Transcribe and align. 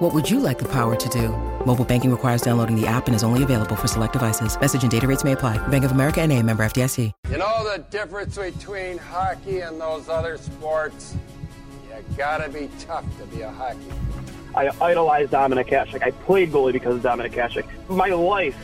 What 0.00 0.14
would 0.14 0.30
you 0.30 0.40
like 0.40 0.58
the 0.58 0.68
power 0.68 0.96
to 0.96 1.08
do? 1.10 1.28
Mobile 1.66 1.84
banking 1.84 2.10
requires 2.10 2.40
downloading 2.40 2.74
the 2.74 2.86
app 2.86 3.06
and 3.06 3.14
is 3.14 3.22
only 3.22 3.42
available 3.42 3.76
for 3.76 3.86
select 3.86 4.14
devices. 4.14 4.58
Message 4.58 4.80
and 4.80 4.90
data 4.90 5.06
rates 5.06 5.24
may 5.24 5.32
apply. 5.32 5.58
Bank 5.68 5.84
of 5.84 5.90
America 5.90 6.22
and 6.22 6.32
a 6.32 6.42
member 6.42 6.64
FDIC. 6.64 7.12
You 7.28 7.36
know 7.36 7.70
the 7.70 7.84
difference 7.90 8.34
between 8.34 8.96
hockey 8.96 9.60
and 9.60 9.78
those 9.78 10.08
other 10.08 10.38
sports? 10.38 11.16
You 11.86 12.16
gotta 12.16 12.48
be 12.48 12.70
tough 12.78 13.04
to 13.18 13.26
be 13.26 13.42
a 13.42 13.50
hockey. 13.50 13.92
I 14.54 14.70
idolize 14.80 15.28
Dominik 15.28 15.68
Hasek. 15.68 16.02
I 16.02 16.12
played 16.12 16.50
goalie 16.50 16.72
because 16.72 16.96
of 16.96 17.02
Dominik 17.02 17.34
Hasek. 17.34 17.66
My 17.90 18.08
life 18.08 18.56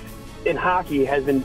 in 0.46 0.56
hockey 0.56 1.04
has 1.04 1.24
been 1.24 1.44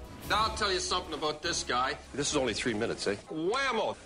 Now 0.31 0.43
I'll 0.43 0.55
tell 0.55 0.71
you 0.71 0.79
something 0.79 1.13
about 1.13 1.41
this 1.41 1.61
guy. 1.61 1.97
This 2.13 2.29
is 2.29 2.37
only 2.37 2.53
three 2.53 2.73
minutes, 2.73 3.05
eh? 3.05 3.17
Whammo! 3.29 3.97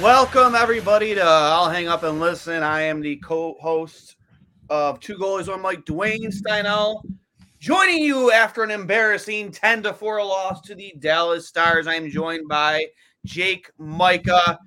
Welcome 0.00 0.54
everybody 0.54 1.14
to 1.14 1.22
I'll 1.22 1.68
Hang 1.68 1.88
Up 1.88 2.02
and 2.02 2.18
Listen. 2.18 2.62
I 2.62 2.80
am 2.80 3.02
the 3.02 3.16
co-host 3.16 4.16
of 4.70 5.00
Two 5.00 5.18
Goalies 5.18 5.48
One 5.48 5.60
Mic 5.60 5.84
Dwayne 5.84 6.32
Steinel. 6.32 7.02
Joining 7.60 8.02
you 8.02 8.32
after 8.32 8.62
an 8.62 8.70
embarrassing 8.70 9.52
10 9.52 9.82
to 9.82 9.92
4 9.92 10.24
loss 10.24 10.62
to 10.62 10.74
the 10.74 10.94
Dallas 10.98 11.46
Stars. 11.46 11.86
I 11.86 11.96
am 11.96 12.08
joined 12.08 12.48
by 12.48 12.86
Jake 13.24 13.70
Micah, 13.78 14.58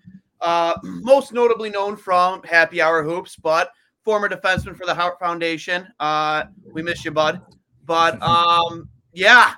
uh, 0.42 0.74
most 0.84 1.34
notably 1.34 1.70
known 1.70 1.96
from 1.96 2.44
Happy 2.44 2.82
Hour 2.82 3.04
Hoops, 3.04 3.36
but 3.36 3.70
former 4.04 4.30
defenseman 4.30 4.76
for 4.76 4.86
the 4.86 4.94
Hart 4.94 5.20
Foundation. 5.20 5.88
Uh, 6.00 6.44
we 6.72 6.82
miss 6.82 7.04
you, 7.06 7.12
bud. 7.12 7.42
But 7.86 8.22
um, 8.22 8.90
yeah, 9.14 9.54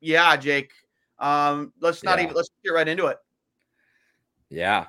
yeah, 0.00 0.36
Jake. 0.36 0.72
Um, 1.18 1.72
let's 1.80 2.02
not 2.02 2.18
Yeah. 2.18 2.24
even 2.24 2.34
let's 2.36 2.50
get 2.64 2.70
right 2.70 2.88
into 2.88 3.06
it. 3.06 3.18
Yeah. 4.50 4.86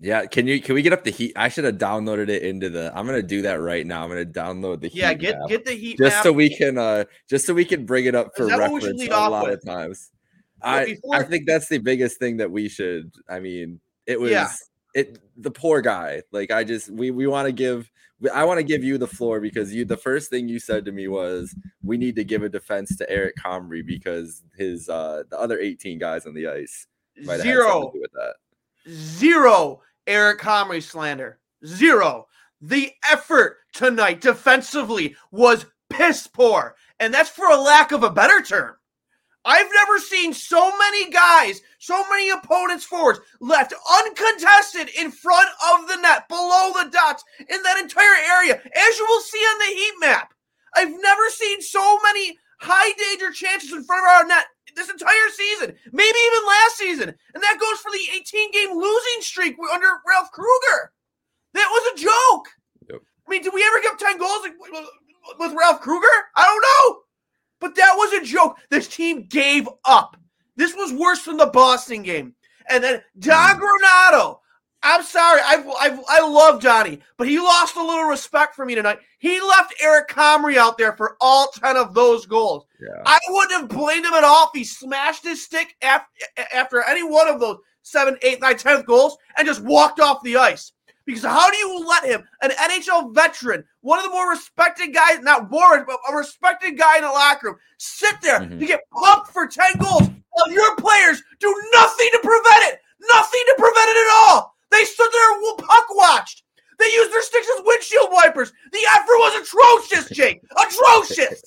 Yeah. 0.00 0.26
Can 0.26 0.46
you 0.46 0.60
can 0.60 0.74
we 0.74 0.82
get 0.82 0.92
up 0.92 1.04
the 1.04 1.10
heat? 1.10 1.32
I 1.36 1.48
should 1.48 1.64
have 1.64 1.76
downloaded 1.76 2.28
it 2.28 2.42
into 2.42 2.68
the 2.70 2.92
I'm 2.94 3.06
gonna 3.06 3.22
do 3.22 3.42
that 3.42 3.60
right 3.60 3.86
now. 3.86 4.02
I'm 4.02 4.08
gonna 4.08 4.24
download 4.24 4.80
the 4.80 4.88
Yeah, 4.88 5.10
heat 5.10 5.18
get 5.20 5.38
map 5.38 5.48
get 5.48 5.64
the 5.64 5.72
heat 5.72 5.98
just 5.98 6.22
so 6.22 6.32
we 6.32 6.54
can 6.54 6.78
uh 6.78 7.04
just 7.28 7.46
so 7.46 7.54
we 7.54 7.64
can 7.64 7.84
bring 7.84 8.06
it 8.06 8.14
up 8.14 8.28
for 8.36 8.44
Is 8.44 8.48
that 8.50 8.58
what 8.58 8.72
we 8.72 8.80
should 8.80 8.98
reference 9.00 9.14
a 9.14 9.28
lot 9.30 9.44
with? 9.46 9.54
of 9.54 9.64
times. 9.64 10.10
I 10.62 10.84
before- 10.86 11.14
I 11.16 11.22
think 11.24 11.46
that's 11.46 11.68
the 11.68 11.78
biggest 11.78 12.18
thing 12.18 12.36
that 12.38 12.50
we 12.50 12.68
should 12.68 13.12
I 13.28 13.40
mean 13.40 13.80
it 14.06 14.18
was 14.20 14.30
Yeah. 14.30 14.48
it 14.94 15.18
the 15.36 15.50
poor 15.50 15.80
guy. 15.80 16.22
Like 16.32 16.50
I 16.50 16.64
just 16.64 16.90
we 16.90 17.10
we 17.10 17.26
want 17.26 17.46
to 17.46 17.52
give 17.52 17.90
I 18.34 18.44
want 18.44 18.58
to 18.58 18.64
give 18.64 18.82
you 18.82 18.98
the 18.98 19.06
floor 19.06 19.40
because 19.40 19.72
you 19.74 19.84
the 19.84 19.96
first 19.96 20.28
thing 20.30 20.48
you 20.48 20.58
said 20.58 20.84
to 20.86 20.92
me 20.92 21.06
was 21.08 21.54
we 21.84 21.96
need 21.96 22.16
to 22.16 22.24
give 22.24 22.42
a 22.42 22.48
defense 22.48 22.96
to 22.96 23.08
Eric 23.10 23.36
Comrie 23.36 23.86
because 23.86 24.42
his 24.56 24.88
uh 24.88 25.22
the 25.30 25.38
other 25.38 25.58
18 25.58 25.98
guys 25.98 26.26
on 26.26 26.34
the 26.34 26.48
ice 26.48 26.86
might 27.24 27.34
have 27.34 27.42
Zero. 27.42 27.86
to 27.86 27.90
do 27.94 28.00
with 28.00 28.12
that. 28.12 28.34
zero 28.92 29.80
Eric 30.06 30.40
Comrie 30.40 30.82
slander. 30.82 31.38
Zero. 31.66 32.26
The 32.60 32.92
effort 33.12 33.58
tonight 33.72 34.20
defensively 34.20 35.14
was 35.30 35.66
piss 35.90 36.26
poor. 36.26 36.74
And 36.98 37.12
that's 37.14 37.28
for 37.30 37.48
a 37.50 37.56
lack 37.60 37.92
of 37.92 38.02
a 38.02 38.10
better 38.10 38.42
term. 38.42 38.74
I've 39.48 39.70
never 39.72 39.98
seen 39.98 40.34
so 40.34 40.70
many 40.76 41.10
guys, 41.10 41.62
so 41.78 42.04
many 42.10 42.28
opponents 42.28 42.84
forwards 42.84 43.20
left 43.40 43.72
uncontested 43.72 44.90
in 44.94 45.10
front 45.10 45.48
of 45.72 45.88
the 45.88 45.96
net, 45.96 46.28
below 46.28 46.72
the 46.74 46.90
dots, 46.90 47.24
in 47.40 47.62
that 47.62 47.78
entire 47.78 48.18
area, 48.28 48.56
as 48.56 48.98
you 48.98 49.06
will 49.08 49.22
see 49.22 49.38
on 49.38 49.58
the 49.58 49.74
heat 49.74 49.94
map. 50.00 50.34
I've 50.76 50.90
never 50.90 51.30
seen 51.30 51.62
so 51.62 51.98
many 52.02 52.36
high 52.60 52.92
danger 52.98 53.32
chances 53.32 53.72
in 53.72 53.84
front 53.84 54.04
of 54.04 54.10
our 54.12 54.26
net 54.26 54.44
this 54.76 54.90
entire 54.90 55.30
season, 55.32 55.74
maybe 55.92 56.18
even 56.26 56.46
last 56.46 56.76
season. 56.76 57.14
And 57.32 57.42
that 57.42 57.58
goes 57.58 57.78
for 57.80 57.90
the 57.90 58.16
18 58.16 58.52
game 58.52 58.76
losing 58.76 59.20
streak 59.22 59.56
under 59.72 59.88
Ralph 60.06 60.30
Krueger. 60.30 60.92
That 61.54 61.68
was 61.70 61.92
a 61.94 62.04
joke. 62.04 62.48
Yep. 62.90 63.00
I 63.26 63.30
mean, 63.30 63.42
did 63.42 63.54
we 63.54 63.64
ever 63.64 63.80
get 63.80 63.98
10 63.98 64.18
goals 64.18 64.46
with 65.38 65.54
Ralph 65.58 65.80
Krueger? 65.80 66.06
I 66.36 66.44
don't 66.44 66.62
know. 66.62 67.00
But 67.60 67.74
that 67.76 67.94
was 67.96 68.12
a 68.12 68.24
joke. 68.24 68.58
This 68.70 68.88
team 68.88 69.24
gave 69.24 69.68
up. 69.84 70.16
This 70.56 70.74
was 70.74 70.92
worse 70.92 71.24
than 71.24 71.36
the 71.36 71.46
Boston 71.46 72.02
game. 72.02 72.34
And 72.68 72.82
then 72.82 73.02
Don 73.18 73.56
hmm. 73.56 73.62
Granato. 73.62 74.38
I'm 74.82 75.02
sorry. 75.02 75.40
I 75.42 75.56
I 75.80 75.98
I 76.08 76.28
love 76.28 76.62
Johnny, 76.62 77.00
but 77.16 77.26
he 77.26 77.40
lost 77.40 77.76
a 77.76 77.82
little 77.82 78.04
respect 78.04 78.54
for 78.54 78.64
me 78.64 78.76
tonight. 78.76 79.00
He 79.18 79.40
left 79.40 79.74
Eric 79.82 80.08
Comrie 80.08 80.56
out 80.56 80.78
there 80.78 80.96
for 80.96 81.16
all 81.20 81.48
10 81.48 81.76
of 81.76 81.94
those 81.94 82.26
goals. 82.26 82.64
Yeah. 82.80 83.02
I 83.04 83.18
wouldn't 83.28 83.60
have 83.60 83.68
blamed 83.68 84.06
him 84.06 84.14
at 84.14 84.22
all 84.22 84.44
if 84.44 84.50
he 84.56 84.62
smashed 84.62 85.24
his 85.24 85.42
stick 85.42 85.74
after, 85.82 86.08
after 86.54 86.82
any 86.84 87.02
one 87.02 87.26
of 87.26 87.40
those 87.40 87.58
seven, 87.82 88.16
eight, 88.22 88.40
nine, 88.40 88.56
tenth 88.56 88.86
goals 88.86 89.16
and 89.36 89.46
just 89.46 89.62
walked 89.62 89.98
off 89.98 90.22
the 90.22 90.36
ice. 90.36 90.72
Because 91.08 91.24
how 91.24 91.50
do 91.50 91.56
you 91.56 91.86
let 91.88 92.04
him, 92.04 92.22
an 92.42 92.50
NHL 92.50 93.14
veteran, 93.14 93.64
one 93.80 93.98
of 93.98 94.04
the 94.04 94.10
more 94.10 94.28
respected 94.28 94.92
guys, 94.92 95.20
not 95.20 95.50
more, 95.50 95.82
but 95.86 95.98
a 96.06 96.14
respected 96.14 96.76
guy 96.76 96.98
in 96.98 97.02
the 97.02 97.08
locker 97.08 97.46
room, 97.48 97.56
sit 97.78 98.20
there 98.20 98.40
Mhm. 98.40 98.60
to 98.60 98.66
get 98.66 98.82
pumped 98.90 99.32
for 99.32 99.46
10 99.46 99.72
goals 99.78 100.02
while 100.28 100.52
your 100.52 100.76
players 100.76 101.22
do 101.40 101.48
nothing 101.72 102.08
to 102.12 102.18
prevent 102.22 102.62
it? 102.74 102.82
Nothing 103.00 103.40
to 103.46 103.54
prevent 103.56 103.88
it 103.88 103.96
at 103.96 104.12
all. 104.18 104.54
They 104.70 104.84
stood 104.84 105.10
there 105.10 105.32
and 105.32 105.58
puck 105.58 105.86
watched. 105.96 106.42
They 106.78 106.92
used 106.92 107.10
their 107.10 107.22
sticks 107.22 107.48
as 107.58 107.64
windshield 107.64 108.10
wipers. 108.12 108.52
The 108.70 108.86
effort 108.94 109.06
was 109.06 109.48
atrocious, 109.48 110.10
Jake. 110.10 110.42
Atrocious. 110.58 111.42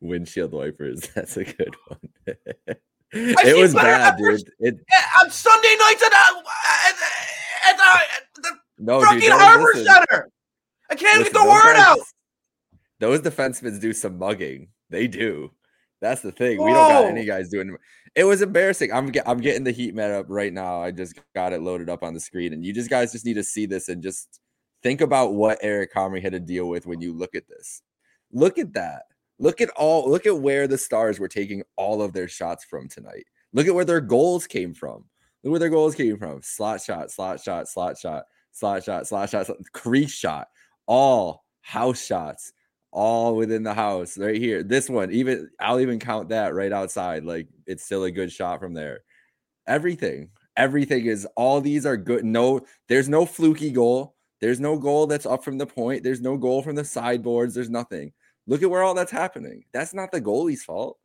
windshield 0.00 0.52
wipers. 0.52 1.00
That's 1.14 1.36
a 1.36 1.44
good 1.44 1.76
one. 1.86 2.00
It 3.44 3.56
was 3.56 3.74
bad, 3.74 4.16
dude. 4.18 4.42
It 4.58 4.78
on 5.20 5.30
Sunday 5.30 5.76
nights 5.78 6.02
at, 6.02 6.12
uh, 6.12 6.42
at, 6.88 6.94
at, 7.70 7.76
the, 7.76 7.82
at 7.82 8.42
the 8.42 8.50
no, 8.78 9.00
fucking 9.02 9.20
dude. 9.20 9.32
Harbor 9.32 9.70
listen, 9.74 9.86
Center. 9.86 10.30
I 10.90 10.94
can't 10.94 11.18
listen, 11.18 11.32
get 11.32 11.42
the 11.42 11.48
word 11.48 11.74
guys- 11.74 11.86
out. 11.86 11.98
Those 13.00 13.20
defensemen 13.20 13.80
do 13.80 13.92
some 13.92 14.18
mugging. 14.18 14.68
They 14.88 15.08
do. 15.08 15.50
That's 16.00 16.20
the 16.20 16.32
thing. 16.32 16.62
We 16.62 16.72
don't 16.72 16.88
got 16.90 17.04
any 17.06 17.24
guys 17.24 17.48
doing. 17.48 17.76
It 18.14 18.24
was 18.24 18.42
embarrassing. 18.42 18.92
I'm 18.92 19.12
I'm 19.24 19.40
getting 19.40 19.64
the 19.64 19.70
heat 19.70 19.94
map 19.94 20.10
up 20.10 20.26
right 20.28 20.52
now. 20.52 20.82
I 20.82 20.90
just 20.90 21.18
got 21.34 21.52
it 21.52 21.62
loaded 21.62 21.88
up 21.88 22.02
on 22.02 22.12
the 22.12 22.20
screen, 22.20 22.52
and 22.52 22.64
you 22.64 22.72
just 22.72 22.90
guys 22.90 23.12
just 23.12 23.24
need 23.24 23.34
to 23.34 23.44
see 23.44 23.66
this 23.66 23.88
and 23.88 24.02
just 24.02 24.40
think 24.82 25.00
about 25.00 25.34
what 25.34 25.58
Eric 25.62 25.94
Comrie 25.94 26.22
had 26.22 26.32
to 26.32 26.40
deal 26.40 26.68
with 26.68 26.86
when 26.86 27.00
you 27.00 27.12
look 27.12 27.34
at 27.34 27.48
this. 27.48 27.82
Look 28.32 28.58
at 28.58 28.72
that. 28.74 29.02
Look 29.42 29.60
at 29.60 29.70
all. 29.70 30.08
Look 30.08 30.24
at 30.24 30.38
where 30.38 30.68
the 30.68 30.78
Stars 30.78 31.18
were 31.18 31.26
taking 31.26 31.64
all 31.76 32.00
of 32.00 32.12
their 32.12 32.28
shots 32.28 32.64
from 32.64 32.88
tonight. 32.88 33.24
Look 33.52 33.66
at 33.66 33.74
where 33.74 33.84
their 33.84 34.00
goals 34.00 34.46
came 34.46 34.72
from. 34.72 35.04
Look 35.42 35.50
where 35.50 35.58
their 35.58 35.68
goals 35.68 35.96
came 35.96 36.16
from. 36.16 36.40
Slot 36.42 36.80
shot, 36.80 37.10
slot 37.10 37.40
shot, 37.40 37.68
slot 37.68 37.98
shot, 37.98 38.22
slot 38.52 38.84
shot, 38.84 39.08
slot 39.08 39.30
shot, 39.30 39.46
slot- 39.46 39.58
crease 39.72 40.12
shot, 40.12 40.46
all 40.86 41.44
house 41.60 42.06
shots, 42.06 42.52
all 42.92 43.34
within 43.34 43.64
the 43.64 43.74
house 43.74 44.16
right 44.16 44.36
here. 44.36 44.62
This 44.62 44.88
one, 44.88 45.10
even 45.10 45.50
I'll 45.58 45.80
even 45.80 45.98
count 45.98 46.28
that 46.28 46.54
right 46.54 46.72
outside. 46.72 47.24
Like 47.24 47.48
it's 47.66 47.84
still 47.84 48.04
a 48.04 48.12
good 48.12 48.30
shot 48.30 48.60
from 48.60 48.74
there. 48.74 49.00
Everything, 49.66 50.28
everything 50.56 51.06
is 51.06 51.26
all 51.34 51.60
these 51.60 51.84
are 51.84 51.96
good. 51.96 52.24
No, 52.24 52.60
there's 52.86 53.08
no 53.08 53.26
fluky 53.26 53.72
goal. 53.72 54.14
There's 54.40 54.60
no 54.60 54.78
goal 54.78 55.08
that's 55.08 55.26
up 55.26 55.42
from 55.42 55.58
the 55.58 55.66
point. 55.66 56.04
There's 56.04 56.20
no 56.20 56.36
goal 56.36 56.62
from 56.62 56.76
the 56.76 56.84
sideboards. 56.84 57.54
There's 57.54 57.70
nothing. 57.70 58.12
Look 58.46 58.62
at 58.62 58.70
where 58.70 58.82
all 58.82 58.94
that's 58.94 59.12
happening. 59.12 59.64
That's 59.72 59.94
not 59.94 60.10
the 60.10 60.20
goalie's 60.20 60.64
fault. 60.64 60.98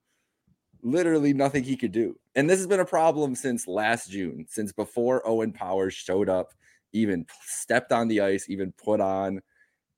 Literally 0.82 1.34
nothing 1.34 1.64
he 1.64 1.78
could 1.78 1.92
do. 1.92 2.18
And 2.36 2.50
this 2.50 2.60
has 2.60 2.68
been 2.68 2.80
a 2.80 2.86
problem 2.86 3.36
since 3.36 3.68
last 3.68 4.10
June, 4.10 4.46
since 4.48 4.72
before 4.72 5.28
Owen 5.28 5.52
Powers 5.52 5.94
showed 5.94 6.30
up 6.30 6.54
even 6.94 7.26
stepped 7.46 7.92
on 7.92 8.08
the 8.08 8.22
ice, 8.22 8.50
even 8.50 8.72
put 8.74 9.02
on 9.02 9.42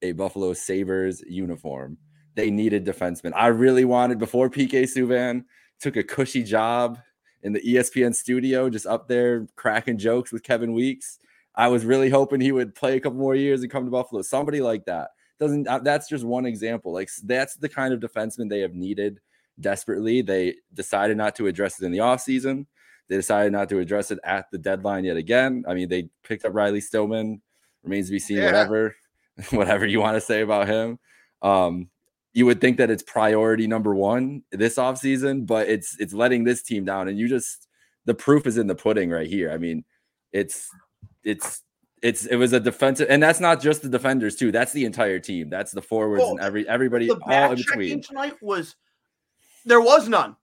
a 0.01 0.11
Buffalo 0.13 0.53
Sabres 0.53 1.23
uniform. 1.27 1.97
They 2.35 2.49
needed 2.49 2.85
defensemen. 2.85 3.33
I 3.35 3.47
really 3.47 3.85
wanted 3.85 4.19
before 4.19 4.49
PK 4.49 4.83
Subban 4.83 5.43
took 5.79 5.95
a 5.97 6.03
cushy 6.03 6.43
job 6.43 6.99
in 7.43 7.53
the 7.53 7.61
ESPN 7.61 8.13
studio, 8.13 8.69
just 8.69 8.85
up 8.85 9.07
there 9.07 9.47
cracking 9.55 9.97
jokes 9.97 10.31
with 10.31 10.43
Kevin 10.43 10.73
Weeks. 10.73 11.19
I 11.55 11.67
was 11.67 11.85
really 11.85 12.09
hoping 12.09 12.41
he 12.41 12.51
would 12.51 12.75
play 12.75 12.95
a 12.95 12.99
couple 12.99 13.19
more 13.19 13.35
years 13.35 13.61
and 13.61 13.71
come 13.71 13.85
to 13.85 13.91
Buffalo. 13.91 14.21
Somebody 14.21 14.61
like 14.61 14.85
that 14.85 15.11
doesn't. 15.39 15.67
Uh, 15.67 15.79
that's 15.79 16.09
just 16.09 16.23
one 16.23 16.45
example. 16.45 16.93
Like 16.93 17.09
that's 17.23 17.55
the 17.55 17.69
kind 17.69 17.93
of 17.93 17.99
defenseman 17.99 18.49
they 18.49 18.59
have 18.59 18.75
needed 18.75 19.19
desperately. 19.59 20.21
They 20.21 20.55
decided 20.73 21.17
not 21.17 21.35
to 21.37 21.47
address 21.47 21.81
it 21.81 21.85
in 21.85 21.91
the 21.91 21.99
offseason. 21.99 22.65
They 23.07 23.15
decided 23.15 23.51
not 23.51 23.69
to 23.69 23.79
address 23.79 24.11
it 24.11 24.19
at 24.23 24.45
the 24.51 24.57
deadline 24.57 25.05
yet 25.05 25.17
again. 25.17 25.63
I 25.67 25.73
mean, 25.73 25.89
they 25.89 26.09
picked 26.23 26.45
up 26.45 26.53
Riley 26.53 26.81
Stillman. 26.81 27.41
Remains 27.83 28.07
to 28.07 28.11
be 28.11 28.19
seen. 28.19 28.37
Yeah. 28.37 28.45
Whatever, 28.45 28.95
whatever 29.51 29.85
you 29.85 29.99
want 29.99 30.15
to 30.15 30.21
say 30.21 30.41
about 30.41 30.67
him. 30.67 30.99
Um, 31.41 31.89
you 32.33 32.45
would 32.45 32.61
think 32.61 32.77
that 32.77 32.91
it's 32.91 33.03
priority 33.03 33.65
number 33.65 33.95
one 33.95 34.43
this 34.51 34.75
offseason, 34.75 35.47
but 35.47 35.67
it's 35.67 35.95
it's 35.99 36.13
letting 36.13 36.43
this 36.43 36.61
team 36.61 36.85
down. 36.85 37.07
And 37.07 37.17
you 37.17 37.27
just 37.27 37.67
the 38.05 38.13
proof 38.13 38.45
is 38.45 38.57
in 38.57 38.67
the 38.67 38.75
pudding 38.75 39.09
right 39.09 39.27
here. 39.27 39.51
I 39.51 39.57
mean, 39.57 39.83
it's 40.31 40.69
it's 41.23 41.63
it's 42.01 42.25
it 42.25 42.35
was 42.35 42.53
a 42.53 42.59
defensive, 42.59 43.07
and 43.09 43.21
that's 43.21 43.39
not 43.39 43.61
just 43.61 43.81
the 43.81 43.89
defenders 43.89 44.35
too. 44.35 44.51
That's 44.51 44.71
the 44.71 44.85
entire 44.85 45.19
team. 45.19 45.49
That's 45.49 45.71
the 45.71 45.81
forwards 45.81 46.23
and 46.23 46.39
every 46.39 46.67
everybody 46.67 47.09
all 47.09 47.51
in 47.51 47.57
between. 47.57 48.01
Tonight 48.01 48.35
was 48.41 48.75
there 49.65 49.81
was 49.81 50.07
none. 50.07 50.35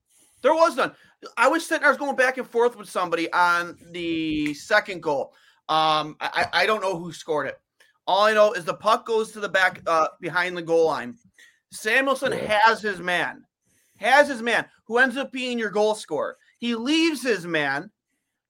There 0.42 0.54
was 0.54 0.76
none. 0.76 0.92
I 1.36 1.48
was 1.48 1.66
sitting. 1.66 1.84
I 1.84 1.88
was 1.88 1.98
going 1.98 2.16
back 2.16 2.38
and 2.38 2.46
forth 2.46 2.76
with 2.76 2.88
somebody 2.88 3.32
on 3.32 3.76
the 3.90 4.54
second 4.54 5.02
goal. 5.02 5.32
Um, 5.68 6.16
I, 6.20 6.46
I 6.52 6.66
don't 6.66 6.82
know 6.82 6.98
who 6.98 7.12
scored 7.12 7.48
it. 7.48 7.60
All 8.06 8.22
I 8.22 8.34
know 8.34 8.52
is 8.52 8.64
the 8.64 8.74
puck 8.74 9.06
goes 9.06 9.32
to 9.32 9.40
the 9.40 9.48
back 9.48 9.82
uh, 9.86 10.08
behind 10.20 10.56
the 10.56 10.62
goal 10.62 10.86
line. 10.86 11.16
Samuelsson 11.72 12.32
has 12.32 12.80
his 12.80 13.00
man, 13.00 13.44
has 13.98 14.28
his 14.28 14.42
man 14.42 14.66
who 14.84 14.98
ends 14.98 15.16
up 15.16 15.32
being 15.32 15.58
your 15.58 15.70
goal 15.70 15.94
scorer. 15.94 16.36
He 16.58 16.74
leaves 16.74 17.22
his 17.22 17.46
man 17.46 17.90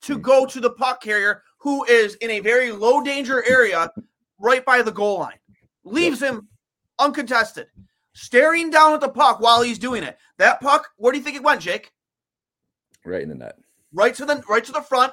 to 0.03 0.17
hmm. 0.17 0.21
go 0.21 0.47
to 0.47 0.61
the 0.61 0.71
puck 0.71 1.03
carrier 1.03 1.43
who 1.59 1.85
is 1.85 2.15
in 2.17 2.31
a 2.31 2.41
very 2.41 2.73
low 2.73 3.03
danger 3.03 3.45
area 3.49 3.91
right 4.39 4.65
by 4.65 4.83
the 4.83 4.93
goal 4.93 5.21
line. 5.21 5.39
Leaves 5.85 6.23
him 6.23 6.49
uncontested, 6.99 7.69
staring 8.13 8.71
down 8.71 8.95
at 8.95 9.01
the 9.01 9.09
puck 9.09 9.41
while 9.41 9.63
he's 9.63 9.79
doing 9.79 10.03
it. 10.03 10.19
That 10.39 10.61
puck, 10.61 10.89
where 10.97 11.13
do 11.13 11.19
you 11.19 11.25
think 11.25 11.37
it 11.37 11.43
went, 11.43 11.61
Jake? 11.61 11.93
Right 13.05 13.23
in 13.23 13.29
the 13.29 13.35
net. 13.35 13.57
Right 13.93 14.15
to 14.17 14.25
the 14.25 14.43
right 14.49 14.65
to 14.65 14.73
the 14.73 14.83
front, 14.83 15.13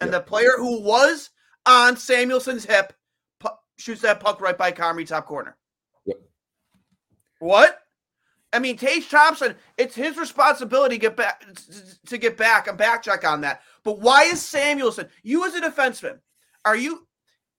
and 0.00 0.12
yep. 0.12 0.22
the 0.24 0.28
player 0.28 0.52
who 0.58 0.82
was 0.82 1.30
on 1.66 1.96
Samuelsson's 1.96 2.64
hip 2.64 2.92
pu- 3.40 3.48
shoots 3.78 4.02
that 4.02 4.20
puck 4.20 4.40
right 4.40 4.56
by 4.56 4.70
Comrie 4.70 5.06
top 5.06 5.26
corner. 5.26 5.56
What? 7.42 7.80
I 8.52 8.60
mean, 8.60 8.76
Tage 8.76 9.08
Thompson, 9.08 9.56
it's 9.76 9.96
his 9.96 10.16
responsibility 10.16 10.94
to 10.94 11.00
get 11.00 11.16
back 11.16 11.44
to 12.06 12.18
get 12.18 12.36
back 12.36 12.68
a 12.68 12.72
back 12.72 13.02
check 13.02 13.24
on 13.24 13.40
that. 13.40 13.62
But 13.84 14.00
why 14.00 14.24
is 14.24 14.40
Samuelsson? 14.40 15.08
you 15.22 15.44
as 15.46 15.54
a 15.54 15.60
defenseman, 15.60 16.18
are 16.64 16.76
you 16.76 17.06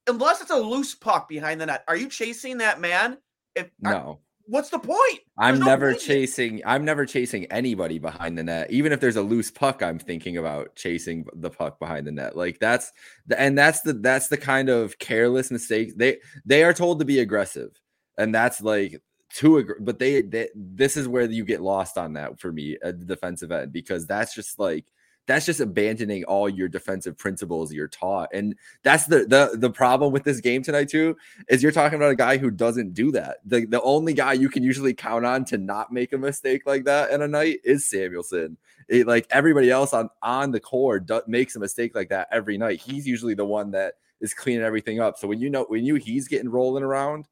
unless 0.08 0.42
it's 0.42 0.52
a 0.52 0.58
loose 0.58 0.96
puck 0.96 1.30
behind 1.30 1.62
the 1.62 1.66
net, 1.66 1.84
are 1.88 1.96
you 1.96 2.10
chasing 2.10 2.58
that 2.60 2.80
man? 2.80 3.18
If 3.56 3.70
no. 3.80 3.90
Are, 3.90 4.18
what's 4.46 4.70
the 4.70 4.80
point? 4.80 5.20
I'm 5.38 5.60
no 5.60 5.66
never 5.66 5.92
point. 5.92 6.02
chasing 6.02 6.62
I'm 6.66 6.86
never 6.86 7.06
chasing 7.06 7.46
anybody 7.46 8.00
behind 8.00 8.38
the 8.38 8.44
net. 8.44 8.72
Even 8.72 8.92
if 8.92 9.00
there's 9.00 9.16
a 9.16 9.22
loose 9.22 9.52
puck, 9.52 9.82
I'm 9.82 10.00
thinking 10.00 10.38
about 10.38 10.76
chasing 10.76 11.26
the 11.34 11.50
puck 11.50 11.80
behind 11.80 12.08
the 12.08 12.12
net. 12.12 12.36
Like 12.36 12.60
that's 12.60 12.92
the 13.28 13.40
and 13.40 13.58
that's 13.58 13.82
the 13.82 13.94
that's 13.94 14.28
the 14.28 14.38
kind 14.38 14.70
of 14.70 14.98
careless 15.00 15.52
mistake. 15.52 15.98
They 15.98 16.20
they 16.46 16.64
are 16.64 16.74
told 16.74 17.00
to 17.00 17.06
be 17.06 17.20
aggressive. 17.20 17.80
And 18.18 18.34
that's 18.34 18.62
like 18.62 19.02
too. 19.34 19.58
agree, 19.58 19.76
but 19.80 20.00
they, 20.00 20.22
they 20.22 20.50
this 20.56 20.98
is 20.98 21.08
where 21.08 21.26
you 21.26 21.46
get 21.46 21.62
lost 21.62 21.98
on 21.98 22.14
that 22.14 22.40
for 22.40 22.52
me 22.52 22.78
at 22.84 23.00
the 23.00 23.06
defensive 23.06 23.52
end 23.52 23.72
because 23.72 24.06
that's 24.06 24.36
just 24.36 24.60
like 24.60 24.86
that's 25.26 25.46
just 25.46 25.60
abandoning 25.60 26.24
all 26.26 26.50
your 26.50 26.68
defensive 26.68 27.18
principles 27.18 27.72
you're 27.72 27.88
taught 27.88 28.30
and 28.34 28.56
that's 28.84 29.06
the 29.06 29.26
the 29.26 29.58
the 29.58 29.70
problem 29.70 30.12
with 30.12 30.24
this 30.24 30.40
game 30.40 30.62
tonight 30.62 30.90
too 30.90 31.16
is 31.50 31.64
you're 31.64 31.72
talking 31.72 31.96
about 31.96 32.12
a 32.12 32.16
guy 32.16 32.38
who 32.38 32.52
doesn't 32.52 32.94
do 32.94 33.12
that 33.12 33.38
the, 33.46 33.66
the 33.66 33.82
only 33.82 34.14
guy 34.14 34.34
you 34.34 34.50
can 34.50 34.64
usually 34.64 34.94
count 34.94 35.26
on 35.26 35.46
to 35.46 35.58
not 35.58 35.92
make 35.92 36.14
a 36.14 36.18
mistake 36.18 36.64
like 36.66 36.86
that 36.86 37.12
in 37.12 37.22
a 37.22 37.28
night 37.28 37.60
is 37.64 37.90
Samuelsson. 37.90 38.58
it, 38.90 39.08
like 39.08 39.28
everybody 39.30 39.70
else 39.70 39.94
on 39.94 40.10
on 40.22 40.52
the 40.52 40.60
core 40.60 41.00
do, 41.00 41.22
makes 41.28 41.56
a 41.56 41.60
mistake 41.60 41.96
like 41.96 42.10
that 42.10 42.28
every 42.32 42.58
night 42.58 42.82
he's 42.82 43.08
usually 43.08 43.34
the 43.34 43.46
one 43.46 43.72
that 43.72 43.96
is 44.22 44.34
cleaning 44.34 44.64
everything 44.64 45.00
up 45.00 45.18
so 45.18 45.28
when 45.28 45.40
you 45.40 45.50
know 45.50 45.66
when 45.70 45.86
you 45.86 45.96
he's 45.96 46.28
getting 46.28 46.50
rolling 46.50 46.84
around 46.84 47.28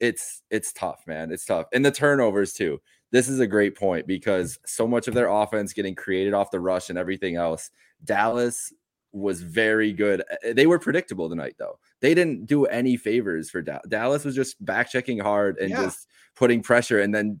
it's 0.00 0.42
it's 0.50 0.72
tough, 0.72 1.06
man. 1.06 1.32
It's 1.32 1.44
tough. 1.44 1.66
And 1.72 1.84
the 1.84 1.90
turnovers 1.90 2.52
too. 2.52 2.80
This 3.12 3.28
is 3.28 3.40
a 3.40 3.46
great 3.46 3.76
point 3.76 4.06
because 4.06 4.58
so 4.66 4.86
much 4.86 5.08
of 5.08 5.14
their 5.14 5.28
offense 5.28 5.72
getting 5.72 5.94
created 5.94 6.34
off 6.34 6.50
the 6.50 6.60
rush 6.60 6.90
and 6.90 6.98
everything 6.98 7.36
else. 7.36 7.70
Dallas 8.04 8.72
was 9.12 9.40
very 9.42 9.92
good. 9.92 10.22
They 10.44 10.66
were 10.66 10.78
predictable 10.78 11.28
tonight, 11.28 11.56
though. 11.58 11.78
They 12.00 12.14
didn't 12.14 12.46
do 12.46 12.66
any 12.66 12.96
favors 12.96 13.50
for 13.50 13.62
da- 13.62 13.80
Dallas. 13.88 14.24
Was 14.24 14.34
just 14.34 14.62
back 14.64 14.90
checking 14.90 15.18
hard 15.18 15.58
and 15.58 15.70
yeah. 15.70 15.82
just 15.84 16.06
putting 16.34 16.62
pressure 16.62 17.00
and 17.00 17.14
then 17.14 17.40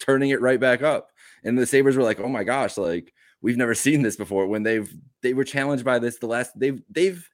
turning 0.00 0.30
it 0.30 0.40
right 0.40 0.60
back 0.60 0.82
up. 0.82 1.10
And 1.44 1.58
the 1.58 1.66
Sabres 1.66 1.96
were 1.96 2.02
like, 2.02 2.20
"Oh 2.20 2.28
my 2.28 2.44
gosh, 2.44 2.76
like 2.76 3.14
we've 3.40 3.56
never 3.56 3.74
seen 3.74 4.02
this 4.02 4.16
before." 4.16 4.46
When 4.46 4.62
they've 4.62 4.92
they 5.22 5.34
were 5.34 5.44
challenged 5.44 5.84
by 5.84 5.98
this 5.98 6.18
the 6.18 6.26
last 6.26 6.58
they've 6.58 6.82
they've 6.90 7.28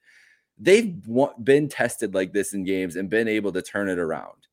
they've 0.57 0.95
been 1.43 1.67
tested 1.67 2.13
like 2.13 2.31
this 2.33 2.53
in 2.53 2.63
games 2.63 2.95
and 2.95 3.09
been 3.09 3.27
able 3.27 3.51
to 3.51 3.61
turn 3.61 3.89
it 3.89 3.99
around. 3.99 4.47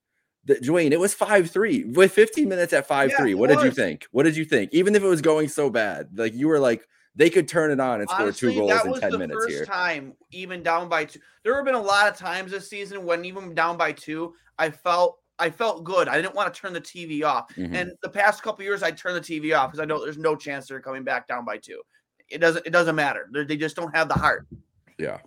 The, 0.44 0.54
Dwayne, 0.56 0.90
it 0.90 0.98
was 0.98 1.14
5 1.14 1.50
3 1.50 1.84
with 1.84 2.12
15 2.12 2.48
minutes 2.48 2.72
at 2.72 2.86
5 2.86 3.10
yeah, 3.10 3.16
3. 3.16 3.34
What 3.34 3.50
was. 3.50 3.58
did 3.58 3.64
you 3.64 3.70
think? 3.70 4.06
What 4.10 4.24
did 4.24 4.36
you 4.36 4.44
think? 4.44 4.72
Even 4.72 4.94
if 4.94 5.02
it 5.02 5.06
was 5.06 5.22
going 5.22 5.48
so 5.48 5.70
bad, 5.70 6.08
like 6.16 6.34
you 6.34 6.48
were 6.48 6.58
like, 6.58 6.86
they 7.14 7.30
could 7.30 7.46
turn 7.46 7.70
it 7.70 7.78
on 7.78 8.00
and 8.00 8.08
Honestly, 8.10 8.50
score 8.50 8.50
two 8.50 8.58
goals 8.58 8.96
in 8.96 9.10
10 9.10 9.18
minutes 9.18 9.44
first 9.44 9.54
here. 9.54 9.64
time, 9.66 10.14
even 10.30 10.62
down 10.62 10.88
by 10.88 11.04
two. 11.04 11.20
There 11.44 11.54
have 11.54 11.64
been 11.64 11.74
a 11.74 11.80
lot 11.80 12.10
of 12.10 12.16
times 12.16 12.50
this 12.50 12.68
season 12.70 13.04
when 13.04 13.24
even 13.24 13.54
down 13.54 13.76
by 13.76 13.92
two, 13.92 14.34
I 14.58 14.70
felt 14.70 15.18
I 15.38 15.50
felt 15.50 15.84
good. 15.84 16.08
I 16.08 16.20
didn't 16.20 16.34
want 16.34 16.52
to 16.52 16.60
turn 16.60 16.72
the 16.72 16.80
TV 16.80 17.24
off. 17.24 17.54
Mm-hmm. 17.54 17.74
And 17.74 17.92
the 18.02 18.08
past 18.08 18.42
couple 18.42 18.64
years, 18.64 18.82
I 18.82 18.92
turn 18.92 19.14
the 19.14 19.20
TV 19.20 19.56
off 19.56 19.70
because 19.72 19.82
I 19.82 19.84
know 19.84 20.02
there's 20.02 20.18
no 20.18 20.36
chance 20.36 20.68
they're 20.68 20.80
coming 20.80 21.04
back 21.04 21.26
down 21.28 21.44
by 21.44 21.58
two. 21.58 21.82
It 22.28 22.38
doesn't. 22.38 22.66
It 22.66 22.70
doesn't 22.70 22.94
matter. 22.94 23.28
They're, 23.30 23.44
they 23.44 23.56
just 23.56 23.76
don't 23.76 23.94
have 23.94 24.08
the 24.08 24.14
heart. 24.14 24.46
Yeah 24.98 25.18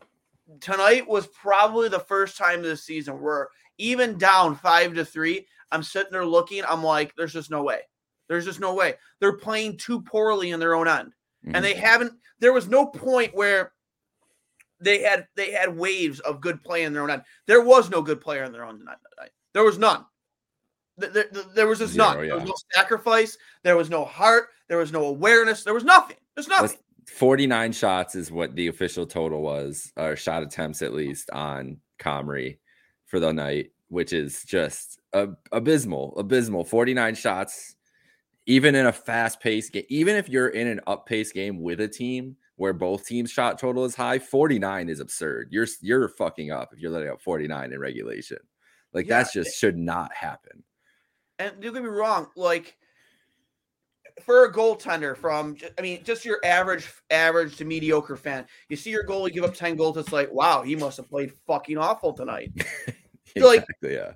tonight 0.59 1.07
was 1.07 1.27
probably 1.27 1.89
the 1.89 1.99
first 1.99 2.37
time 2.37 2.61
this 2.61 2.83
season 2.83 3.19
where 3.19 3.49
even 3.77 4.17
down 4.17 4.55
five 4.55 4.93
to 4.95 5.05
three, 5.05 5.47
I'm 5.71 5.83
sitting 5.83 6.11
there 6.11 6.25
looking. 6.25 6.63
I'm 6.67 6.83
like, 6.83 7.13
there's 7.15 7.33
just 7.33 7.51
no 7.51 7.63
way. 7.63 7.81
There's 8.27 8.45
just 8.45 8.59
no 8.59 8.73
way. 8.73 8.95
They're 9.19 9.37
playing 9.37 9.77
too 9.77 10.01
poorly 10.01 10.51
in 10.51 10.59
their 10.59 10.75
own 10.75 10.87
end. 10.87 11.13
Mm-hmm. 11.45 11.55
And 11.55 11.65
they 11.65 11.73
haven't, 11.73 12.13
there 12.39 12.53
was 12.53 12.67
no 12.67 12.87
point 12.87 13.35
where 13.35 13.73
they 14.79 15.01
had 15.01 15.27
they 15.35 15.51
had 15.51 15.75
waves 15.75 16.19
of 16.19 16.41
good 16.41 16.61
play 16.63 16.83
in 16.83 16.93
their 16.93 17.03
own 17.03 17.11
end. 17.11 17.23
There 17.47 17.61
was 17.61 17.89
no 17.89 18.01
good 18.01 18.19
player 18.21 18.43
in 18.43 18.51
their 18.51 18.65
own 18.65 18.79
tonight. 18.79 18.97
There 19.53 19.63
was 19.63 19.77
none. 19.77 20.05
There, 20.97 21.09
there, 21.09 21.25
there 21.53 21.67
was 21.67 21.79
just 21.79 21.93
Zero, 21.93 22.07
none. 22.07 22.19
Yeah. 22.19 22.25
There 22.27 22.39
was 22.39 22.49
no 22.49 22.55
sacrifice. 22.73 23.37
There 23.63 23.77
was 23.77 23.89
no 23.89 24.05
heart. 24.05 24.49
There 24.67 24.77
was 24.77 24.91
no 24.91 25.05
awareness. 25.05 25.63
There 25.63 25.73
was 25.73 25.83
nothing. 25.83 26.17
There's 26.35 26.47
nothing. 26.47 26.77
49 27.07 27.71
shots 27.71 28.15
is 28.15 28.31
what 28.31 28.55
the 28.55 28.67
official 28.67 29.05
total 29.05 29.41
was, 29.41 29.91
or 29.95 30.15
shot 30.15 30.43
attempts 30.43 30.81
at 30.81 30.93
least 30.93 31.29
on 31.29 31.77
Comrie 31.99 32.57
for 33.05 33.19
the 33.19 33.31
night, 33.31 33.71
which 33.95 34.11
is 34.11 34.43
just 34.43 34.99
uh, 35.13 35.27
abysmal. 35.53 36.13
Abysmal. 36.17 36.65
49 36.65 37.15
shots, 37.15 37.77
even 38.45 38.75
in 38.75 38.87
a 38.87 38.91
fast 38.91 39.39
paced 39.39 39.71
game, 39.71 39.85
even 39.87 40.17
if 40.17 40.27
you're 40.27 40.49
in 40.49 40.67
an 40.67 40.81
up 40.85 41.05
paced 41.05 41.33
game 41.33 41.61
with 41.61 41.79
a 41.79 41.87
team 41.87 42.35
where 42.57 42.73
both 42.73 43.05
teams' 43.05 43.31
shot 43.31 43.57
total 43.57 43.85
is 43.85 43.95
high, 43.95 44.19
49 44.19 44.89
is 44.89 44.99
absurd. 44.99 45.47
You're 45.49 45.67
you're 45.81 46.09
fucking 46.09 46.51
up 46.51 46.73
if 46.73 46.79
you're 46.79 46.91
letting 46.91 47.07
up 47.07 47.21
49 47.21 47.71
in 47.71 47.79
regulation. 47.79 48.39
Like 48.91 49.07
yeah, 49.07 49.23
that 49.23 49.31
just 49.31 49.57
should 49.57 49.77
not 49.77 50.13
happen. 50.13 50.61
And 51.39 51.53
don't 51.61 51.73
get 51.73 51.83
me 51.83 51.87
wrong, 51.87 52.27
like 52.35 52.75
for 54.23 54.43
a 54.43 54.51
goaltender 54.51 55.15
from 55.15 55.55
I 55.79 55.81
mean 55.81 56.03
just 56.03 56.25
your 56.25 56.39
average 56.43 56.91
average 57.11 57.55
to 57.57 57.65
mediocre 57.65 58.17
fan, 58.17 58.45
you 58.67 58.75
see 58.75 58.89
your 58.89 59.05
goalie 59.05 59.31
give 59.31 59.45
up 59.45 59.55
10 59.55 59.77
goals, 59.77 59.95
it's 59.95 60.11
like, 60.11 60.33
wow, 60.33 60.63
he 60.63 60.75
must 60.75 60.97
have 60.97 61.09
played 61.09 61.31
fucking 61.47 61.77
awful 61.77 62.11
tonight. 62.11 62.51
exactly, 63.35 63.89
like, 63.89 63.97
yeah. 63.97 64.13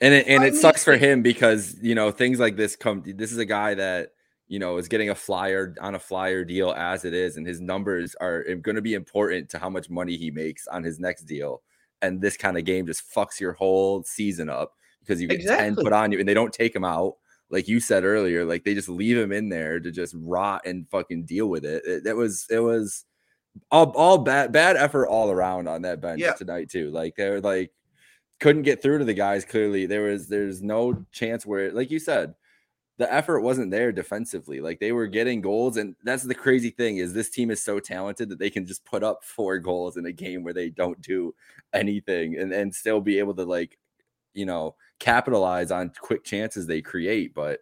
And 0.00 0.14
it, 0.14 0.26
and 0.26 0.42
I 0.42 0.46
it 0.46 0.52
mean, 0.52 0.60
sucks 0.60 0.82
for 0.84 0.96
him 0.96 1.22
because 1.22 1.76
you 1.82 1.94
know 1.94 2.10
things 2.10 2.38
like 2.38 2.56
this 2.56 2.76
come. 2.76 3.02
This 3.06 3.32
is 3.32 3.38
a 3.38 3.44
guy 3.44 3.74
that 3.74 4.10
you 4.48 4.58
know 4.58 4.78
is 4.78 4.88
getting 4.88 5.10
a 5.10 5.14
flyer 5.14 5.74
on 5.80 5.94
a 5.94 5.98
flyer 5.98 6.44
deal 6.44 6.72
as 6.72 7.04
it 7.04 7.12
is, 7.14 7.36
and 7.36 7.46
his 7.46 7.60
numbers 7.60 8.14
are 8.20 8.44
eh, 8.48 8.54
going 8.54 8.76
to 8.76 8.82
be 8.82 8.94
important 8.94 9.50
to 9.50 9.58
how 9.58 9.68
much 9.68 9.90
money 9.90 10.16
he 10.16 10.30
makes 10.30 10.66
on 10.66 10.82
his 10.82 10.98
next 10.98 11.24
deal. 11.24 11.62
And 12.02 12.20
this 12.20 12.36
kind 12.36 12.56
of 12.56 12.64
game 12.64 12.86
just 12.86 13.02
fucks 13.14 13.40
your 13.40 13.52
whole 13.52 14.02
season 14.04 14.48
up 14.48 14.72
because 15.00 15.20
you 15.20 15.28
get 15.28 15.40
exactly. 15.40 15.74
10 15.76 15.84
put 15.84 15.92
on 15.92 16.12
you 16.12 16.18
and 16.18 16.26
they 16.26 16.32
don't 16.34 16.52
take 16.52 16.74
him 16.74 16.84
out 16.84 17.16
like 17.50 17.68
you 17.68 17.80
said 17.80 18.04
earlier, 18.04 18.44
like 18.44 18.64
they 18.64 18.74
just 18.74 18.88
leave 18.88 19.18
him 19.18 19.32
in 19.32 19.48
there 19.48 19.80
to 19.80 19.90
just 19.90 20.14
rot 20.16 20.62
and 20.64 20.88
fucking 20.88 21.24
deal 21.24 21.48
with 21.48 21.64
it. 21.64 21.82
It, 21.84 22.06
it 22.06 22.16
was 22.16 22.46
it 22.48 22.60
was 22.60 23.04
all, 23.70 23.90
all 23.90 24.18
bad 24.18 24.52
bad 24.52 24.76
effort 24.76 25.08
all 25.08 25.30
around 25.30 25.68
on 25.68 25.82
that 25.82 26.00
bench 26.00 26.20
Yeah. 26.20 26.32
tonight 26.34 26.70
too. 26.70 26.90
Like 26.90 27.16
they're 27.16 27.40
like 27.40 27.72
couldn't 28.40 28.62
get 28.62 28.82
through 28.82 28.98
to 28.98 29.04
the 29.04 29.14
guys. 29.14 29.44
Clearly, 29.44 29.86
there 29.86 30.02
was 30.02 30.28
there's 30.28 30.62
no 30.62 31.04
chance 31.12 31.46
where, 31.46 31.70
like 31.72 31.90
you 31.90 31.98
said, 31.98 32.34
the 32.98 33.10
effort 33.12 33.40
wasn't 33.40 33.70
there 33.70 33.92
defensively. 33.92 34.60
Like 34.60 34.80
they 34.80 34.92
were 34.92 35.06
getting 35.06 35.40
goals, 35.40 35.76
and 35.76 35.94
that's 36.04 36.22
the 36.24 36.34
crazy 36.34 36.70
thing 36.70 36.98
is 36.98 37.12
this 37.14 37.30
team 37.30 37.50
is 37.50 37.62
so 37.62 37.78
talented 37.80 38.28
that 38.30 38.38
they 38.38 38.50
can 38.50 38.66
just 38.66 38.84
put 38.84 39.02
up 39.02 39.24
four 39.24 39.58
goals 39.58 39.96
in 39.96 40.06
a 40.06 40.12
game 40.12 40.42
where 40.42 40.54
they 40.54 40.68
don't 40.70 41.00
do 41.00 41.34
anything 41.72 42.36
and 42.38 42.52
and 42.52 42.74
still 42.74 43.00
be 43.00 43.18
able 43.18 43.34
to 43.34 43.44
like 43.44 43.78
you 44.34 44.46
know 44.46 44.74
capitalize 44.98 45.70
on 45.70 45.92
quick 46.00 46.24
chances 46.24 46.66
they 46.66 46.82
create, 46.82 47.34
but. 47.34 47.60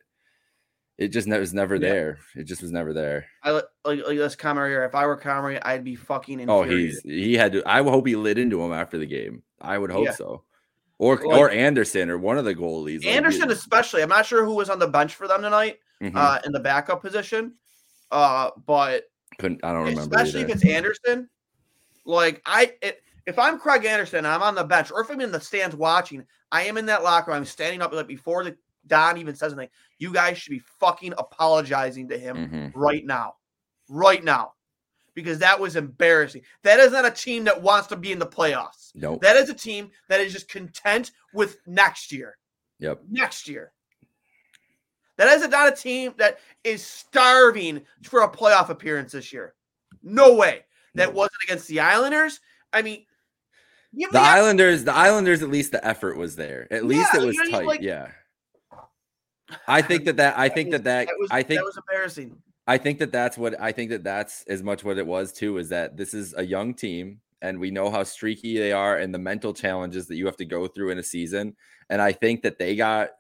It 0.97 1.13
just 1.13 1.29
ne- 1.29 1.39
was 1.39 1.55
never 1.55 1.77
Yeah. 1.77 1.81
there. 1.93 2.19
It 2.35 2.43
just 2.43 2.61
was 2.61 2.73
never 2.73 2.93
there. 2.93 3.27
I 3.45 3.53
li- 3.53 3.63
like 3.85 4.05
like 4.05 4.19
this 4.19 4.35
Comrie 4.35 4.71
here. 4.71 4.83
If 4.83 4.97
I 4.97 5.07
were 5.07 5.17
Comrie, 5.17 5.61
I'd 5.65 5.85
be 5.85 5.95
fucking 5.95 6.51
Oh, 6.51 6.65
he's 6.65 7.01
he 7.03 7.35
had 7.35 7.53
to. 7.53 7.63
I 7.65 7.85
hope 7.85 8.05
he 8.09 8.17
lit 8.17 8.37
into 8.37 8.61
him 8.61 8.73
after 8.73 8.99
the 8.99 9.07
game. 9.07 9.45
I 9.61 9.79
would 9.79 9.93
hope 9.93 10.07
Yeah. 10.07 10.11
so, 10.15 10.43
or 10.99 11.17
Like- 11.17 11.39
or 11.39 11.51
Anderson 11.51 12.11
or 12.11 12.19
one 12.19 12.39
of 12.39 12.45
the 12.45 12.55
goalies. 12.55 13.05
like, 13.05 13.15
Anderson, 13.15 13.49
we- 13.49 13.55
especially. 13.55 14.03
I'm 14.03 14.09
not 14.09 14.27
sure 14.27 14.45
who 14.45 14.55
was 14.55 14.69
on 14.71 14.79
the 14.79 14.89
bench 14.89 15.15
for 15.15 15.27
them 15.29 15.43
tonight 15.43 15.79
Mhm. 16.03 16.13
uh, 16.17 16.41
in 16.45 16.53
the 16.53 16.61
backup 16.61 17.01
position. 17.03 17.55
Uh, 18.11 18.51
but 18.67 19.05
couldn't. 19.39 19.61
I 19.65 19.73
don't 19.73 19.85
remember. 19.85 20.01
especially 20.03 20.41
either. 20.41 20.51
if 20.51 20.57
it's 20.57 20.65
Anderson. 20.67 21.29
Like 22.05 22.41
I, 22.47 22.75
it, 22.83 23.03
if 23.27 23.39
I'm 23.39 23.59
Craig 23.59 23.85
Anderson, 23.85 24.25
I'm 24.25 24.43
on 24.43 24.55
the 24.55 24.65
bench, 24.65 24.91
or 24.91 25.01
if 25.03 25.11
I'm 25.11 25.21
in 25.21 25.31
the 25.31 25.41
stands 25.41 25.77
watching, 25.77 26.25
I 26.51 26.63
am 26.65 26.79
in 26.79 26.87
that 26.87 27.03
locker. 27.03 27.31
room, 27.31 27.39
I'm 27.39 27.45
standing 27.45 27.83
up 27.83 27.93
like 27.93 28.07
before 28.07 28.45
the 28.45 28.57
Don 28.87 29.19
even 29.19 29.35
says 29.35 29.53
anything. 29.53 29.69
You 29.99 30.13
guys 30.13 30.39
should 30.39 30.51
be 30.53 30.63
fucking 30.81 31.13
apologizing 31.19 32.09
to 32.09 32.19
him 32.19 32.37
Mhm. 32.37 32.73
right 32.75 33.05
now, 33.05 33.35
right 33.91 34.25
now, 34.25 34.55
because 35.23 35.39
that 35.41 35.59
was 35.59 35.75
embarrassing. 35.77 36.43
That 36.63 36.79
is 36.81 36.93
not 36.93 37.05
a 37.05 37.11
team 37.11 37.45
that 37.45 37.61
wants 37.61 37.89
to 37.89 37.97
be 37.97 38.13
in 38.13 38.19
the 38.19 38.27
playoffs. 38.27 38.91
Nope. 38.95 39.21
That 39.23 39.37
is 39.37 39.49
a 39.51 39.55
team 39.55 39.91
that 40.09 40.21
is 40.21 40.33
just 40.33 40.49
content 40.49 41.11
with 41.35 41.59
next 41.67 42.13
year. 42.13 42.37
Yep. 42.79 43.03
Next 43.11 43.49
year. 43.49 43.73
That 45.17 45.29
is 45.37 45.49
not 45.49 45.73
a 45.73 45.77
team 45.77 46.15
that 46.19 46.39
is 46.63 46.85
starving 46.85 47.83
for 48.05 48.23
a 48.23 48.29
playoff 48.31 48.69
appearance 48.69 49.13
this 49.13 49.33
year. 49.33 49.55
No 50.03 50.35
way. 50.35 50.65
That 50.95 51.09
No. 51.09 51.15
wasn't 51.15 51.43
against 51.45 51.67
the 51.67 51.81
Islanders. 51.81 52.39
I 52.73 52.83
mean, 52.83 53.05
The 53.93 54.19
Islanders. 54.21 54.85
The 54.85 54.95
Islanders. 54.95 55.43
At 55.43 55.49
least 55.49 55.73
the 55.73 55.85
effort 55.85 56.17
was 56.17 56.37
there. 56.37 56.69
At 56.73 56.85
least 56.85 57.09
Yeah, 57.15 57.23
it 57.23 57.27
was 57.27 57.37
tight. 57.51 57.67
like- 57.67 57.81
yeah. 57.81 58.13
I 59.67 59.81
think 59.83 60.05
that 60.05 60.19
that. 60.19 60.39
I 60.39 60.49
think 60.51 60.69
was- 60.69 60.83
that 60.83 61.07
that. 61.07 61.09
was, 61.19 61.31
I 61.33 61.43
think 61.43 61.59
that 61.59 61.65
was 61.65 61.79
embarrassing. 61.79 62.41
I 62.69 62.77
think 62.77 62.99
that 62.99 63.11
that's 63.11 63.39
what 63.39 63.59
I 63.59 63.73
think 63.73 63.89
that 63.91 64.05
that's 64.05 64.45
as 64.47 64.63
much 64.63 64.85
what 64.85 64.99
it 64.99 65.07
was 65.07 65.33
too 65.33 65.57
is 65.57 65.71
that 65.71 65.97
this 65.97 66.13
is 66.13 66.35
a 66.37 66.45
young 66.45 66.75
team 66.75 67.21
and 67.41 67.59
we 67.59 67.71
know 67.71 67.91
how 67.91 68.03
streaky 68.03 68.59
they 68.59 68.73
are 68.73 68.99
and 68.99 69.13
the 69.13 69.19
mental 69.19 69.55
challenges 69.55 70.07
that 70.09 70.17
you 70.17 70.27
have 70.27 70.37
to 70.37 70.45
go 70.45 70.69
through 70.69 70.91
in 70.91 70.99
a 70.99 71.03
season 71.03 71.57
and 71.89 72.03
I 72.03 72.13
think 72.13 72.43
that 72.43 72.59
they 72.59 72.77
got 72.77 73.13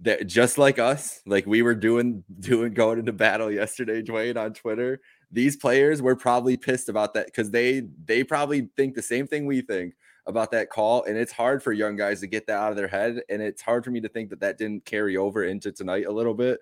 that 0.00 0.26
just 0.26 0.56
like 0.56 0.78
us 0.78 1.20
like 1.26 1.44
we 1.44 1.60
were 1.60 1.74
doing 1.74 2.24
doing 2.40 2.72
going 2.72 2.98
into 2.98 3.12
battle 3.12 3.52
yesterday 3.52 4.00
Dwayne 4.02 4.38
on 4.38 4.54
Twitter 4.54 5.02
these 5.30 5.56
players 5.56 6.00
were 6.00 6.16
probably 6.16 6.56
pissed 6.56 6.88
about 6.88 7.12
that 7.12 7.34
cuz 7.34 7.50
they 7.50 7.82
they 8.06 8.24
probably 8.24 8.70
think 8.78 8.94
the 8.94 9.02
same 9.02 9.26
thing 9.26 9.44
we 9.44 9.60
think 9.60 9.92
about 10.24 10.50
that 10.52 10.70
call 10.70 11.04
and 11.04 11.18
it's 11.18 11.32
hard 11.32 11.62
for 11.62 11.74
young 11.74 11.96
guys 11.96 12.20
to 12.20 12.26
get 12.26 12.46
that 12.46 12.56
out 12.56 12.70
of 12.70 12.78
their 12.78 12.88
head 12.88 13.20
and 13.28 13.42
it's 13.42 13.60
hard 13.60 13.84
for 13.84 13.90
me 13.90 14.00
to 14.00 14.08
think 14.08 14.30
that 14.30 14.40
that 14.40 14.56
didn't 14.56 14.86
carry 14.86 15.18
over 15.18 15.44
into 15.44 15.70
tonight 15.70 16.06
a 16.06 16.12
little 16.12 16.34
bit 16.34 16.60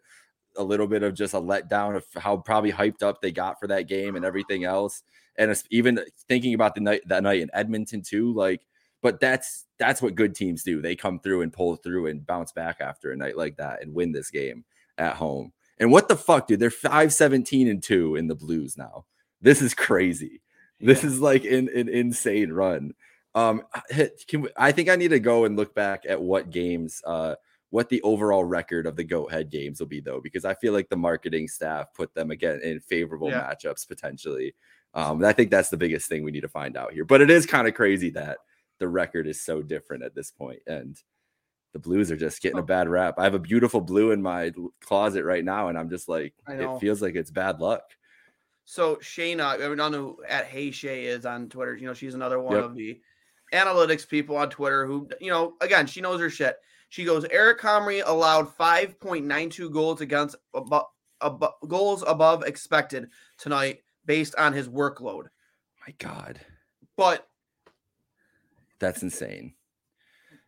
a 0.56 0.64
little 0.64 0.86
bit 0.86 1.02
of 1.02 1.14
just 1.14 1.34
a 1.34 1.40
letdown 1.40 1.96
of 1.96 2.04
how 2.16 2.36
probably 2.36 2.72
hyped 2.72 3.02
up 3.02 3.20
they 3.20 3.30
got 3.30 3.60
for 3.60 3.66
that 3.68 3.88
game 3.88 4.16
and 4.16 4.24
everything 4.24 4.64
else. 4.64 5.02
And 5.36 5.62
even 5.70 6.00
thinking 6.28 6.54
about 6.54 6.74
the 6.74 6.80
night 6.80 7.02
that 7.06 7.22
night 7.22 7.40
in 7.40 7.50
Edmonton 7.52 8.02
too, 8.02 8.34
like, 8.34 8.62
but 9.02 9.20
that's 9.20 9.66
that's 9.78 10.02
what 10.02 10.16
good 10.16 10.34
teams 10.34 10.64
do. 10.64 10.82
They 10.82 10.96
come 10.96 11.20
through 11.20 11.42
and 11.42 11.52
pull 11.52 11.76
through 11.76 12.06
and 12.06 12.26
bounce 12.26 12.52
back 12.52 12.78
after 12.80 13.12
a 13.12 13.16
night 13.16 13.36
like 13.36 13.56
that 13.56 13.82
and 13.82 13.94
win 13.94 14.12
this 14.12 14.30
game 14.30 14.64
at 14.96 15.14
home. 15.14 15.52
And 15.78 15.92
what 15.92 16.08
the 16.08 16.16
fuck, 16.16 16.48
dude? 16.48 16.58
They're 16.58 16.70
5 16.70 17.12
17 17.12 17.68
and 17.68 17.82
2 17.82 18.16
in 18.16 18.26
the 18.26 18.34
blues 18.34 18.76
now. 18.76 19.04
This 19.40 19.62
is 19.62 19.74
crazy. 19.74 20.42
This 20.80 21.04
is 21.04 21.20
like 21.20 21.44
an, 21.44 21.68
an 21.74 21.88
insane 21.88 22.52
run. 22.52 22.94
Um, 23.34 23.62
can 24.28 24.42
we, 24.42 24.48
I 24.56 24.72
think 24.72 24.88
I 24.88 24.96
need 24.96 25.08
to 25.08 25.20
go 25.20 25.44
and 25.44 25.56
look 25.56 25.74
back 25.74 26.04
at 26.08 26.20
what 26.20 26.50
games 26.50 27.02
uh 27.06 27.36
what 27.70 27.88
the 27.88 28.00
overall 28.02 28.44
record 28.44 28.86
of 28.86 28.96
the 28.96 29.04
goat 29.04 29.30
head 29.30 29.50
games 29.50 29.80
will 29.80 29.86
be 29.86 30.00
though 30.00 30.20
because 30.20 30.44
i 30.44 30.54
feel 30.54 30.72
like 30.72 30.88
the 30.88 30.96
marketing 30.96 31.46
staff 31.48 31.92
put 31.94 32.12
them 32.14 32.30
again 32.30 32.60
in 32.62 32.80
favorable 32.80 33.28
Yeah. 33.28 33.42
matchups 33.52 33.86
potentially 33.86 34.54
um 34.94 35.24
i 35.24 35.32
think 35.32 35.50
that's 35.50 35.68
the 35.68 35.76
biggest 35.76 36.08
thing 36.08 36.22
we 36.24 36.30
need 36.30 36.40
to 36.42 36.48
find 36.48 36.76
out 36.76 36.92
here 36.92 37.04
but 37.04 37.20
it 37.20 37.30
is 37.30 37.44
kind 37.46 37.68
of 37.68 37.74
crazy 37.74 38.10
that 38.10 38.38
the 38.78 38.88
record 38.88 39.26
is 39.26 39.40
so 39.42 39.60
different 39.62 40.02
at 40.02 40.14
this 40.14 40.30
point 40.30 40.60
and 40.66 41.02
the 41.74 41.78
blues 41.78 42.10
are 42.10 42.16
just 42.16 42.40
getting 42.40 42.58
a 42.58 42.62
Oh. 42.62 42.66
bad 42.66 42.88
rap 42.88 43.16
i 43.18 43.24
have 43.24 43.34
a 43.34 43.38
beautiful 43.38 43.80
blue 43.80 44.12
in 44.12 44.22
my 44.22 44.52
closet 44.80 45.24
right 45.24 45.44
now 45.44 45.68
and 45.68 45.78
i'm 45.78 45.90
just 45.90 46.08
like 46.08 46.32
it 46.48 46.80
feels 46.80 47.02
like 47.02 47.14
it's 47.16 47.30
bad 47.30 47.60
luck 47.60 47.82
So 48.64 48.96
Shayna, 48.96 49.40
I 49.44 49.56
don't 49.56 49.76
know 49.78 49.90
who 49.90 50.22
at 50.28 50.44
Hey 50.46 50.70
Shay 50.70 51.06
is 51.06 51.24
on 51.24 51.48
Twitter. 51.48 51.74
You 51.74 51.86
know, 51.86 51.94
she's 51.94 52.12
another 52.14 52.38
one 52.38 52.56
Yep. 52.56 52.64
of 52.64 52.74
the 52.74 53.00
analytics 53.54 54.06
people 54.06 54.36
on 54.36 54.50
Twitter 54.50 54.84
who, 54.86 55.08
you 55.22 55.30
know, 55.30 55.54
again, 55.62 55.86
she 55.86 56.02
knows 56.02 56.20
her 56.20 56.28
shit. 56.28 56.58
She 56.88 57.04
goes, 57.04 57.24
Eric 57.30 57.60
Comrie 57.60 58.02
allowed 58.04 58.48
5.92 58.56 59.70
goals 59.72 60.00
against 60.00 60.36
above, 60.54 60.86
above 61.20 61.54
goals 61.66 62.02
above 62.06 62.44
expected 62.44 63.08
tonight 63.38 63.80
based 64.06 64.34
on 64.36 64.52
his 64.52 64.68
workload. 64.68 65.24
my 65.86 65.94
god 65.98 66.40
But 66.96 67.26
that's 68.78 69.02
insane 69.02 69.54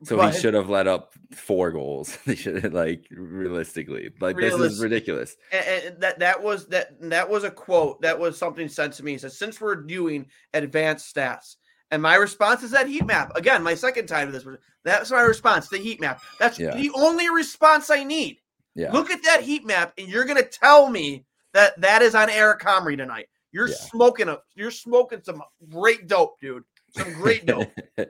so 0.02 0.16
but- 0.16 0.32
he 0.32 0.40
should 0.40 0.54
have 0.54 0.70
let 0.70 0.86
up 0.86 1.12
four 1.32 1.70
goals 1.72 2.16
they 2.26 2.34
should 2.34 2.72
like 2.72 3.06
realistically 3.10 4.10
like 4.20 4.36
this 4.36 4.54
is 4.54 4.80
ridiculous 4.80 5.36
and, 5.52 5.66
and 5.84 6.00
that 6.00 6.18
that 6.20 6.42
was 6.42 6.66
that 6.68 6.98
that 7.10 7.28
was 7.28 7.44
a 7.44 7.50
quote 7.50 8.00
that 8.00 8.18
was 8.18 8.38
something 8.38 8.68
sent 8.68 8.94
to 8.94 9.04
me. 9.04 9.14
It 9.14 9.20
says, 9.20 9.36
since 9.38 9.60
we're 9.60 9.74
doing 9.76 10.26
advanced 10.54 11.14
stats, 11.14 11.56
and 11.90 12.00
my 12.02 12.14
response 12.16 12.62
is 12.62 12.70
that 12.72 12.86
heat 12.88 13.04
map. 13.06 13.32
Again, 13.36 13.62
my 13.62 13.74
second 13.74 14.06
time 14.06 14.30
to 14.30 14.32
this. 14.38 14.46
That's 14.84 15.10
my 15.10 15.22
response. 15.22 15.68
The 15.68 15.78
heat 15.78 16.00
map. 16.00 16.22
That's 16.38 16.58
Yeah. 16.58 16.74
the 16.76 16.90
only 16.94 17.28
response 17.30 17.90
I 17.90 18.04
need. 18.04 18.38
yeah 18.74 18.92
Look 18.92 19.10
at 19.10 19.22
that 19.24 19.42
heat 19.42 19.66
map, 19.66 19.92
and 19.98 20.08
you're 20.08 20.24
gonna 20.24 20.42
tell 20.42 20.88
me 20.88 21.24
that 21.52 21.80
that 21.80 22.02
is 22.02 22.14
on 22.14 22.30
Eric 22.30 22.60
Comrie 22.60 22.96
tonight. 22.96 23.28
You're 23.52 23.68
Yeah. 23.68 23.74
smoking 23.74 24.28
a. 24.28 24.38
You're 24.54 24.70
smoking 24.70 25.20
some 25.24 25.42
great 25.68 26.06
dope, 26.06 26.40
dude. 26.40 26.64
Some 26.96 27.12
great 27.14 27.46
dope. 27.46 27.70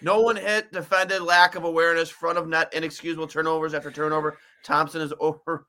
No 0.00 0.20
one 0.20 0.34
hit, 0.34 0.72
defended, 0.72 1.22
lack 1.22 1.54
of 1.54 1.62
awareness, 1.62 2.08
front 2.10 2.36
of 2.36 2.48
net, 2.48 2.72
inexcusable 2.74 3.28
turnovers 3.28 3.72
after 3.72 3.90
turnover. 3.90 4.36
Thompson 4.64 5.00
is 5.00 5.12
over. 5.20 5.64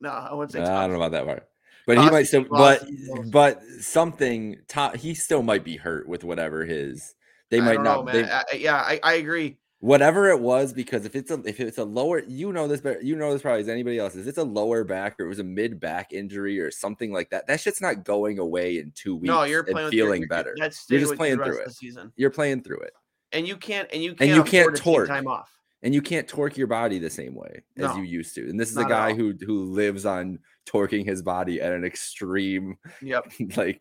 no, 0.00 0.10
I 0.10 0.34
wouldn't 0.34 0.52
say 0.52 0.60
I 0.60 0.82
don't 0.82 0.90
know 0.90 0.96
about 1.02 1.12
that 1.12 1.24
part. 1.24 1.48
But 1.86 1.98
he 1.98 2.10
might 2.10 2.24
still, 2.24 2.44
but 2.50 2.84
but 3.30 3.62
something. 3.80 4.56
To, 4.68 4.92
he 4.96 5.14
still 5.14 5.42
might 5.42 5.64
be 5.64 5.76
hurt 5.76 6.08
with 6.08 6.24
whatever 6.24 6.64
his. 6.64 7.14
They 7.50 7.60
might 7.60 7.74
don't 7.74 7.84
know, 7.84 8.04
they. 8.12 8.24
I- 8.24 8.42
yeah, 8.56 8.74
I, 8.74 8.98
I 9.04 9.14
agree. 9.14 9.56
whatever 9.78 10.28
it 10.30 10.40
was, 10.40 10.72
because 10.72 11.04
if 11.06 11.14
it's 11.14 11.30
a 11.30 11.40
if 11.46 11.60
it's 11.60 11.78
a 11.78 11.84
lower, 11.84 12.24
you 12.26 12.52
know 12.52 12.66
this 12.66 12.80
but 12.80 13.04
You 13.04 13.14
know 13.14 13.32
this 13.32 13.42
probably 13.42 13.60
as 13.60 13.68
anybody 13.68 14.00
else. 14.00 14.16
If 14.16 14.26
it's 14.26 14.38
a 14.38 14.42
lower 14.44 14.82
back 14.82 15.20
or 15.20 15.26
it 15.26 15.28
was 15.28 15.38
a 15.38 15.44
mid 15.44 15.78
back 15.78 16.12
injury 16.12 16.58
or 16.58 16.72
something 16.72 17.12
like 17.12 17.30
that, 17.30 17.46
that 17.46 17.60
shit's 17.60 17.80
not 17.80 18.02
going 18.02 18.40
away 18.40 18.78
in 18.78 18.90
two 18.96 19.14
weeks. 19.14 19.28
No, 19.28 19.44
you're 19.44 19.62
playing 19.62 19.90
feeling 19.90 20.22
your- 20.22 20.28
better. 20.28 20.56
That's 20.58 20.86
You're 20.90 20.98
just 21.00 21.14
playing 21.14 21.36
through 21.36 21.60
it. 21.60 21.70
season, 21.70 22.12
You're 22.16 22.30
playing 22.30 22.64
through 22.64 22.80
it, 22.80 22.94
and 23.30 23.46
you 23.46 23.56
can't 23.56 23.88
and 23.92 24.02
you 24.02 24.16
can't 24.16 24.28
And 24.30 24.36
you 24.36 24.42
can't 24.42 25.06
time 25.06 25.28
off. 25.28 25.55
And 25.82 25.94
you 25.94 26.02
can't 26.02 26.26
torque 26.26 26.56
your 26.56 26.66
body 26.66 26.98
the 26.98 27.10
same 27.10 27.34
way 27.34 27.62
as 27.76 27.84
No, 27.84 27.96
you 27.96 28.02
used 28.02 28.34
to. 28.36 28.48
And 28.48 28.58
this 28.58 28.70
is 28.70 28.76
a 28.76 28.84
guy 28.84 29.12
who 29.14 29.34
who 29.44 29.64
lives 29.64 30.06
on 30.06 30.38
torquing 30.66 31.04
his 31.04 31.22
body 31.22 31.60
at 31.60 31.72
an 31.72 31.84
extreme 31.84 32.76
Yep. 33.02 33.32
like 33.56 33.80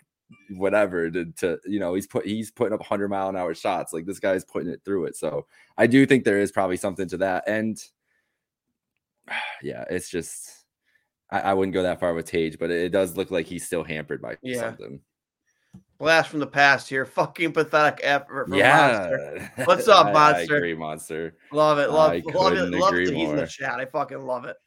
whatever 0.52 1.10
to, 1.12 1.26
to 1.34 1.60
you 1.66 1.80
know 1.80 1.94
he's 1.94 2.08
put 2.08 2.26
he's 2.26 2.50
putting 2.52 2.74
up 2.74 2.80
100 2.80 3.10
mile 3.10 3.30
an 3.30 3.36
hour 3.36 3.54
shots 3.54 3.94
like 3.94 4.06
this 4.08 4.20
guy's 4.20 4.44
putting 4.44 4.70
it 4.70 4.82
through 4.84 5.06
it 5.06 5.16
so 5.16 5.46
i 5.78 5.86
do 5.86 6.04
think 6.06 6.24
there 6.24 6.40
is 6.40 6.52
probably 6.52 6.78
something 6.78 7.08
to 7.08 7.18
that 7.18 7.44
and 7.48 7.84
yeah 9.62 9.86
it's 9.90 10.10
just 10.10 10.66
i, 11.32 11.40
I 11.42 11.54
wouldn't 11.54 11.76
go 11.76 11.84
that 11.84 12.00
far 12.00 12.14
with 12.16 12.26
tage 12.26 12.58
but 12.58 12.72
it, 12.72 12.92
does 12.92 13.16
look 13.16 13.30
like 13.30 13.46
he's 13.46 13.66
still 13.68 13.84
hampered 13.84 14.20
by 14.22 14.38
Yeah. 14.42 14.62
something 14.62 15.00
Blast 15.98 16.30
from 16.30 16.40
the 16.40 16.48
past 16.48 16.90
here. 16.90 17.06
Fucking 17.06 17.54
pathetic 17.54 18.00
effort 18.04 18.48
from 18.50 18.60
Monster. 18.60 19.50
yeah 19.58 19.66
What's 19.66 19.88
up, 19.88 20.08
I- 20.08 20.34
I 20.34 20.40
agree 20.42 20.74
monster 20.76 21.36
Love 21.52 21.80
it. 21.80 21.90
Love, 21.90 22.12
I 22.12 22.22
love 22.34 22.54
it. 22.54 22.72
Love 22.72 22.94
that 22.94 23.14
he's 23.14 23.30
in 23.30 23.36
the 23.38 23.48
chat. 23.48 23.80
I 23.80 23.86
fucking 23.86 24.20
love 24.26 24.46
it. 24.46 24.58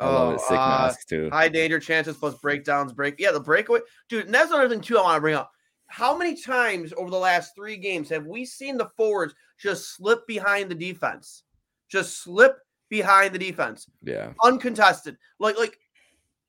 i 0.00 0.06
love 0.06 0.30
Oh, 0.30 0.34
it 0.34 0.40
sick 0.40 0.52
uh, 0.52 0.68
mask 0.68 1.08
too 1.08 1.28
High 1.30 1.48
danger 1.48 1.78
chances 1.78 2.16
plus 2.16 2.34
breakdowns. 2.38 2.92
Break. 2.92 3.16
Yeah, 3.18 3.32
the 3.32 3.40
breakaway. 3.40 3.80
Dude, 4.08 4.26
and 4.26 4.34
that's 4.34 4.50
another 4.50 4.68
thing 4.68 4.80
too 4.80 4.98
I 4.98 5.02
want 5.02 5.16
to 5.16 5.20
bring 5.20 5.34
up. 5.34 5.50
How 5.88 6.16
many 6.16 6.40
times 6.40 6.92
over 6.96 7.10
the 7.10 7.16
last 7.18 7.54
three 7.54 7.76
games 7.76 8.08
have 8.10 8.26
we 8.26 8.44
seen 8.44 8.76
the 8.76 8.88
forwards 8.96 9.34
just 9.58 9.94
slip 9.96 10.26
behind 10.26 10.70
the 10.70 10.74
defense? 10.74 11.44
Just 11.90 12.22
slip 12.22 12.58
behind 12.90 13.34
the 13.34 13.38
defense. 13.38 13.86
yeah 14.02 14.32
Uncontested. 14.42 15.16
Like, 15.38 15.58
like 15.58 15.78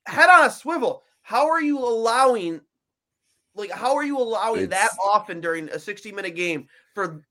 head 0.06 0.28
on 0.30 0.46
a 0.46 0.50
swivel. 0.50 1.02
how 1.22 1.48
are 1.48 1.60
you 1.62 1.78
allowing 1.78 2.60
like 3.54 3.70
how 3.70 3.94
are 3.94 4.04
you 4.04 4.18
allowing 4.18 4.68
that 4.68 4.90
often 5.04 5.40
during 5.40 5.68
a 5.70 5.78
60 5.78 6.12
minute 6.12 6.36
game 6.36 6.66
for 6.94 7.22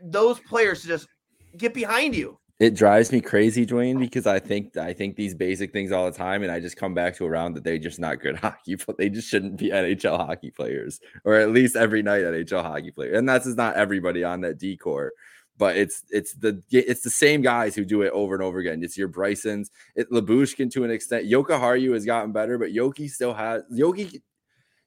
those 0.00 0.38
players 0.40 0.82
to 0.82 0.88
just 0.88 1.08
get 1.56 1.74
behind 1.74 2.14
you? 2.14 2.38
It 2.60 2.76
drives 2.76 3.10
me 3.10 3.20
crazy, 3.20 3.66
Dwayne, 3.66 3.98
because 3.98 4.28
I 4.28 4.38
think 4.38 4.76
I 4.76 4.92
think 4.92 5.16
these 5.16 5.34
basic 5.34 5.72
things 5.72 5.90
all 5.90 6.08
the 6.08 6.16
time, 6.16 6.44
and 6.44 6.52
I 6.52 6.60
just 6.60 6.76
come 6.76 6.94
back 6.94 7.16
to 7.16 7.26
around 7.26 7.54
that 7.54 7.64
they're 7.64 7.78
just 7.78 7.98
not 7.98 8.20
good 8.20 8.36
hockey. 8.40 8.76
They 8.96 9.08
just 9.08 9.28
shouldn't 9.28 9.56
be 9.56 9.70
NHL 9.70 10.16
hockey 10.16 10.52
players, 10.52 11.00
or 11.24 11.34
at 11.34 11.50
least 11.50 11.74
every 11.74 12.02
night 12.02 12.22
NHL 12.22 12.62
hockey 12.62 12.92
player. 12.92 13.14
And 13.14 13.28
that's 13.28 13.44
just 13.44 13.56
not 13.56 13.74
everybody 13.74 14.22
on 14.22 14.40
that 14.42 14.58
D-corps, 14.58 15.12
but 15.58 15.76
it's 15.76 16.04
it's 16.10 16.34
the 16.34 16.62
it's 16.70 17.02
the 17.02 17.10
same 17.10 17.42
guys 17.42 17.74
who 17.74 17.84
do 17.84 18.02
it 18.02 18.12
over 18.12 18.34
and 18.34 18.42
over 18.42 18.60
again. 18.60 18.84
It's 18.84 18.96
your 18.96 19.08
Brysons, 19.08 19.70
it 19.96 20.08
Lyubushkin 20.12 20.70
to 20.72 20.84
an 20.84 20.92
extent. 20.92 21.26
Jokiharju 21.26 21.92
has 21.92 22.04
gotten 22.04 22.30
better, 22.30 22.56
but 22.56 22.70
Yoki 22.70 23.10
still 23.10 23.34
has 23.34 23.62
Yoki. 23.72 24.20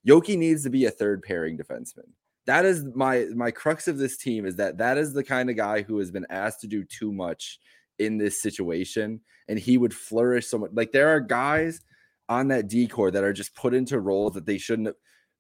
Yoki 0.06 0.38
needs 0.38 0.64
to 0.64 0.70
be 0.70 0.86
a 0.86 0.92
third 0.92 1.22
pairing 1.22 1.58
defenseman. 1.58 2.10
That 2.46 2.66
is 2.66 2.86
my 2.96 3.26
my 3.36 3.52
crux 3.52 3.88
of 3.88 3.98
this 3.98 4.18
team 4.18 4.46
is 4.46 4.56
that 4.56 4.78
that 4.78 4.98
is 4.98 5.14
the 5.14 5.24
kind 5.24 5.50
of 5.50 5.58
guy 5.58 5.82
who 5.82 6.00
has 6.00 6.12
been 6.12 6.26
asked 6.30 6.62
to 6.62 6.68
do 6.68 6.84
too 6.84 7.12
much 7.12 7.60
in 8.00 8.18
this 8.18 8.42
situation, 8.42 9.22
and 9.48 9.60
he 9.60 9.78
would 9.78 9.94
flourish 9.94 10.48
so 10.48 10.58
much. 10.58 10.72
Like 10.74 10.92
there 10.92 11.10
are 11.10 11.20
guys 11.20 11.82
on 12.30 12.50
that 12.50 12.68
D-corps 12.68 13.12
that 13.12 13.24
are 13.24 13.34
just 13.34 13.56
put 13.56 13.74
into 13.74 14.00
roles 14.00 14.34
that 14.34 14.46
they 14.46 14.58
shouldn't. 14.58 14.88
Have. 14.88 14.96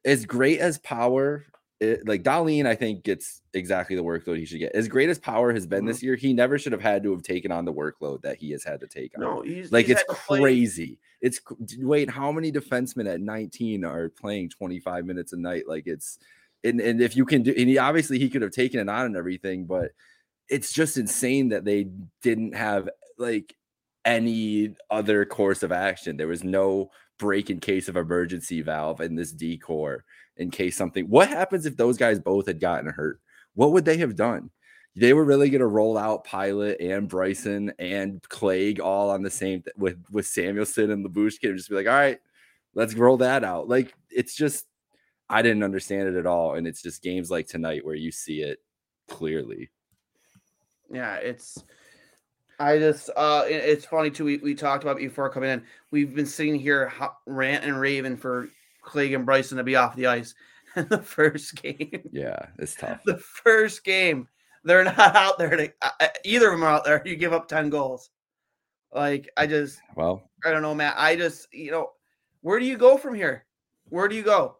As 0.05 0.25
great 0.25 0.59
as 0.59 0.77
power, 0.79 1.45
it, 1.79 2.07
like 2.07 2.23
Dahlin, 2.23 2.65
I 2.65 2.75
think 2.75 3.03
gets 3.03 3.41
exactly 3.53 3.95
the 3.95 4.03
workload 4.03 4.37
he 4.37 4.45
should 4.45 4.59
get. 4.59 4.73
As 4.73 4.87
great 4.87 5.09
as 5.09 5.19
power 5.19 5.53
has 5.53 5.67
been 5.67 5.79
mm-hmm. 5.79 5.87
this 5.87 6.03
year, 6.03 6.15
he 6.15 6.33
never 6.33 6.57
should 6.57 6.71
have 6.71 6.81
had 6.81 7.03
to 7.03 7.11
have 7.11 7.23
taken 7.23 7.51
on 7.51 7.65
the 7.65 7.73
workload 7.73 8.21
that 8.21 8.37
he 8.37 8.51
has 8.51 8.63
had 8.63 8.79
to 8.79 8.87
take 8.87 9.17
on. 9.17 9.23
No, 9.23 9.41
he's 9.41 9.71
Like 9.71 9.87
he's 9.87 9.97
it's 9.97 10.03
crazy. 10.07 10.99
It's 11.21 11.39
wait, 11.79 12.09
how 12.09 12.31
many 12.31 12.51
defensemen 12.51 13.11
at 13.11 13.21
19 13.21 13.83
are 13.83 14.09
playing 14.09 14.49
25 14.49 15.05
minutes 15.05 15.33
a 15.33 15.37
night? 15.37 15.67
Like 15.67 15.87
it's 15.87 16.19
and 16.63 16.79
and 16.79 17.01
if 17.01 17.15
you 17.15 17.25
can 17.25 17.43
do 17.43 17.53
and 17.57 17.69
he 17.69 17.77
obviously 17.77 18.19
he 18.19 18.29
could 18.29 18.41
have 18.41 18.51
taken 18.51 18.79
it 18.79 18.89
on 18.89 19.07
and 19.07 19.17
everything, 19.17 19.65
but 19.65 19.91
it's 20.49 20.71
just 20.71 20.97
insane 20.97 21.49
that 21.49 21.65
they 21.65 21.87
didn't 22.21 22.55
have 22.55 22.89
like 23.17 23.55
any 24.05 24.75
other 24.89 25.25
course 25.25 25.63
of 25.63 25.71
action. 25.71 26.17
There 26.17 26.27
was 26.27 26.43
no 26.43 26.91
break 27.19 27.49
in 27.49 27.59
case 27.59 27.89
of 27.89 27.97
emergency 27.97 28.61
valve 28.61 29.01
in 29.01 29.15
this 29.15 29.33
D-corps 29.33 30.05
in 30.37 30.51
case 30.51 30.77
something. 30.77 31.05
What 31.05 31.29
happens 31.29 31.65
if 31.65 31.75
those 31.75 31.97
guys 31.97 32.19
both 32.19 32.47
had 32.47 32.59
gotten 32.59 32.89
hurt? 32.89 33.19
What 33.55 33.71
would 33.73 33.85
they 33.85 33.97
have 33.97 34.15
done? 34.15 34.51
They 34.95 35.13
were 35.13 35.23
really 35.23 35.49
going 35.49 35.61
to 35.61 35.67
roll 35.67 35.97
out 35.97 36.25
Pilut 36.25 36.77
and 36.79 37.07
Bryson 37.07 37.71
and 37.77 38.21
Clegg 38.29 38.79
all 38.79 39.11
on 39.11 39.21
the 39.21 39.29
same 39.29 39.61
th- 39.61 39.75
with 39.77 39.97
with 40.11 40.25
Samuelsson 40.25 40.91
and 40.91 41.05
Lyubushkin 41.05 41.49
and 41.49 41.57
just 41.57 41.69
be 41.69 41.75
like, 41.75 41.87
all 41.87 41.93
right, 41.93 42.19
let's 42.73 42.95
roll 42.95 43.17
that 43.17 43.43
out. 43.43 43.67
Like 43.69 43.93
it's 44.09 44.35
just 44.35 44.65
I 45.29 45.41
didn't 45.43 45.63
understand 45.63 46.07
it 46.09 46.15
at 46.15 46.25
all, 46.25 46.55
and 46.55 46.65
it's 46.65 46.81
just 46.81 47.03
games 47.03 47.29
like 47.29 47.47
tonight 47.47 47.85
where 47.85 47.95
you 47.95 48.11
see 48.11 48.41
it 48.41 48.59
clearly. 49.07 49.69
Yeah, 50.91 51.15
it's. 51.15 51.63
I 52.59 52.79
just, 52.79 53.11
uh, 53.15 53.45
it- 53.47 53.51
it's 53.65 53.85
funny 53.85 54.09
too. 54.09 54.25
We, 54.25 54.37
we 54.37 54.55
talked 54.55 54.83
about 54.83 54.97
before 54.97 55.29
coming 55.29 55.51
in. 55.51 55.63
We've 55.91 56.15
been 56.15 56.25
sitting 56.25 56.55
here 56.55 56.87
ho- 56.89 57.13
rant 57.27 57.63
and 57.65 57.79
raving 57.79 58.17
for 58.17 58.49
Clegg 58.81 59.13
and 59.13 59.25
Bryson 59.27 59.57
to 59.59 59.63
be 59.63 59.75
off 59.75 59.95
the 59.95 60.07
ice. 60.07 60.33
And 60.75 60.89
the 60.89 61.01
first 61.01 61.61
game, 61.61 62.07
Yeah, 62.11 62.47
it's 62.59 62.75
tough. 62.79 63.01
the 63.05 63.17
first 63.17 63.83
game, 63.83 64.27
they're 64.63 64.83
not 64.83 64.97
out 65.15 65.37
there 65.37 65.55
to 65.55 65.71
uh, 65.81 65.89
uh, 65.99 66.07
either 66.23 66.47
of 66.47 66.53
them 66.53 66.63
are 66.63 66.69
out 66.69 66.85
there. 66.85 67.01
You 67.05 67.15
give 67.15 67.33
up 67.33 67.47
ten 67.47 67.69
goals. 67.69 68.09
Like 68.93 69.29
I 69.37 69.47
just, 69.47 69.79
Well, 69.95 70.29
I 70.45 70.51
don't 70.51 70.61
know, 70.61 70.73
Matt. 70.73 70.95
I 70.97 71.15
just, 71.15 71.53
you 71.53 71.71
know, 71.71 71.91
where 72.41 72.59
do 72.59 72.65
you 72.65 72.77
go 72.77 72.97
from 72.97 73.15
here? 73.15 73.45
Where 73.89 74.07
do 74.07 74.15
you 74.15 74.23
go? 74.23 74.57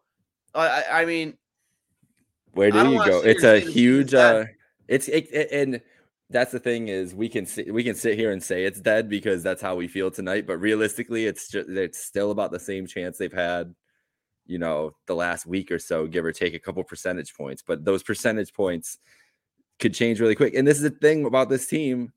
I, 0.54 0.68
I, 0.90 1.02
I 1.02 1.04
mean, 1.04 1.36
where 2.52 2.70
do 2.70 2.78
you 2.90 2.98
go? 3.04 3.22
It's 3.22 3.24
a 3.24 3.28
and 3.28 3.40
say 3.40 3.60
the 3.60 3.60
season's 3.60 3.74
huge. 3.74 4.14
uh 4.14 4.44
It's 4.88 5.08
it, 5.08 5.28
it- 5.32 5.52
and 5.52 5.80
that's 6.30 6.52
the 6.52 6.58
thing 6.60 6.88
is 6.88 7.14
we 7.14 7.28
can 7.28 7.46
sit 7.46 7.72
we 7.72 7.82
can 7.82 7.94
sit 7.94 8.18
here 8.18 8.32
and 8.32 8.42
say 8.42 8.64
it's 8.64 8.80
dead 8.80 9.08
because 9.08 9.42
that's 9.42 9.62
how 9.62 9.76
we 9.76 9.88
feel 9.88 10.10
tonight. 10.10 10.46
But 10.46 10.58
realistically, 10.58 11.24
it's 11.26 11.48
just 11.48 11.68
it's 11.70 11.98
still 12.04 12.30
about 12.30 12.50
the 12.50 12.60
same 12.60 12.86
chance 12.86 13.16
they've 13.16 13.32
had. 13.32 13.74
You 14.46 14.58
know, 14.58 14.94
the 15.06 15.14
last 15.14 15.46
week 15.46 15.70
or 15.70 15.78
so, 15.78 16.06
give 16.06 16.24
or 16.24 16.32
take 16.32 16.54
a 16.54 16.58
couple 16.58 16.82
percentage 16.84 17.34
points. 17.34 17.62
But 17.66 17.84
those 17.84 18.02
percentage 18.02 18.52
points 18.52 18.98
could 19.78 19.94
change 19.94 20.20
really 20.20 20.34
quick. 20.34 20.54
And 20.54 20.66
this 20.66 20.76
is 20.76 20.82
the 20.82 20.90
thing 20.90 21.24
about 21.24 21.48
this 21.48 21.66
team. 21.66 22.12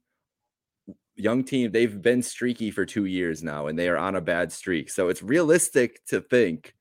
Young 1.15 1.43
team, 1.43 1.71
they've 1.71 2.01
been 2.01 2.23
streaky 2.23 2.71
for 2.71 2.85
two 2.85 3.05
years 3.05 3.43
now, 3.43 3.67
and 3.67 3.77
they 3.77 3.89
are 3.89 3.97
on 3.97 4.15
a 4.15 4.21
bad 4.21 4.51
streak. 4.51 4.89
So 4.89 5.09
it's 5.09 5.21
realistic 5.21 6.03
to 6.07 6.21
think 6.21 6.73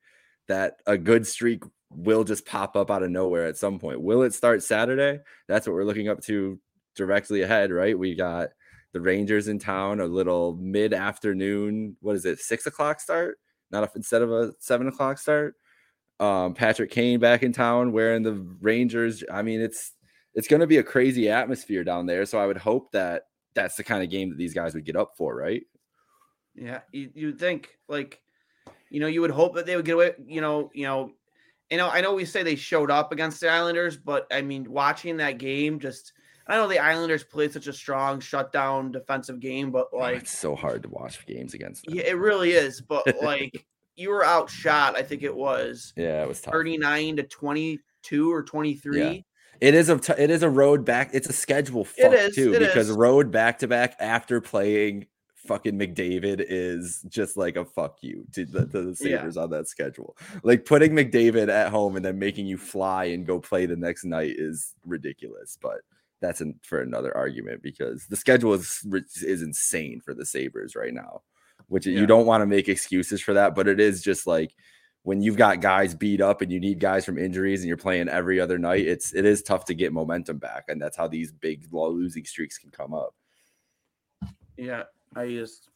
that 0.47 0.77
a 0.87 0.97
good 0.97 1.27
streak 1.27 1.63
will 1.89 2.23
just 2.23 2.45
pop 2.45 2.75
up 2.75 2.89
out 2.89 3.03
of 3.03 3.11
nowhere 3.11 3.45
at 3.45 3.57
some 3.57 3.77
point. 3.77 4.01
Will 4.01 4.23
it 4.23 4.33
start 4.33 4.63
Saturday? 4.63 5.19
That's 5.47 5.67
what 5.67 5.73
we're 5.73 5.83
looking 5.83 6.09
up 6.09 6.21
to 6.23 6.59
directly 6.95 7.41
ahead, 7.41 7.71
right? 7.71 7.97
We 7.97 8.15
got 8.15 8.49
the 8.93 9.01
Rangers 9.01 9.47
in 9.47 9.59
town, 9.59 9.99
a 9.99 10.05
little 10.05 10.55
mid 10.55 10.93
afternoon. 10.93 11.97
What 12.01 12.15
is 12.15 12.25
it? 12.25 12.39
Six 12.39 12.65
o'clock 12.65 12.99
start? 12.99 13.37
Not 13.71 13.89
instead 13.95 14.21
of 14.21 14.31
a 14.31 14.53
seven 14.59 14.87
o'clock 14.87 15.17
start. 15.17 15.55
Um, 16.19 16.53
Patrick 16.53 16.91
Kane 16.91 17.19
back 17.19 17.43
in 17.43 17.51
town 17.51 17.93
wearing 17.93 18.23
the 18.23 18.33
Rangers. 18.61 19.23
I 19.31 19.41
mean, 19.41 19.61
it's 19.61 19.93
it's 20.33 20.47
going 20.47 20.59
to 20.61 20.67
be 20.67 20.77
a 20.77 20.83
crazy 20.83 21.29
atmosphere 21.29 21.83
down 21.83 22.05
there. 22.05 22.25
So 22.25 22.39
I 22.39 22.45
would 22.47 22.57
hope 22.57 22.91
that 22.91 23.23
that's 23.53 23.75
the 23.75 23.83
kind 23.83 24.03
of 24.03 24.09
game 24.09 24.29
that 24.29 24.37
these 24.37 24.53
guys 24.53 24.73
would 24.73 24.85
get 24.85 24.95
up 24.95 25.13
for, 25.17 25.35
right? 25.35 25.63
Yeah, 26.55 26.81
you 26.91 27.09
you'd 27.13 27.39
think 27.39 27.77
like, 27.87 28.21
you 28.89 28.99
know, 28.99 29.07
you 29.07 29.21
would 29.21 29.31
hope 29.31 29.55
that 29.55 29.65
they 29.65 29.75
would 29.75 29.85
get 29.85 29.95
away. 29.95 30.13
You 30.25 30.41
know, 30.41 30.69
you 30.73 30.83
know, 30.85 31.11
you 31.69 31.77
know. 31.77 31.89
I 31.89 32.01
know 32.01 32.13
we 32.13 32.25
say 32.25 32.43
they 32.43 32.55
showed 32.55 32.91
up 32.91 33.11
against 33.11 33.39
the 33.39 33.49
Islanders, 33.49 33.97
but 33.97 34.27
I 34.31 34.41
mean, 34.41 34.69
watching 34.69 35.17
that 35.17 35.37
game, 35.37 35.79
just 35.79 36.11
I 36.47 36.55
know 36.57 36.67
the 36.67 36.79
Islanders 36.79 37.23
played 37.23 37.53
such 37.53 37.67
a 37.67 37.73
strong 37.73 38.19
shutdown 38.19 38.91
defensive 38.91 39.39
game, 39.39 39.71
but 39.71 39.87
Oh, 39.93 39.97
like, 39.99 40.17
it's 40.23 40.37
so 40.37 40.55
hard 40.55 40.83
to 40.83 40.89
watch 40.89 41.25
games 41.25 41.53
against 41.53 41.85
them. 41.85 41.95
yeah, 41.95 42.03
it 42.03 42.17
really 42.17 42.51
is. 42.51 42.81
But 42.81 43.21
like, 43.21 43.65
you 43.95 44.09
were 44.09 44.25
outshot. 44.25 44.97
I 44.97 45.03
think 45.03 45.23
it 45.23 45.33
was 45.35 45.93
Yeah, 45.95 46.21
it 46.23 46.27
was 46.27 46.41
tough. 46.41 46.53
thirty 46.53 46.77
nine 46.77 47.15
to 47.15 47.23
twenty 47.23 47.79
two 48.01 48.31
or 48.33 48.43
twenty 48.43 48.75
three. 48.75 49.23
It 49.61 49.75
is 49.75 49.89
a 49.89 49.97
t- 49.99 50.13
it 50.17 50.29
is 50.31 50.43
a 50.43 50.49
road 50.49 50.83
back. 50.83 51.11
It's 51.13 51.29
a 51.29 51.33
schedule 51.33 51.85
fuck 51.85 52.11
is, 52.13 52.35
too 52.35 52.53
it 52.53 52.59
because 52.59 52.89
is. 52.89 52.95
road 52.95 53.31
back 53.31 53.59
to 53.59 53.67
back 53.67 53.95
after 53.99 54.41
playing 54.41 55.05
fucking 55.35 55.77
McDavid 55.77 56.43
is 56.47 57.03
just 57.09 57.37
like 57.37 57.55
a 57.55 57.65
fuck 57.65 57.97
you 58.01 58.25
to 58.33 58.45
the, 58.45 58.65
to 58.67 58.81
the 58.93 58.97
Yeah. 59.07 59.17
Sabres 59.17 59.37
on 59.37 59.49
that 59.51 59.67
schedule. 59.67 60.15
Like 60.43 60.65
putting 60.65 60.91
McDavid 60.93 61.49
at 61.49 61.69
home 61.71 61.95
and 61.95 62.03
then 62.05 62.19
making 62.19 62.45
you 62.47 62.57
fly 62.57 63.05
and 63.05 63.25
go 63.25 63.39
play 63.39 63.65
the 63.65 63.75
next 63.75 64.03
night 64.03 64.33
is 64.37 64.73
ridiculous. 64.85 65.57
But 65.61 65.81
that's 66.21 66.41
an, 66.41 66.59
for 66.63 66.81
another 66.81 67.15
argument 67.17 67.63
because 67.63 68.05
the 68.07 68.15
schedule 68.15 68.53
is 68.53 68.85
is 69.23 69.41
insane 69.41 70.01
for 70.03 70.13
the 70.13 70.25
Sabres 70.25 70.75
right 70.75 70.93
now. 70.93 71.21
Which 71.67 71.85
Yeah. 71.87 71.99
you 71.99 72.05
don't 72.05 72.25
want 72.25 72.41
to 72.41 72.45
make 72.47 72.67
excuses 72.69 73.21
for 73.21 73.33
that, 73.33 73.55
but 73.55 73.67
it 73.67 73.79
is 73.79 74.01
just 74.01 74.25
like 74.27 74.53
when 75.03 75.21
you've 75.21 75.37
got 75.37 75.61
guys 75.61 75.95
beat 75.95 76.21
up 76.21 76.41
and 76.41 76.51
you 76.51 76.59
need 76.59 76.79
guys 76.79 77.03
from 77.05 77.17
injuries 77.17 77.61
and 77.61 77.67
you're 77.67 77.77
playing 77.77 78.07
every 78.07 78.39
other 78.39 78.57
night, 78.59 78.85
it's 78.87 79.13
it 79.13 79.25
is 79.25 79.41
tough 79.41 79.65
to 79.65 79.73
get 79.73 79.93
momentum 79.93 80.37
back, 80.37 80.65
and 80.67 80.81
that's 80.81 80.97
how 80.97 81.07
these 81.07 81.31
big 81.31 81.67
losing 81.71 82.25
streaks 82.25 82.57
can 82.57 82.69
come 82.71 82.93
up. 82.93 83.15
Yeah, 84.57 84.83
I 85.15 85.27
just 85.29 85.69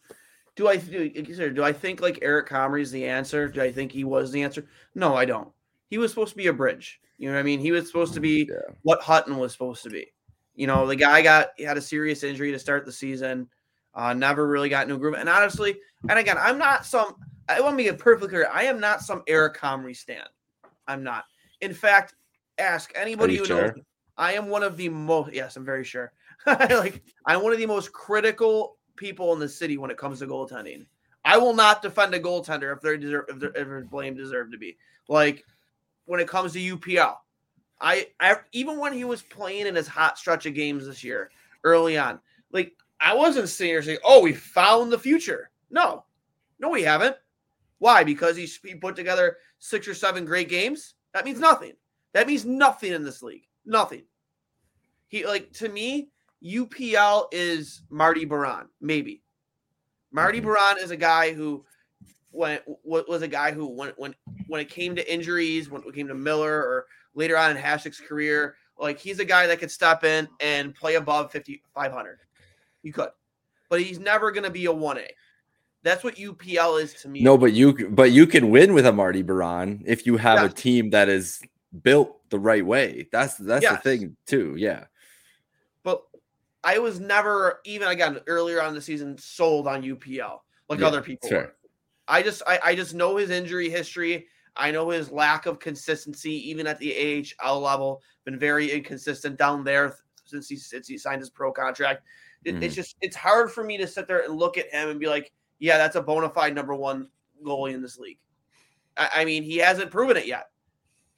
do 0.55 0.67
I 0.67 0.77
do, 0.77 1.11
like 1.15 1.27
you 1.27 1.35
said, 1.35 1.55
do 1.55 1.63
I 1.63 1.73
think 1.73 2.01
like 2.01 2.19
Eric 2.21 2.49
Comrie 2.49 2.81
is 2.81 2.91
the 2.91 3.05
answer? 3.05 3.47
Do 3.47 3.61
I 3.61 3.71
think 3.71 3.91
he 3.91 4.03
was 4.03 4.31
the 4.31 4.43
answer? 4.43 4.67
No, 4.93 5.15
I 5.15 5.25
don't. 5.25 5.49
He 5.89 5.97
was 5.97 6.11
supposed 6.11 6.31
to 6.31 6.37
be 6.37 6.47
a 6.47 6.53
bridge. 6.53 6.99
You 7.17 7.27
know 7.29 7.35
what 7.35 7.39
I 7.39 7.43
mean? 7.43 7.59
He 7.59 7.71
was 7.71 7.87
supposed 7.87 8.13
to 8.13 8.19
be 8.19 8.47
Yeah. 8.49 8.73
what 8.83 9.01
Hutton 9.01 9.37
was 9.37 9.51
supposed 9.51 9.83
to 9.83 9.89
be. 9.89 10.11
You 10.55 10.67
know, 10.67 10.85
the 10.87 10.95
guy 10.95 11.21
got 11.21 11.49
he 11.57 11.63
had 11.63 11.77
a 11.77 11.81
serious 11.81 12.23
injury 12.23 12.51
to 12.51 12.59
start 12.59 12.85
the 12.85 12.91
season, 12.91 13.49
uh, 13.93 14.13
never 14.13 14.47
really 14.47 14.69
got 14.69 14.89
a 14.89 14.97
groove. 14.97 15.15
And 15.15 15.27
honestly, 15.27 15.77
and 16.09 16.19
again, 16.19 16.37
I'm 16.39 16.57
not 16.57 16.85
some. 16.85 17.15
I 17.47 17.61
want 17.61 17.73
to 17.73 17.77
make 17.77 17.87
it 17.87 17.99
perfectly 17.99 18.29
clear. 18.29 18.49
I 18.51 18.63
am 18.63 18.79
not 18.79 19.01
some 19.01 19.23
Eric 19.27 19.57
Comrie 19.57 19.95
stand. 19.95 20.27
I'm 20.87 21.03
not. 21.03 21.25
In 21.61 21.73
fact, 21.73 22.15
ask 22.57 22.91
anybody 22.95 23.33
you 23.33 23.39
who 23.39 23.45
sure? 23.45 23.61
knows. 23.67 23.83
I 24.17 24.33
am 24.33 24.49
one 24.49 24.63
of 24.63 24.77
the 24.77 24.89
most. 24.89 25.33
Yes, 25.33 25.55
I'm 25.55 25.65
very 25.65 25.83
sure. 25.83 26.13
like 26.45 27.03
I'm 27.25 27.43
one 27.43 27.53
of 27.53 27.59
the 27.59 27.65
most 27.65 27.91
critical 27.91 28.77
people 28.95 29.33
in 29.33 29.39
the 29.39 29.49
city 29.49 29.77
when 29.77 29.91
it 29.91 29.97
comes 29.97 30.19
to 30.19 30.27
goaltending. 30.27 30.85
I 31.23 31.37
will 31.37 31.53
not 31.53 31.81
defend 31.81 32.13
a 32.13 32.19
goaltender 32.19 32.73
if 32.73 32.81
they're 32.81 32.97
deserve 32.97 33.25
if 33.29 33.39
they're 33.39 33.49
if 33.49 33.67
they're 33.67 33.85
blamed 33.85 34.17
deserved 34.17 34.51
to 34.51 34.57
be. 34.57 34.77
Like 35.07 35.43
when 36.05 36.19
it 36.19 36.27
comes 36.27 36.53
to 36.53 36.59
UPL, 36.59 37.15
I, 37.81 38.07
I 38.19 38.37
even 38.51 38.79
when 38.79 38.93
he 38.93 39.03
was 39.03 39.21
playing 39.21 39.67
in 39.67 39.75
his 39.75 39.87
hot 39.87 40.17
stretch 40.17 40.45
of 40.45 40.53
games 40.53 40.85
this 40.85 41.03
year, 41.03 41.31
early 41.63 41.97
on, 41.97 42.19
like 42.51 42.73
I 43.01 43.13
wasn't 43.13 43.49
sitting 43.49 43.71
here 43.71 43.81
saying, 43.81 43.97
"Oh, 44.05 44.21
we 44.21 44.33
found 44.33 44.91
the 44.91 44.99
future." 44.99 45.49
No, 45.71 46.05
no, 46.59 46.69
we 46.69 46.83
haven't. 46.83 47.17
Why? 47.85 48.03
Because 48.03 48.35
he's 48.35 48.59
he 48.63 48.73
put 48.73 48.95
together 48.95 49.37
six 49.59 49.87
or 49.87 49.93
seven 49.93 50.25
great 50.25 50.49
games. 50.49 50.95
That 51.13 51.23
means 51.23 51.39
nothing. 51.39 51.73
That 52.15 52.25
means 52.25 52.43
nothing 52.43 52.93
in 52.93 53.03
this 53.03 53.21
league. 53.21 53.45
Nothing. 53.63 54.05
He 55.07 55.23
like 55.23 55.53
to 55.53 55.69
me, 55.69 56.09
UPL 56.43 57.27
is 57.31 57.83
Marty 57.91 58.25
Biron, 58.25 58.69
maybe. 58.81 59.21
Marty. 60.11 60.39
Biron 60.39 60.79
is 60.81 60.89
a 60.89 60.97
guy 60.97 61.31
who 61.31 61.63
when 62.31 62.57
was 62.83 63.21
a 63.21 63.27
guy 63.27 63.51
who 63.51 63.67
when 63.67 63.93
when 63.97 64.15
when 64.47 64.61
it 64.61 64.69
came 64.71 64.95
to 64.95 65.13
injuries, 65.13 65.69
when 65.69 65.83
it 65.83 65.93
came 65.93 66.07
to 66.07 66.15
Miller 66.15 66.57
or 66.57 66.87
later 67.13 67.37
on 67.37 67.51
in 67.51 67.57
Hasek's 67.57 67.99
career, 68.01 68.55
like 68.79 68.97
he's 68.97 69.19
a 69.19 69.25
guy 69.25 69.45
that 69.45 69.59
could 69.59 69.69
step 69.69 70.03
in 70.03 70.27
and 70.39 70.73
play 70.73 70.95
above 70.95 71.31
50 71.31 71.61
500. 71.75 72.17
You 72.81 72.93
could. 72.93 73.09
But 73.69 73.81
he's 73.81 73.99
never 73.99 74.31
going 74.31 74.43
to 74.43 74.49
be 74.49 74.65
a 74.65 74.73
1A. 74.73 75.05
That's 75.85 76.03
what 76.03 76.15
UPL 76.15 76.81
is 76.81 76.95
to 77.03 77.07
me. 77.07 77.21
No, 77.21 77.37
but 77.37 77.53
you 77.53 77.89
but 77.89 78.11
you 78.11 78.25
can 78.25 78.49
win 78.49 78.73
with 78.73 78.87
a 78.87 78.91
Marty 78.91 79.21
Biron 79.21 79.83
if 79.85 80.07
you 80.07 80.17
have 80.17 80.39
Yeah. 80.39 80.45
a 80.45 80.49
team 80.49 80.89
that 80.89 81.09
is 81.09 81.39
built 81.83 82.27
the 82.31 82.39
right 82.39 82.65
way. 82.65 83.07
That's 83.11 83.35
that's 83.37 83.61
Yes. 83.61 83.75
the 83.75 83.81
thing 83.89 84.17
too. 84.25 84.55
Yeah. 84.57 84.85
but 85.83 86.01
I 86.63 86.79
was 86.79 86.99
never 86.99 87.61
even 87.65 87.87
again 87.89 88.19
earlier 88.25 88.59
on 88.63 88.73
the 88.73 88.81
season 88.81 89.15
sold 89.19 89.67
on 89.67 89.83
UPL 89.83 90.39
like 90.69 90.79
Yeah, 90.79 90.87
other 90.87 91.01
people 91.03 91.29
sure. 91.29 91.41
were. 91.41 91.55
I 92.07 92.23
just 92.23 92.41
I, 92.47 92.59
I 92.63 92.75
just 92.75 92.95
know 92.95 93.17
his 93.17 93.29
injury 93.29 93.69
history. 93.69 94.25
I 94.55 94.71
know 94.71 94.89
his 94.89 95.11
lack 95.11 95.45
of 95.45 95.59
consistency, 95.59 96.49
even 96.49 96.65
at 96.65 96.79
the 96.79 96.91
AHL 97.39 97.59
level, 97.59 98.01
been 98.23 98.39
very 98.39 98.71
inconsistent 98.71 99.37
down 99.37 99.63
there 99.63 99.97
since 100.23 100.49
he 100.49 100.55
since 100.55 100.87
he 100.87 100.97
signed 100.97 101.19
his 101.21 101.29
pro 101.29 101.51
contract. 101.51 102.01
It- 102.43 102.55
It's 102.55 102.57
mm-hmm. 102.57 102.73
just 102.73 102.95
it's 103.01 103.15
hard 103.15 103.51
for 103.51 103.63
me 103.63 103.77
to 103.77 103.85
sit 103.85 104.07
there 104.07 104.23
and 104.23 104.33
look 104.33 104.57
at 104.57 104.71
him 104.71 104.89
and 104.89 104.99
be 104.99 105.07
like, 105.07 105.31
yeah, 105.59 105.77
that's 105.77 105.95
a 105.95 106.01
bona 106.01 106.29
fide 106.29 106.55
number 106.55 106.75
one 106.75 107.09
goalie 107.43 107.73
in 107.73 107.81
this 107.81 107.97
league. 107.97 108.19
I, 108.97 109.09
I 109.17 109.25
mean, 109.25 109.43
he 109.43 109.57
hasn't 109.57 109.91
proven 109.91 110.17
it 110.17 110.25
yet. 110.27 110.49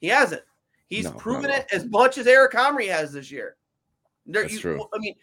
He 0.00 0.08
hasn't. 0.08 0.42
He's 0.88 1.04
No, 1.04 1.12
proven 1.12 1.50
it 1.50 1.66
as 1.72 1.84
much 1.86 2.18
as 2.18 2.26
Eric 2.26 2.52
Comrie 2.52 2.88
has 2.88 3.12
this 3.12 3.30
year. 3.30 3.56
There, 4.26 4.42
That's 4.42 4.54
you- 4.54 4.60
true. 4.60 4.88
I 4.94 4.98
mean, 4.98 5.14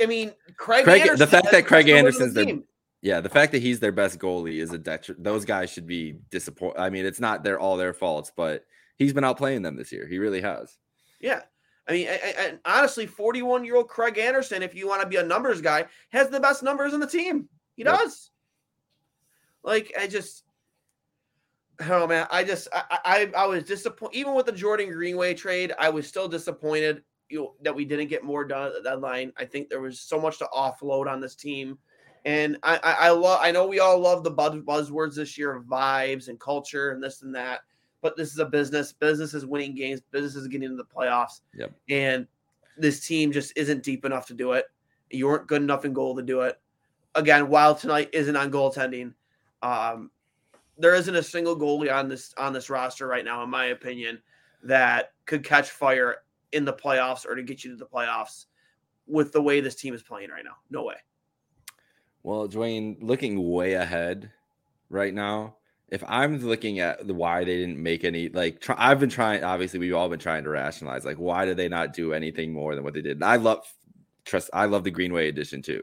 I 0.00 0.06
mean, 0.06 0.32
Craig. 0.56 0.84
Craig- 0.84 1.16
the 1.16 1.26
fact 1.26 1.50
that 1.52 1.66
Craig 1.66 1.68
best 1.68 1.70
goalie 1.70 1.80
in 1.80 1.86
the 1.86 1.98
Anderson's 1.98 2.34
their- 2.34 2.44
team. 2.44 2.64
Yeah, 3.02 3.20
the 3.20 3.28
fact 3.28 3.52
that 3.52 3.62
he's 3.62 3.78
their 3.78 3.92
best 3.92 4.18
goalie 4.18 4.60
is 4.60 4.72
a 4.72 4.78
detriment. 4.78 5.22
Those 5.22 5.44
guys 5.44 5.70
should 5.70 5.86
be 5.86 6.16
disappointed. 6.30 6.80
I 6.80 6.90
mean, 6.90 7.04
it's 7.06 7.20
not 7.20 7.44
their 7.44 7.58
all 7.60 7.76
their 7.76 7.92
faults, 7.92 8.32
but 8.34 8.64
he's 8.96 9.12
been 9.12 9.22
outplaying 9.22 9.62
them 9.62 9.76
this 9.76 9.92
year. 9.92 10.06
He 10.08 10.18
really 10.18 10.40
has. 10.40 10.76
Yeah. 11.20 11.42
I 11.88 11.92
mean, 11.92 12.08
I- 12.08 12.12
I- 12.14 12.44
and 12.48 12.58
honestly, 12.64 13.06
41 13.06 13.64
year 13.64 13.76
old 13.76 13.88
Craig 13.88 14.18
Anderson, 14.18 14.62
if 14.62 14.74
you 14.74 14.88
want 14.88 15.02
to 15.02 15.06
be 15.08 15.16
a 15.16 15.22
numbers 15.22 15.60
guy, 15.60 15.86
has 16.10 16.30
the 16.30 16.40
best 16.40 16.62
numbers 16.64 16.94
in 16.94 17.00
the 17.00 17.06
team. 17.06 17.48
He 17.76 17.84
Yep. 17.84 17.94
does. 17.98 18.30
Like, 19.66 19.92
I 20.00 20.06
just, 20.06 20.44
I 21.78 21.88
don't 21.88 22.00
know, 22.00 22.06
man. 22.06 22.26
I 22.30 22.44
just, 22.44 22.68
I, 22.72 22.98
I, 23.04 23.30
I 23.36 23.46
was 23.46 23.64
disappointed. 23.64 24.16
Even 24.16 24.34
with 24.34 24.46
the 24.46 24.52
Jordan 24.52 24.90
Greenway 24.90 25.34
trade, 25.34 25.74
I 25.78 25.90
was 25.90 26.06
still 26.06 26.28
disappointed 26.28 27.02
you 27.28 27.40
know, 27.40 27.54
that 27.62 27.74
we 27.74 27.84
didn't 27.84 28.08
get 28.08 28.24
more 28.24 28.44
done 28.44 28.62
uh, 28.62 28.66
at 28.66 28.74
the 28.74 28.88
deadline. 28.88 29.32
I 29.36 29.44
think 29.44 29.68
there 29.68 29.80
was 29.80 30.00
so 30.00 30.20
much 30.20 30.38
to 30.38 30.48
offload 30.54 31.08
on 31.08 31.20
this 31.20 31.34
team. 31.34 31.78
And 32.24 32.56
I, 32.62 32.76
I, 32.82 32.92
I 33.06 33.10
love, 33.10 33.40
I 33.42 33.52
know 33.52 33.66
we 33.66 33.80
all 33.80 33.98
love 33.98 34.24
the 34.24 34.30
buzz, 34.30 34.54
buzzwords 34.56 35.14
this 35.14 35.36
year 35.38 35.54
of 35.54 35.64
vibes 35.64 36.28
and 36.28 36.40
culture 36.40 36.90
and 36.90 37.02
this 37.02 37.22
and 37.22 37.34
that, 37.34 37.60
but 38.02 38.16
this 38.16 38.32
is 38.32 38.38
a 38.38 38.46
business. 38.46 38.92
Business 38.92 39.34
is 39.34 39.46
winning 39.46 39.74
games. 39.74 40.00
Business 40.10 40.34
is 40.34 40.48
getting 40.48 40.70
into 40.70 40.76
the 40.76 40.84
playoffs. 40.84 41.40
Yep. 41.56 41.72
And 41.88 42.26
this 42.76 43.06
team 43.06 43.32
just 43.32 43.52
isn't 43.56 43.82
deep 43.82 44.04
enough 44.04 44.26
to 44.26 44.34
do 44.34 44.52
it. 44.52 44.66
You 45.10 45.26
weren't 45.26 45.46
good 45.46 45.62
enough 45.62 45.84
in 45.84 45.92
goal 45.92 46.16
to 46.16 46.22
do 46.22 46.40
it. 46.40 46.60
Again, 47.14 47.48
while 47.48 47.74
tonight 47.74 48.10
isn't 48.12 48.36
on 48.36 48.50
goaltending, 48.50 49.14
um, 49.62 50.10
there 50.78 50.94
isn't 50.94 51.14
a 51.14 51.22
single 51.22 51.56
goalie 51.56 51.92
on 51.92 52.08
this 52.08 52.34
on 52.36 52.52
this 52.52 52.70
roster 52.70 53.06
right 53.06 53.24
now, 53.24 53.42
in 53.42 53.50
my 53.50 53.66
opinion, 53.66 54.20
that 54.62 55.12
could 55.24 55.44
catch 55.44 55.70
fire 55.70 56.16
in 56.52 56.64
the 56.64 56.72
playoffs 56.72 57.26
or 57.26 57.34
to 57.34 57.42
get 57.42 57.64
you 57.64 57.70
to 57.70 57.76
the 57.76 57.86
playoffs 57.86 58.46
with 59.06 59.32
the 59.32 59.42
way 59.42 59.60
this 59.60 59.74
team 59.74 59.94
is 59.94 60.02
playing 60.02 60.30
right 60.30 60.44
now. 60.44 60.56
No 60.70 60.84
way. 60.84 60.96
Well, 62.22 62.48
Dwayne, 62.48 62.96
looking 63.00 63.50
way 63.50 63.74
ahead 63.74 64.32
right 64.90 65.14
now, 65.14 65.56
if 65.88 66.02
I'm 66.08 66.38
looking 66.38 66.80
at 66.80 67.06
the 67.06 67.14
why 67.14 67.44
they 67.44 67.56
didn't 67.56 67.80
make 67.80 68.04
any, 68.04 68.28
like 68.28 68.60
try, 68.60 68.74
I've 68.76 68.98
been 68.98 69.10
trying. 69.10 69.44
Obviously, 69.44 69.78
we've 69.78 69.94
all 69.94 70.08
been 70.08 70.18
trying 70.18 70.44
to 70.44 70.50
rationalize, 70.50 71.04
like 71.04 71.18
why 71.18 71.44
did 71.44 71.56
they 71.56 71.68
not 71.68 71.94
do 71.94 72.12
anything 72.12 72.52
more 72.52 72.74
than 72.74 72.82
what 72.82 72.94
they 72.94 73.02
did? 73.02 73.18
And 73.18 73.24
I 73.24 73.36
love 73.36 73.64
trust. 74.24 74.50
I 74.52 74.64
love 74.64 74.82
the 74.84 74.90
Greenway 74.90 75.28
edition 75.28 75.62
too. 75.62 75.82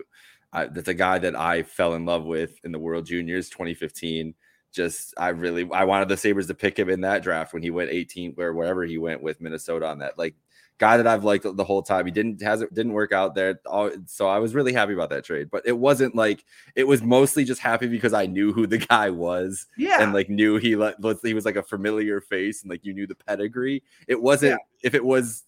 I, 0.53 0.65
that's 0.67 0.87
a 0.87 0.93
guy 0.93 1.19
that 1.19 1.35
I 1.35 1.63
fell 1.63 1.95
in 1.95 2.05
love 2.05 2.23
with 2.25 2.59
in 2.63 2.71
the 2.71 2.79
World 2.79 3.05
Juniors 3.05 3.49
2015. 3.49 4.33
Just 4.71 5.13
I 5.17 5.29
really 5.29 5.69
I 5.71 5.83
wanted 5.83 6.09
the 6.09 6.17
Sabres 6.17 6.47
to 6.47 6.53
pick 6.53 6.79
him 6.79 6.89
in 6.89 7.01
that 7.01 7.23
draft 7.23 7.53
when 7.53 7.61
he 7.63 7.69
went 7.69 7.91
18 7.91 8.35
or 8.37 8.53
wherever 8.53 8.83
he 8.83 8.97
went 8.97 9.21
with 9.21 9.41
Minnesota 9.41 9.87
on 9.87 9.99
that. 9.99 10.17
Like 10.17 10.35
guy 10.79 10.97
that 10.97 11.05
I've 11.05 11.23
liked 11.23 11.45
the 11.55 11.63
whole 11.63 11.83
time. 11.83 12.05
He 12.05 12.11
didn't 12.11 12.41
hasn't 12.41 12.73
didn't 12.73 12.93
work 12.93 13.11
out 13.11 13.35
there. 13.35 13.59
So 14.07 14.27
I 14.27 14.39
was 14.39 14.55
really 14.55 14.73
happy 14.73 14.93
about 14.93 15.11
that 15.11 15.25
trade. 15.25 15.49
But 15.51 15.61
it 15.67 15.77
wasn't 15.77 16.15
like 16.15 16.43
it 16.75 16.85
was 16.87 17.03
mostly 17.03 17.43
just 17.43 17.61
happy 17.61 17.87
because 17.87 18.13
I 18.13 18.25
knew 18.25 18.51
who 18.51 18.65
the 18.65 18.79
guy 18.79 19.11
was 19.11 19.67
Yeah. 19.77 20.01
and 20.01 20.11
like 20.13 20.29
knew 20.29 20.57
he 20.57 20.75
like 20.75 20.95
he 21.23 21.35
was 21.35 21.45
like 21.45 21.55
a 21.55 21.63
familiar 21.63 22.19
face 22.19 22.63
and 22.63 22.69
like 22.71 22.83
you 22.83 22.93
knew 22.93 23.05
the 23.05 23.15
pedigree. 23.15 23.83
It 24.07 24.21
wasn't 24.21 24.59
if 24.83 24.95
it 24.95 25.05
was 25.05 25.43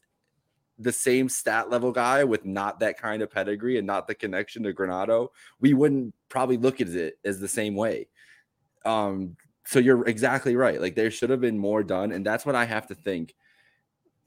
the 0.78 0.92
same 0.92 1.30
stat 1.30 1.70
level 1.70 1.92
guy 1.92 2.24
with 2.24 2.46
not 2.46 2.80
that 2.80 3.00
kind 3.00 3.22
of 3.22 3.32
pedigree 3.32 3.78
and 3.78 3.88
not 3.88 4.08
the 4.08 4.16
connection 4.16 4.64
to 4.64 4.74
Granato, 4.74 5.30
we 5.60 5.74
wouldn't 5.74 6.14
probably 6.30 6.58
look 6.58 6.82
at 6.82 6.90
it 6.90 7.18
as 7.24 7.40
the 7.40 7.48
same 7.48 7.76
way. 7.76 8.08
Um, 8.86 9.38
so 9.66 9.80
you're 9.80 10.08
exactly 10.08 10.56
right. 10.56 10.80
Like 10.80 10.96
there 10.96 11.12
should 11.12 11.30
have 11.30 11.42
been 11.42 11.58
more 11.58 11.84
done, 11.84 12.12
and 12.12 12.26
that's 12.26 12.46
what 12.46 12.56
I 12.56 12.66
have 12.66 12.88
to 12.88 12.96
think. 12.96 13.36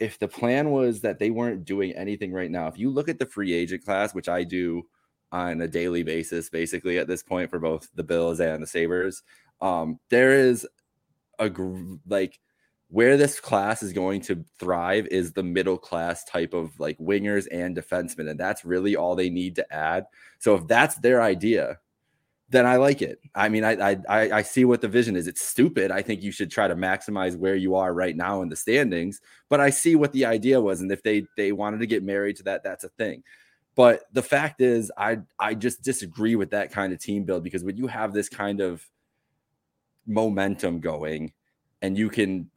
If 0.01 0.19
the 0.19 0.29
plan 0.29 0.71
was 0.71 1.01
that 1.01 1.19
they 1.19 1.31
weren't 1.31 1.65
doing 1.65 1.93
anything 1.93 2.33
right 2.33 2.51
now, 2.51 2.69
if 2.69 2.79
you 2.79 2.91
look 2.91 3.09
at 3.09 3.19
the 3.19 3.27
free 3.27 3.53
agent 3.53 3.85
class, 3.85 4.15
which 4.15 4.29
I 4.29 4.45
do 4.45 4.85
on 5.33 5.61
a 5.61 5.69
daily 5.69 6.03
basis, 6.03 6.49
basically 6.49 6.99
at 6.99 7.09
this 7.09 7.23
point 7.23 7.51
for 7.51 7.59
both 7.59 7.89
the 7.95 8.05
Bills 8.05 8.41
and 8.41 8.63
the 8.63 8.67
Sabres, 8.67 9.23
um, 9.61 9.99
there 10.09 10.33
is 10.33 10.67
a 11.39 11.51
like 12.09 12.39
where 12.91 13.17
this 13.17 13.39
class 13.39 13.83
is 13.83 13.93
going 13.93 14.23
to 14.23 14.45
thrive 14.59 15.07
is 15.09 15.33
the 15.33 15.43
middle 15.43 15.77
class 15.77 16.25
type 16.25 16.55
of 16.55 16.79
like 16.81 16.99
wingers 16.99 17.47
and 17.53 17.77
defensemen, 17.77 18.31
and 18.31 18.41
that's 18.41 18.65
really 18.65 18.97
all 18.97 19.15
they 19.15 19.31
need 19.31 19.57
to 19.57 19.73
add. 19.73 20.07
So 20.39 20.55
if 20.55 20.67
that's 20.67 20.97
their 20.97 21.21
idea, 21.21 21.79
then 22.51 22.65
I 22.65 22.77
like 22.77 23.03
it. 23.03 23.21
I 23.35 23.51
mean, 23.51 23.63
I 23.63 23.97
I 24.09 24.31
I 24.39 24.43
see 24.43 24.65
what 24.65 24.81
the 24.81 24.89
vision 24.89 25.17
is. 25.17 25.27
It's 25.27 25.43
stupid. 25.43 25.91
I 25.91 26.01
think 26.01 26.23
you 26.23 26.33
should 26.33 26.51
try 26.51 26.67
to 26.67 26.75
maximize 26.75 27.37
where 27.37 27.57
you 27.57 27.75
are 27.75 27.93
right 27.93 28.17
now 28.17 28.41
in 28.41 28.49
the 28.49 28.57
standings. 28.57 29.21
But 29.51 29.61
I 29.61 29.69
see 29.69 29.95
what 29.95 30.13
the 30.13 30.25
idea 30.25 30.61
was, 30.61 30.81
and 30.81 30.91
if 30.91 31.03
they 31.03 31.27
they 31.37 31.53
wanted 31.53 31.81
to 31.81 31.87
get 31.87 32.03
married 32.03 32.37
to 32.37 32.43
that, 32.45 32.65
that's 32.65 32.85
a 32.85 32.89
thing. 32.91 33.23
But 33.75 34.05
the 34.13 34.23
fact 34.23 34.63
is, 34.63 34.91
I 34.97 35.19
I 35.39 35.55
just 35.55 35.83
disagree 35.83 36.37
with 36.37 36.51
that 36.51 36.73
kind 36.73 36.93
of 36.93 37.01
team 37.01 37.25
build 37.25 37.45
because 37.45 37.65
when 37.65 37.77
you 37.77 37.87
have 37.87 38.15
this 38.15 38.31
kind 38.31 38.61
of 38.61 38.89
momentum 40.07 40.81
going, 40.81 41.33
and 41.83 41.97
you 41.99 42.09
can, 42.09 42.51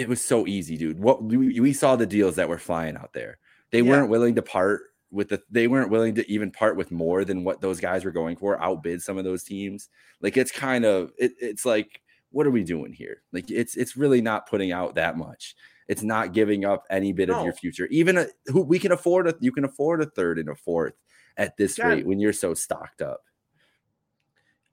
it 0.00 0.08
was 0.08 0.24
so 0.24 0.46
easy, 0.46 0.76
dude. 0.78 0.98
What 0.98 1.22
we, 1.22 1.60
we 1.60 1.72
saw 1.74 1.94
the 1.94 2.06
deals 2.06 2.36
that 2.36 2.48
were 2.48 2.58
flying 2.58 2.96
out 2.96 3.12
there. 3.12 3.38
They 3.70 3.80
Yeah. 3.82 3.90
weren't 3.90 4.08
willing 4.08 4.34
to 4.36 4.42
part 4.42 4.82
with 5.10 5.28
the. 5.28 5.42
They 5.50 5.68
weren't 5.68 5.90
willing 5.90 6.14
to 6.14 6.30
even 6.30 6.50
part 6.50 6.76
with 6.76 6.90
more 6.90 7.24
than 7.24 7.44
what 7.44 7.60
those 7.60 7.80
guys 7.80 8.04
were 8.04 8.10
going 8.10 8.36
for. 8.36 8.60
Outbid 8.62 9.02
some 9.02 9.18
of 9.18 9.24
those 9.24 9.44
teams. 9.44 9.88
Like 10.22 10.36
it's 10.36 10.50
kind 10.50 10.84
of 10.84 11.12
it, 11.18 11.32
it's 11.38 11.66
like 11.66 12.00
what 12.30 12.46
are 12.46 12.50
we 12.50 12.64
doing 12.64 12.92
here? 12.92 13.22
Like 13.32 13.50
it's 13.50 13.76
it's 13.76 13.96
really 13.96 14.22
not 14.22 14.48
putting 14.48 14.72
out 14.72 14.94
that 14.94 15.16
much. 15.18 15.54
It's 15.88 16.02
not 16.02 16.32
giving 16.32 16.64
up 16.64 16.84
any 16.88 17.12
bit 17.12 17.28
of 17.30 17.44
your 17.44 17.52
future. 17.52 17.86
Even 17.90 18.16
a, 18.18 18.26
who 18.46 18.62
we 18.62 18.78
can 18.78 18.92
afford 18.92 19.26
a 19.28 19.34
you 19.40 19.52
can 19.52 19.64
afford 19.64 20.00
a 20.00 20.06
third 20.06 20.38
and 20.38 20.48
a 20.48 20.54
fourth 20.54 20.94
at 21.36 21.56
this 21.56 21.76
Yeah. 21.76 21.88
rate 21.88 22.06
when 22.06 22.20
you're 22.20 22.32
so 22.32 22.54
stocked 22.54 23.02
up. 23.02 23.22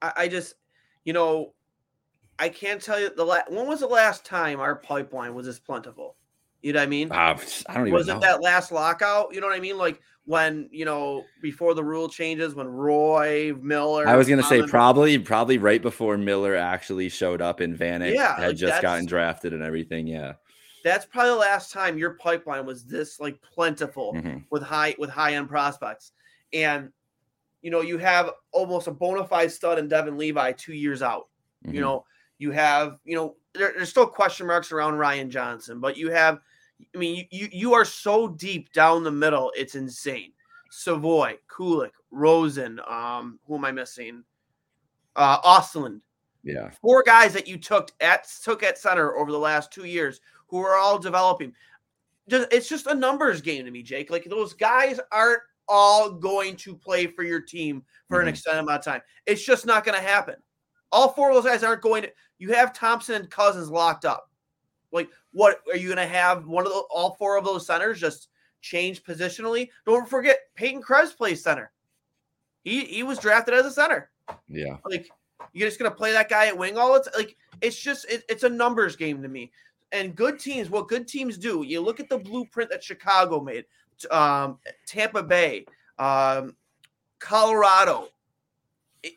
I, 0.00 0.12
I 0.16 0.28
just, 0.28 0.54
you 1.04 1.12
know, 1.12 1.54
I 2.38 2.48
can't 2.48 2.80
tell 2.80 3.00
you 3.00 3.10
the 3.14 3.24
la- 3.24 3.42
when 3.48 3.66
was 3.66 3.80
the 3.80 3.86
last 3.86 4.24
time 4.24 4.60
our 4.60 4.76
pipeline 4.76 5.34
was 5.34 5.46
this 5.46 5.58
plentiful. 5.58 6.16
You 6.62 6.72
know 6.72 6.80
what 6.80 6.86
I 6.86 6.88
mean? 6.88 7.08
Ah, 7.12 7.38
I 7.68 7.74
don't 7.74 7.86
even 7.86 7.94
was 7.94 8.08
know. 8.08 8.16
it 8.16 8.20
that 8.22 8.42
last 8.42 8.72
lockout? 8.72 9.32
You 9.32 9.40
know 9.40 9.46
what 9.46 9.56
I 9.56 9.60
mean? 9.60 9.78
Like 9.78 10.00
when 10.24 10.68
you 10.72 10.84
know 10.84 11.24
before 11.40 11.74
the 11.74 11.84
rule 11.84 12.08
changes, 12.08 12.54
when 12.54 12.66
Roy 12.66 13.54
Miller. 13.60 14.06
I 14.08 14.16
was 14.16 14.28
gonna 14.28 14.42
say 14.42 14.62
probably 14.62 15.18
probably 15.18 15.58
right 15.58 15.80
before 15.80 16.16
Miller 16.18 16.56
actually 16.56 17.08
showed 17.08 17.40
up 17.40 17.60
and 17.60 17.78
Vanek 17.78 18.14
Yeah, 18.14 18.36
had 18.36 18.48
like, 18.48 18.56
just 18.56 18.82
gotten 18.82 19.06
drafted 19.06 19.52
and 19.52 19.62
everything. 19.62 20.06
Yeah. 20.06 20.34
That's 20.84 21.06
probably 21.06 21.30
the 21.30 21.36
last 21.36 21.72
time 21.72 21.98
your 21.98 22.14
pipeline 22.14 22.66
was 22.66 22.84
this 22.84 23.18
like 23.20 23.40
plentiful 23.42 24.14
Mhm. 24.14 24.44
with 24.50 24.62
high 24.62 24.94
with 24.98 25.10
high 25.10 25.34
end 25.34 25.48
prospects, 25.48 26.12
and 26.52 26.90
you 27.62 27.70
know 27.70 27.80
you 27.82 27.98
have 27.98 28.30
almost 28.52 28.86
a 28.88 28.92
bona 28.92 29.24
fide 29.24 29.52
stud 29.52 29.78
in 29.78 29.86
Devon 29.88 30.16
Levi 30.18 30.52
two 30.52 30.72
years 30.74 31.02
out. 31.02 31.28
Mhm. 31.66 31.74
You 31.74 31.80
know, 31.82 32.04
you 32.38 32.50
have, 32.52 32.98
you 33.04 33.16
know, 33.16 33.36
there, 33.54 33.72
there's 33.76 33.88
still 33.90 34.06
question 34.06 34.46
marks 34.46 34.72
around 34.72 34.94
Ryan 34.96 35.30
Johnson, 35.30 35.80
but 35.80 35.96
you 35.96 36.10
have, 36.10 36.38
I 36.94 36.98
mean, 36.98 37.16
you, 37.16 37.24
you 37.30 37.48
you 37.52 37.74
are 37.74 37.84
so 37.84 38.28
deep 38.28 38.72
down 38.72 39.02
the 39.04 39.10
middle, 39.10 39.52
it's 39.56 39.74
insane. 39.74 40.32
Savoie, 40.70 41.34
Kulik, 41.50 41.90
Rosen, 42.10 42.80
um, 42.88 43.38
who 43.46 43.56
am 43.56 43.64
I 43.64 43.72
missing? 43.72 44.22
Uh 45.16 45.40
Ostlund. 45.42 46.00
yeah. 46.44 46.70
Four 46.80 47.02
guys 47.02 47.32
that 47.32 47.48
you 47.48 47.58
took 47.58 47.90
at 48.00 48.28
took 48.44 48.62
at 48.62 48.78
center 48.78 49.16
over 49.16 49.32
the 49.32 49.38
last 49.38 49.72
two 49.72 49.84
years 49.84 50.20
who 50.46 50.58
are 50.58 50.76
all 50.76 50.98
developing. 50.98 51.52
Just 52.28 52.52
it's 52.52 52.68
just 52.68 52.86
a 52.86 52.94
numbers 52.94 53.40
game 53.40 53.64
to 53.64 53.70
me, 53.70 53.82
Jake. 53.82 54.10
Like 54.10 54.24
those 54.24 54.52
guys 54.52 55.00
aren't 55.10 55.42
all 55.66 56.10
going 56.12 56.54
to 56.56 56.76
play 56.76 57.06
for 57.06 57.24
your 57.24 57.40
team 57.40 57.82
for 58.08 58.20
an 58.20 58.26
Mhm. 58.26 58.30
extended 58.30 58.60
amount 58.60 58.78
of 58.78 58.84
time. 58.84 59.02
It's 59.26 59.44
just 59.44 59.66
not 59.66 59.84
going 59.84 59.98
to 59.98 60.06
happen. 60.06 60.36
All 60.92 61.10
four 61.10 61.30
of 61.30 61.34
those 61.34 61.50
guys 61.50 61.62
aren't 61.62 61.82
going 61.82 62.02
to. 62.02 62.12
You 62.38 62.52
have 62.52 62.72
Thompson 62.72 63.16
and 63.16 63.30
Cozens 63.30 63.70
locked 63.70 64.04
up. 64.04 64.30
Like, 64.92 65.08
what 65.32 65.60
are 65.70 65.76
you 65.76 65.88
going 65.88 65.98
to 65.98 66.12
have? 66.12 66.46
One 66.46 66.66
of 66.66 66.72
the, 66.72 66.82
all 66.90 67.16
four 67.18 67.36
of 67.36 67.44
those 67.44 67.66
centers 67.66 68.00
just 68.00 68.28
change 68.60 69.04
positionally. 69.04 69.68
Don't 69.86 70.08
forget, 70.08 70.38
Peyton 70.54 70.82
Krebs 70.82 71.12
plays 71.12 71.42
center. 71.42 71.70
He 72.64 72.84
he 72.84 73.02
was 73.02 73.18
drafted 73.18 73.54
as 73.54 73.66
a 73.66 73.70
center. 73.70 74.10
Yeah. 74.48 74.76
Like, 74.84 75.10
you're 75.52 75.68
just 75.68 75.78
going 75.78 75.90
to 75.90 75.96
play 75.96 76.12
that 76.12 76.28
guy 76.28 76.46
at 76.46 76.56
wing 76.56 76.76
all 76.76 76.94
it's 76.96 77.08
like 77.16 77.36
it's 77.60 77.78
just 77.78 78.04
it, 78.10 78.24
it's 78.28 78.42
a 78.42 78.48
numbers 78.48 78.96
game 78.96 79.22
to 79.22 79.28
me. 79.28 79.50
And 79.92 80.14
good 80.14 80.38
teams, 80.38 80.68
what 80.68 80.88
good 80.88 81.08
teams 81.08 81.38
do, 81.38 81.62
you 81.62 81.80
look 81.80 81.98
at 81.98 82.08
the 82.08 82.18
blueprint 82.18 82.70
that 82.70 82.84
Chicago 82.84 83.40
made, 83.40 83.64
um, 84.10 84.58
Tampa 84.86 85.22
Bay, 85.22 85.64
um, 85.98 86.54
Colorado. 87.20 88.08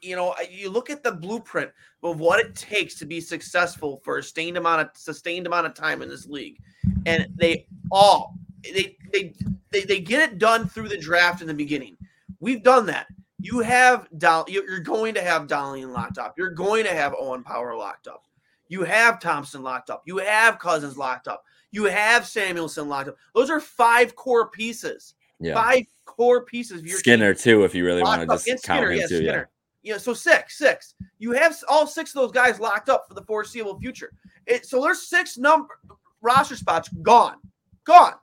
You 0.01 0.15
know, 0.15 0.35
you 0.49 0.69
look 0.69 0.89
at 0.89 1.03
the 1.03 1.11
blueprint 1.11 1.71
of 2.03 2.19
what 2.19 2.39
it 2.39 2.55
takes 2.55 2.95
to 2.95 3.05
be 3.05 3.19
successful 3.19 4.01
for 4.03 4.17
a 4.17 4.23
sustained 4.23 4.57
amount 4.57 4.81
of 4.81 4.89
sustained 4.95 5.47
amount 5.47 5.67
of 5.67 5.73
time 5.73 6.01
in 6.01 6.09
this 6.09 6.27
league, 6.27 6.57
and 7.05 7.27
they 7.35 7.67
all 7.91 8.35
they 8.63 8.97
they 9.11 9.33
they, 9.71 9.81
they 9.81 9.99
get 9.99 10.21
it 10.21 10.37
done 10.37 10.67
through 10.67 10.89
the 10.89 10.97
draft 10.97 11.41
in 11.41 11.47
the 11.47 11.53
beginning. 11.53 11.97
We've 12.39 12.63
done 12.63 12.85
that. 12.87 13.07
You 13.39 13.59
have 13.59 14.07
Doll, 14.17 14.45
you're 14.47 14.79
going 14.79 15.15
to 15.15 15.21
have 15.21 15.47
Dahlin 15.47 15.91
locked 15.91 16.19
up. 16.19 16.35
You're 16.37 16.51
going 16.51 16.83
to 16.83 16.93
have 16.93 17.15
Owen 17.19 17.43
Power 17.43 17.75
locked 17.75 18.07
up. 18.07 18.25
You 18.67 18.83
have 18.83 19.19
Thompson 19.19 19.63
locked 19.63 19.89
up. 19.89 20.03
You 20.05 20.19
have 20.19 20.59
Cozens 20.59 20.97
locked 20.97 21.27
up. 21.27 21.43
You 21.71 21.85
have 21.85 22.23
Samuelsson 22.23 22.87
locked 22.87 23.09
up. 23.09 23.17
Those 23.33 23.49
are 23.49 23.59
five 23.59 24.15
core 24.15 24.49
pieces. 24.49 25.15
Yeah. 25.39 25.55
Five 25.55 25.85
core 26.05 26.45
pieces 26.45 26.79
of 26.79 26.85
your 26.85 26.99
Skinner 26.99 27.33
team 27.33 27.41
too, 27.41 27.63
if 27.63 27.73
you 27.73 27.83
really 27.83 28.03
want 28.03 28.21
to 28.21 28.27
just 28.27 28.47
And 28.47 28.61
count 28.61 28.79
Skinner, 28.79 28.91
him 28.91 28.99
yeah, 28.99 29.07
too. 29.07 29.17
Skinner. 29.17 29.49
Yeah, 29.49 29.60
so 29.97 30.13
six, 30.13 30.57
six. 30.57 30.93
You 31.19 31.31
have 31.31 31.55
all 31.67 31.87
six 31.87 32.15
of 32.15 32.21
those 32.21 32.31
guys 32.31 32.59
locked 32.59 32.89
up 32.89 33.05
for 33.07 33.13
the 33.13 33.23
foreseeable 33.23 33.79
future. 33.79 34.11
It, 34.45 34.65
so 34.65 34.81
there's 34.81 35.07
six 35.07 35.37
number 35.37 35.79
roster 36.21 36.55
spots 36.55 36.89
gone, 37.01 37.37
gone. 37.83 38.13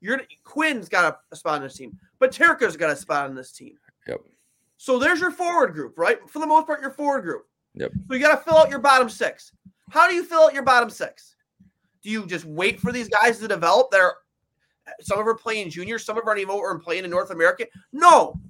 You're 0.00 0.22
Quinn's 0.44 0.88
got 0.88 1.12
a, 1.12 1.18
a 1.32 1.36
spot 1.36 1.56
on 1.56 1.62
this 1.62 1.76
team, 1.76 1.98
but 2.18 2.32
Terka's 2.32 2.76
got 2.76 2.90
a 2.90 2.96
spot 2.96 3.28
on 3.28 3.34
this 3.34 3.52
team. 3.52 3.74
Yep. 4.08 4.20
So 4.78 4.98
there's 4.98 5.20
your 5.20 5.30
forward 5.30 5.74
group, 5.74 5.98
right? 5.98 6.18
For 6.28 6.38
the 6.38 6.46
most 6.46 6.66
part, 6.66 6.80
your 6.80 6.90
forward 6.90 7.22
group. 7.22 7.46
Yep. 7.74 7.92
So 8.08 8.14
you 8.14 8.20
got 8.20 8.36
to 8.36 8.42
fill 8.42 8.58
out 8.58 8.70
your 8.70 8.78
bottom 8.78 9.10
six. 9.10 9.52
How 9.90 10.08
do 10.08 10.14
you 10.14 10.24
fill 10.24 10.44
out 10.44 10.54
your 10.54 10.62
bottom 10.62 10.88
six? 10.88 11.36
Do 12.02 12.08
you 12.08 12.24
just 12.24 12.46
wait 12.46 12.80
for 12.80 12.92
these 12.92 13.08
guys 13.08 13.38
to 13.40 13.48
develop? 13.48 13.90
They're 13.90 14.14
some 15.02 15.18
of 15.18 15.24
them 15.24 15.34
are 15.34 15.38
playing 15.38 15.70
junior, 15.70 15.98
some 15.98 16.16
of 16.16 16.22
them 16.22 16.28
aren't 16.28 16.40
even 16.40 16.54
over 16.54 16.70
and 16.70 16.80
playing 16.80 17.04
in 17.04 17.10
North 17.10 17.30
America. 17.30 17.66
No, 17.92 18.40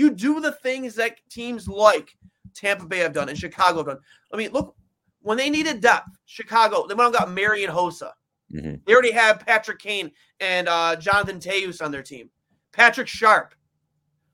you 0.00 0.10
do 0.10 0.40
the 0.40 0.52
things 0.52 0.94
that 0.94 1.20
teams 1.28 1.68
like 1.68 2.16
Tampa 2.54 2.86
Bay 2.86 3.00
have 3.00 3.12
done 3.12 3.28
and 3.28 3.36
Chicago 3.38 3.78
have 3.78 3.86
done. 3.86 3.98
I 4.32 4.36
mean, 4.38 4.50
look, 4.50 4.74
when 5.20 5.36
they 5.36 5.50
needed 5.50 5.82
depth, 5.82 6.08
Chicago, 6.24 6.86
they 6.86 6.94
went 6.94 7.08
and 7.08 7.18
got 7.18 7.30
Marian 7.30 7.70
Hossa. 7.70 8.12
Mhm. 8.50 8.80
They 8.84 8.92
already 8.94 9.12
have 9.12 9.44
Patrick 9.46 9.78
Kane 9.78 10.10
and 10.40 10.68
uh, 10.68 10.96
Jonathan 10.96 11.38
Toews 11.38 11.84
on 11.84 11.92
their 11.92 12.02
team. 12.02 12.30
Patrick 12.72 13.08
Sharp. 13.08 13.54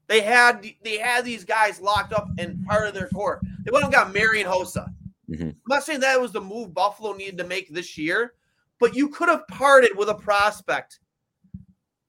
They 0.07 0.21
had 0.21 0.65
they 0.85 0.99
had 0.99 1.25
these 1.25 1.45
guys 1.45 1.81
locked 1.81 2.13
up 2.13 2.29
and 2.39 2.65
part 2.65 2.87
of 2.87 2.95
their 2.95 3.09
core. 3.09 3.41
They 3.65 3.73
went 3.73 3.85
and 3.85 3.93
got 3.93 4.13
Marian 4.15 4.47
Hossa. 4.47 4.87
Mhm. 5.29 5.49
I'm 5.51 5.57
not 5.69 5.83
saying 5.83 5.99
that 6.01 6.21
was 6.21 6.31
the 6.31 6.41
move 6.41 6.73
Buffalo 6.73 7.13
needed 7.13 7.39
to 7.39 7.45
make 7.45 7.69
this 7.71 7.99
year, 7.99 8.35
but 8.79 8.95
you 8.95 9.09
could 9.09 9.29
have 9.29 9.49
parted 9.49 9.97
with 9.97 10.09
a 10.09 10.15
prospect 10.15 11.01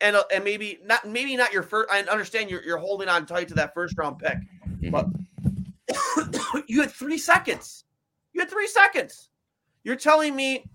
and 0.01 0.15
uh, 0.15 0.23
and 0.33 0.43
maybe 0.43 0.79
not 0.83 1.07
maybe 1.07 1.36
not 1.36 1.53
your 1.53 1.63
first. 1.63 1.89
I 1.91 2.01
understand 2.03 2.49
you're 2.49 2.63
you're 2.63 2.77
holding 2.77 3.10
on 3.10 3.25
tight 3.25 3.47
to 3.49 3.53
that 3.55 3.73
first 3.73 3.97
round 3.97 4.19
pick, 4.19 4.38
but 4.91 5.07
you 6.67 6.81
had 6.81 6.91
three 6.91 7.17
seconds. 7.17 7.86
You 8.33 8.41
had 8.41 8.49
three 8.49 8.67
seconds. 8.67 9.29
You're 9.83 9.95
telling 9.95 10.36
me. 10.36 10.65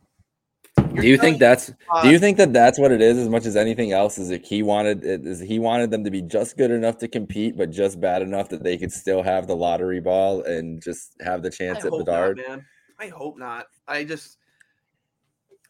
Do 0.94 1.06
you 1.06 1.18
think 1.18 1.38
that's 1.38 1.70
uh, 1.92 2.02
do 2.02 2.10
you 2.10 2.18
think 2.18 2.38
that 2.38 2.52
that's 2.52 2.78
what 2.78 2.92
it 2.92 3.02
is 3.02 3.18
as 3.18 3.28
much 3.28 3.44
as 3.44 3.56
anything 3.56 3.92
else 3.92 4.16
is 4.16 4.30
that 4.30 4.44
he 4.44 4.62
wanted 4.62 5.04
is 5.04 5.38
he 5.38 5.58
wanted 5.58 5.90
them 5.90 6.02
to 6.04 6.10
be 6.10 6.22
just 6.22 6.56
good 6.56 6.70
enough 6.70 6.96
to 6.98 7.08
compete 7.08 7.58
but 7.58 7.70
just 7.70 8.00
bad 8.00 8.22
enough 8.22 8.48
that 8.48 8.62
they 8.62 8.78
could 8.78 8.90
still 8.90 9.22
have 9.22 9.46
the 9.46 9.54
lottery 9.54 10.00
ball 10.00 10.42
and 10.42 10.82
just 10.82 11.14
have 11.20 11.42
the 11.42 11.48
I 11.48 11.50
chance 11.50 11.84
at 11.84 11.90
hope 11.90 12.06
Bedard? 12.06 12.38
not, 12.38 12.48
man. 12.48 12.66
I 12.98 13.08
hope 13.08 13.38
not. 13.38 13.66
I 13.86 14.04
just. 14.04 14.38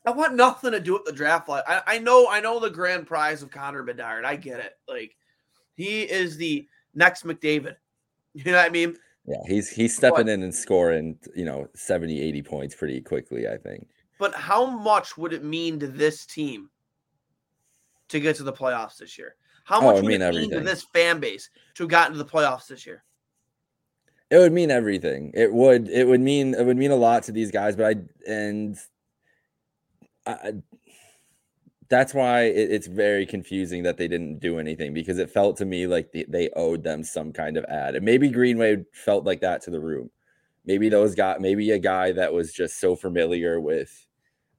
I 0.05 0.11
want 0.11 0.35
nothing 0.35 0.73
to 0.73 0.81
do 0.81 0.95
with 0.95 1.05
the 1.05 1.13
draft. 1.13 1.49
Like 1.49 1.65
I, 1.69 1.83
I 1.87 1.99
know, 1.99 2.29
I 2.29 2.41
know 2.41 2.59
the 2.59 2.71
grand 2.71 3.07
prize 3.07 3.43
of 3.43 3.51
Connor 3.51 3.83
Bedard. 3.83 4.25
I 4.25 4.37
get 4.37 4.61
it. 4.61 4.73
Like 4.89 5.17
he 5.75 6.03
is 6.03 6.37
the 6.37 6.67
next 6.95 7.25
McDavid. 7.25 7.77
You 8.35 8.45
know 8.45 8.57
what 8.57 8.65
I 8.65 8.71
mean? 8.71 8.97
Yeah, 9.27 9.43
he's 9.47 9.69
he's 9.69 9.95
stepping 9.95 10.27
in 10.27 10.43
and 10.43 10.55
scoring, 10.55 11.19
you 11.37 11.45
know, 11.45 11.69
70 11.75 12.19
80 12.19 12.43
points 12.43 12.75
pretty 12.75 13.03
quickly, 13.03 13.47
I 13.47 13.59
think. 13.59 13.89
But 14.19 14.35
how 14.35 14.65
much 14.65 15.19
would 15.19 15.35
it 15.35 15.45
mean 15.45 15.79
to 15.81 15.87
this 15.87 16.25
team 16.25 16.71
to 18.09 18.21
get 18.21 18.37
to 18.37 18.43
the 18.43 18.55
playoffs 18.55 18.97
this 18.97 19.19
year? 19.19 19.37
How 19.65 19.81
Oh, 19.81 19.83
much 19.83 19.97
it'd 19.97 20.07
mean 20.07 20.23
it 20.23 20.35
mean 20.35 20.51
to 20.53 20.61
this 20.61 20.85
fan 20.95 21.21
base 21.21 21.51
to 21.75 21.83
have 21.83 21.91
gotten 21.91 22.13
to 22.17 22.19
the 22.19 22.25
playoffs 22.25 22.67
this 22.69 22.87
year? 22.87 23.05
It 24.31 24.39
would 24.39 24.53
mean 24.53 24.71
everything. 24.71 25.31
It 25.35 25.53
would 25.53 25.89
it 25.91 26.09
would 26.09 26.23
mean 26.23 26.55
it 26.55 26.65
would 26.65 26.79
mean 26.79 26.91
a 26.91 26.97
lot 26.97 27.23
to 27.25 27.33
these 27.33 27.51
guys, 27.51 27.77
but 27.77 27.85
I 27.85 28.01
and 28.27 28.79
I, 30.27 30.33
I- 30.33 30.53
that's 31.89 32.15
why 32.15 32.45
it, 32.45 32.71
it's 32.73 32.87
very 32.87 33.27
confusing 33.27 33.83
that 33.83 33.99
they 33.99 34.09
didn't 34.09 34.39
do 34.39 34.59
anything 34.59 34.95
because 34.95 35.19
it 35.19 35.31
felt 35.31 35.59
to 35.59 35.67
me 35.67 35.87
like 35.87 36.11
they, 36.13 36.25
they 36.27 36.49
owed 36.57 36.83
them 36.83 37.05
some 37.05 37.33
kind 37.35 37.59
of 37.59 37.65
ad. 37.67 37.95
And 37.95 38.05
maybe 38.05 38.31
Greenway 38.31 38.85
felt 38.95 39.25
like 39.27 39.41
that 39.43 39.61
to 39.63 39.71
the 39.71 39.81
room. 39.81 40.11
Maybe 40.65 40.89
those 40.89 41.15
got 41.15 41.43
maybe 41.43 41.71
a 41.73 41.79
guy 41.79 42.13
that 42.13 42.33
was 42.33 42.53
just 42.53 42.81
so 42.81 42.97
familiar 42.97 43.61
with 43.61 44.07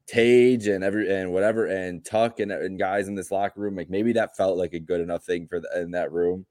Tage 0.05 0.67
and 0.67 0.83
every 0.83 1.11
and 1.11 1.31
whatever 1.33 1.65
and 1.65 2.05
Tuch 2.05 2.39
and, 2.39 2.51
and 2.51 2.77
guys 2.77 3.07
in 3.07 3.15
this 3.15 3.31
locker 3.31 3.61
room, 3.61 3.77
like 3.77 3.89
maybe 3.89 4.13
that 4.13 4.37
felt 4.37 4.57
like 4.57 4.73
a 4.73 4.79
good 4.79 5.01
enough 5.01 5.23
thing 5.23 5.47
for 5.47 5.59
the, 5.59 5.81
in 5.81 5.91
that 5.91 6.11
room. 6.11 6.45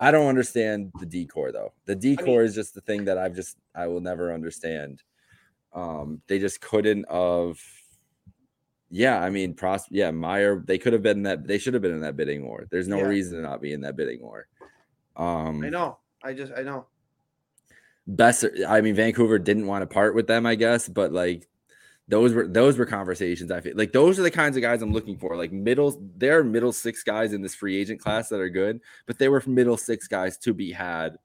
I 0.00 0.12
don't 0.12 0.28
understand 0.28 0.92
the 0.98 1.06
D-corps 1.06 1.52
though. 1.52 1.72
The 1.84 1.94
D-corps 1.94 2.44
is 2.44 2.54
just 2.54 2.74
the 2.74 2.80
thing 2.80 3.04
that 3.04 3.18
I've 3.18 3.34
just 3.34 3.56
I 3.74 3.88
will 3.88 4.00
never 4.00 4.32
understand. 4.32 5.02
Um, 5.74 6.22
they 6.26 6.38
just 6.38 6.60
couldn't 6.60 7.04
of 7.06 7.60
yeah, 8.92 9.20
I 9.20 9.30
mean 9.30 9.54
pros 9.54 9.84
yeah, 9.90 10.10
Meier, 10.10 10.62
they 10.66 10.78
could 10.78 10.92
have 10.92 11.02
been 11.02 11.16
in 11.18 11.22
that 11.24 11.46
they 11.46 11.58
should 11.58 11.72
have 11.74 11.82
been 11.82 11.94
in 11.94 12.02
that 12.02 12.16
bidding 12.16 12.44
war. 12.46 12.66
There's 12.70 12.88
no 12.88 12.98
Yeah. 12.98 13.06
reason 13.06 13.36
to 13.38 13.42
not 13.42 13.60
be 13.62 13.72
in 13.72 13.80
that 13.80 13.96
bidding 13.96 14.20
war. 14.22 14.46
Um 15.16 15.64
I 15.64 15.70
know. 15.70 15.98
I 16.22 16.34
just 16.34 16.52
I 16.56 16.62
know. 16.62 16.86
best 18.06 18.44
I 18.68 18.80
mean 18.82 18.94
Vancouver 18.94 19.38
didn't 19.38 19.66
want 19.66 19.82
to 19.82 19.86
part 19.92 20.14
with 20.14 20.26
them, 20.26 20.44
I 20.46 20.54
guess, 20.54 20.88
but 20.88 21.10
like 21.12 21.48
those 22.08 22.34
were 22.34 22.46
those 22.46 22.76
were 22.76 22.84
conversations 22.84 23.50
I 23.50 23.60
feel 23.60 23.76
like 23.76 23.92
those 23.92 24.18
are 24.18 24.22
the 24.22 24.30
kinds 24.30 24.56
of 24.56 24.62
guys 24.62 24.82
I'm 24.82 24.92
looking 24.92 25.16
for. 25.16 25.36
Like 25.36 25.52
middle 25.52 25.98
there 26.16 26.38
are 26.40 26.44
middle 26.44 26.72
six 26.72 27.02
guys 27.02 27.32
in 27.32 27.40
this 27.40 27.54
free 27.54 27.76
agent 27.80 28.00
class 28.00 28.28
that 28.28 28.40
are 28.40 28.50
good, 28.50 28.80
but 29.06 29.18
they 29.18 29.28
were 29.28 29.42
middle 29.46 29.76
six 29.78 30.06
guys 30.06 30.36
to 30.38 30.52
be 30.52 30.72
had 30.72 31.16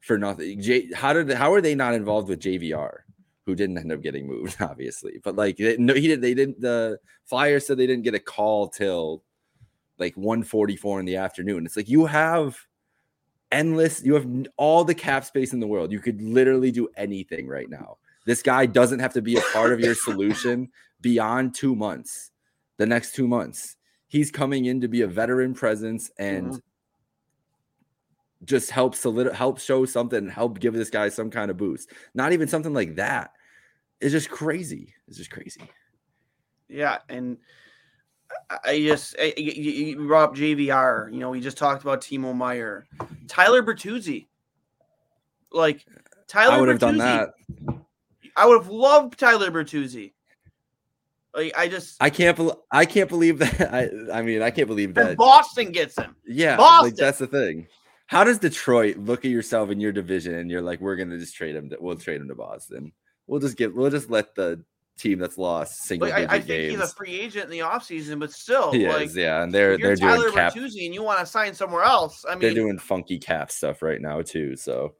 for 0.00 0.18
nothing. 0.18 0.60
J, 0.60 0.92
how 0.92 1.12
did 1.12 1.30
how 1.30 1.52
are 1.54 1.60
they 1.60 1.74
not 1.74 1.94
involved 1.94 2.28
with 2.28 2.40
JVR, 2.40 2.98
who 3.50 3.56
didn't 3.56 3.78
end 3.78 3.92
up 3.92 4.00
getting 4.00 4.26
moved, 4.26 4.56
obviously? 4.60 5.20
But 5.22 5.36
like 5.36 5.56
they, 5.56 5.76
no, 5.76 5.94
he 5.94 6.06
did. 6.08 6.20
They 6.22 6.34
didn't. 6.34 6.60
The 6.60 6.98
Flyers 7.24 7.66
said 7.66 7.76
they 7.76 7.86
didn't 7.86 8.04
get 8.04 8.14
a 8.14 8.20
call 8.20 8.68
till 8.68 9.22
like 9.98 10.14
1:44 10.16 11.00
in 11.00 11.04
the 11.06 11.16
afternoon. 11.16 11.66
It's 11.66 11.76
like 11.76 11.88
you 11.88 12.06
have 12.06 12.56
endless. 13.52 14.02
You 14.02 14.14
have 14.14 14.26
all 14.56 14.84
the 14.84 14.94
cap 14.94 15.24
space 15.24 15.52
in 15.52 15.60
the 15.60 15.66
world. 15.66 15.92
You 15.92 16.00
could 16.00 16.22
literally 16.22 16.70
do 16.70 16.88
anything 16.96 17.46
right 17.48 17.68
now. 17.68 17.98
This 18.26 18.42
guy 18.42 18.66
doesn't 18.66 19.00
have 19.00 19.12
to 19.14 19.22
be 19.22 19.36
a 19.36 19.42
part 19.52 19.72
of 19.72 19.80
your 19.80 19.94
solution 19.94 20.68
beyond 21.00 21.54
two 21.54 21.74
months. 21.74 22.30
The 22.76 22.86
next 22.86 23.14
two 23.14 23.26
months, 23.28 23.76
he's 24.08 24.30
coming 24.30 24.66
in 24.66 24.80
to 24.82 24.88
be 24.88 25.02
a 25.02 25.06
veteran 25.06 25.52
presence 25.54 26.10
and 26.18 26.52
Mhm. 26.52 26.60
just 28.44 28.70
help 28.70 28.94
solid 28.94 29.32
help 29.34 29.58
show 29.58 29.84
something, 29.84 30.28
help 30.28 30.60
give 30.60 30.72
this 30.74 30.90
guy 30.90 31.08
some 31.10 31.30
kind 31.30 31.50
of 31.50 31.56
boost. 31.56 31.90
Not 32.14 32.32
even 32.32 32.48
something 32.48 32.72
like 32.72 32.94
that. 32.96 33.32
It's 34.00 34.12
just 34.12 34.30
crazy. 34.30 34.94
It's 35.08 35.16
just 35.18 35.30
crazy. 35.30 35.60
Yeah, 36.68 36.98
and 37.08 37.38
I- 38.50 38.58
I 38.64 38.80
just 38.80 39.16
I, 39.18 39.34
you, 39.36 39.52
you 39.52 39.70
you 39.72 40.06
brought 40.06 40.30
up 40.30 40.36
JVR. 40.36 41.12
You 41.12 41.18
know, 41.20 41.30
we 41.30 41.40
just 41.40 41.58
talked 41.58 41.82
about 41.82 42.00
Timo 42.00 42.34
Meier, 42.34 42.86
Tyler 43.28 43.62
Bertuzzi. 43.62 44.28
Like 45.52 45.84
Tyler, 46.28 46.54
I 46.54 46.60
would 46.60 46.68
have 46.68 46.78
done 46.78 46.98
that. 46.98 47.30
I 48.36 48.46
would 48.46 48.62
have 48.62 48.70
loved 48.70 49.18
Tyler 49.18 49.50
Bertuzzi. 49.50 50.12
Like 51.34 51.52
I 51.56 51.68
just 51.68 51.96
I 52.00 52.10
can't 52.10 52.36
bel 52.36 52.64
I 52.70 52.84
can't 52.86 53.08
believe 53.08 53.38
that. 53.40 53.72
I 53.74 54.18
I 54.18 54.22
mean, 54.22 54.42
I 54.42 54.50
can't 54.50 54.68
believe 54.68 54.94
that. 54.94 55.16
Boston 55.16 55.72
gets 55.72 55.98
him. 55.98 56.14
Yeah, 56.26 56.56
Boston. 56.56 56.90
like 56.90 56.96
that's 56.96 57.18
the 57.18 57.26
thing. 57.26 57.66
How 58.06 58.24
does 58.24 58.38
Detroit 58.38 58.96
look 58.96 59.24
at 59.24 59.30
yourself 59.30 59.70
in 59.70 59.80
your 59.80 59.92
division 59.92 60.34
and 60.34 60.50
you're 60.50 60.62
like, 60.62 60.80
we're 60.80 60.96
gonna 60.96 61.18
just 61.18 61.34
trade 61.36 61.54
him? 61.54 61.70
To, 61.70 61.76
we'll 61.80 61.96
trade 61.96 62.20
him 62.20 62.28
to 62.28 62.34
Boston. 62.34 62.92
We'll 63.30 63.40
just 63.40 63.56
get. 63.56 63.74
We'll 63.74 63.90
just 63.90 64.10
let 64.10 64.34
the 64.34 64.62
team 64.98 65.18
that's 65.20 65.38
lost 65.38 65.84
single 65.84 66.08
Like 66.08 66.16
digit 66.16 66.30
I, 66.30 66.34
I 66.34 66.38
think 66.38 66.46
games. 66.48 66.72
he's 66.80 66.90
a 66.90 66.94
free 66.94 67.18
agent 67.18 67.44
in 67.44 67.50
the 67.50 67.60
offseason, 67.60 68.18
but 68.18 68.32
still, 68.32 68.72
He 68.72 68.86
like 68.88 69.06
is, 69.06 69.16
yeah, 69.16 69.42
and 69.42 69.54
they're 69.54 69.78
they're 69.78 69.96
Tyler 69.96 70.24
doing 70.24 70.32
cap. 70.34 70.52
Bertuzzi 70.54 70.84
and 70.84 70.92
you 70.94 71.02
want 71.02 71.20
to 71.20 71.26
sign 71.26 71.54
somewhere 71.54 71.84
else. 71.84 72.24
I 72.28 72.32
mean, 72.32 72.40
They're 72.40 72.54
doing 72.54 72.78
funky 72.78 73.18
cap 73.18 73.50
stuff 73.50 73.82
right 73.82 74.00
now 74.00 74.20
too. 74.20 74.56
So 74.56 74.94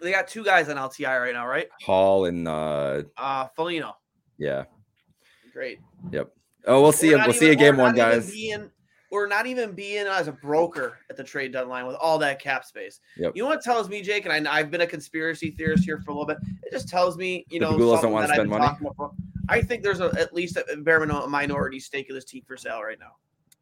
They 0.00 0.12
got 0.12 0.28
two 0.28 0.44
guys 0.44 0.68
on 0.68 0.76
LTI 0.76 1.20
right 1.20 1.32
now, 1.32 1.46
right? 1.48 1.68
Hall 1.82 2.26
and 2.26 2.46
uh 2.46 3.02
Uh, 3.16 3.46
Foligno. 3.56 3.96
yeah. 4.36 4.64
Great. 5.52 5.80
Yep. 6.12 6.30
Oh, 6.66 6.82
we'll 6.82 6.92
see 6.92 7.08
We're 7.08 7.12
him. 7.14 7.18
not 7.20 7.28
We'll 7.28 7.36
see 7.36 7.48
you 7.48 7.56
game 7.56 7.78
one, 7.78 7.94
guys. 7.96 8.30
Being, 8.30 8.70
we're 9.10 9.26
not 9.26 9.46
even 9.46 9.72
being 9.72 10.06
as 10.06 10.28
a 10.28 10.32
broker 10.32 10.98
at 11.08 11.16
the 11.16 11.24
trade 11.24 11.52
deadline 11.52 11.86
with 11.86 11.96
all 11.96 12.18
that 12.18 12.40
cap 12.40 12.64
space. 12.64 13.00
Yep. 13.16 13.32
You 13.34 13.42
know 13.42 13.48
what 13.48 13.62
tells 13.62 13.88
me, 13.88 14.02
Jake, 14.02 14.26
and 14.26 14.46
I, 14.48 14.58
I've 14.58 14.70
been 14.70 14.82
a 14.82 14.86
conspiracy 14.86 15.50
theorist 15.52 15.84
here 15.84 15.98
for 16.00 16.10
a 16.10 16.14
little 16.14 16.26
bit. 16.26 16.38
It 16.62 16.70
just 16.72 16.88
tells 16.88 17.16
me, 17.16 17.46
you 17.48 17.60
know, 17.60 17.76
don't 17.78 18.12
wanna 18.12 18.26
I've 18.26 18.34
spend 18.34 18.50
money? 18.50 18.66
talking 18.66 18.86
about 18.86 18.96
for- 18.96 19.12
I 19.48 19.62
think 19.62 19.82
there's 19.82 20.00
a, 20.00 20.12
at 20.18 20.34
least 20.34 20.58
a 20.58 20.76
bare 20.76 21.00
minimum 21.00 21.30
minority 21.30 21.80
stake 21.80 22.10
of 22.10 22.14
this 22.14 22.26
team 22.26 22.42
for 22.46 22.56
sale 22.56 22.82
right 22.82 22.98
now. 23.00 23.12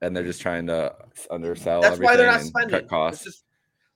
And 0.02 0.16
they're 0.16 0.24
just 0.24 0.40
trying 0.40 0.66
to 0.66 0.94
undersell 1.30 1.80
That's 1.80 2.00
why 2.00 2.16
they're 2.16 2.26
not 2.26 2.42
spending. 2.42 2.70
cut 2.70 2.88
costs. 2.88 3.24
Just- 3.24 3.44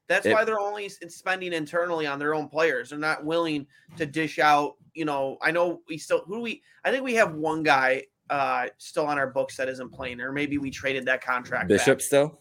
that's 0.06 0.26
It- 0.26 0.32
why 0.32 0.44
they're 0.44 0.60
only 0.60 0.88
spending 0.88 1.52
internally 1.52 2.06
on 2.06 2.18
their 2.18 2.34
own 2.34 2.48
players. 2.48 2.90
They're 2.90 2.98
not 2.98 3.24
willing 3.24 3.66
to 3.96 4.06
dish 4.06 4.38
out. 4.38 4.76
You 4.94 5.04
know, 5.04 5.36
I 5.42 5.50
know 5.52 5.82
we 5.88 5.98
still 5.98 6.22
who 6.26 6.36
do 6.36 6.40
we. 6.42 6.62
I 6.84 6.90
think 6.90 7.04
we 7.04 7.14
have 7.14 7.34
one 7.34 7.62
guy 7.62 8.04
uh 8.30 8.66
still 8.78 9.06
on 9.06 9.18
our 9.18 9.26
books 9.26 9.56
that 9.56 9.68
isn't 9.68 9.90
playing, 9.92 10.20
or 10.20 10.32
maybe 10.32 10.56
we 10.58 10.70
traded 10.70 11.04
that 11.06 11.20
contract. 11.22 11.64
back. 11.68 11.78
Bishop 11.78 12.00
still? 12.00 12.40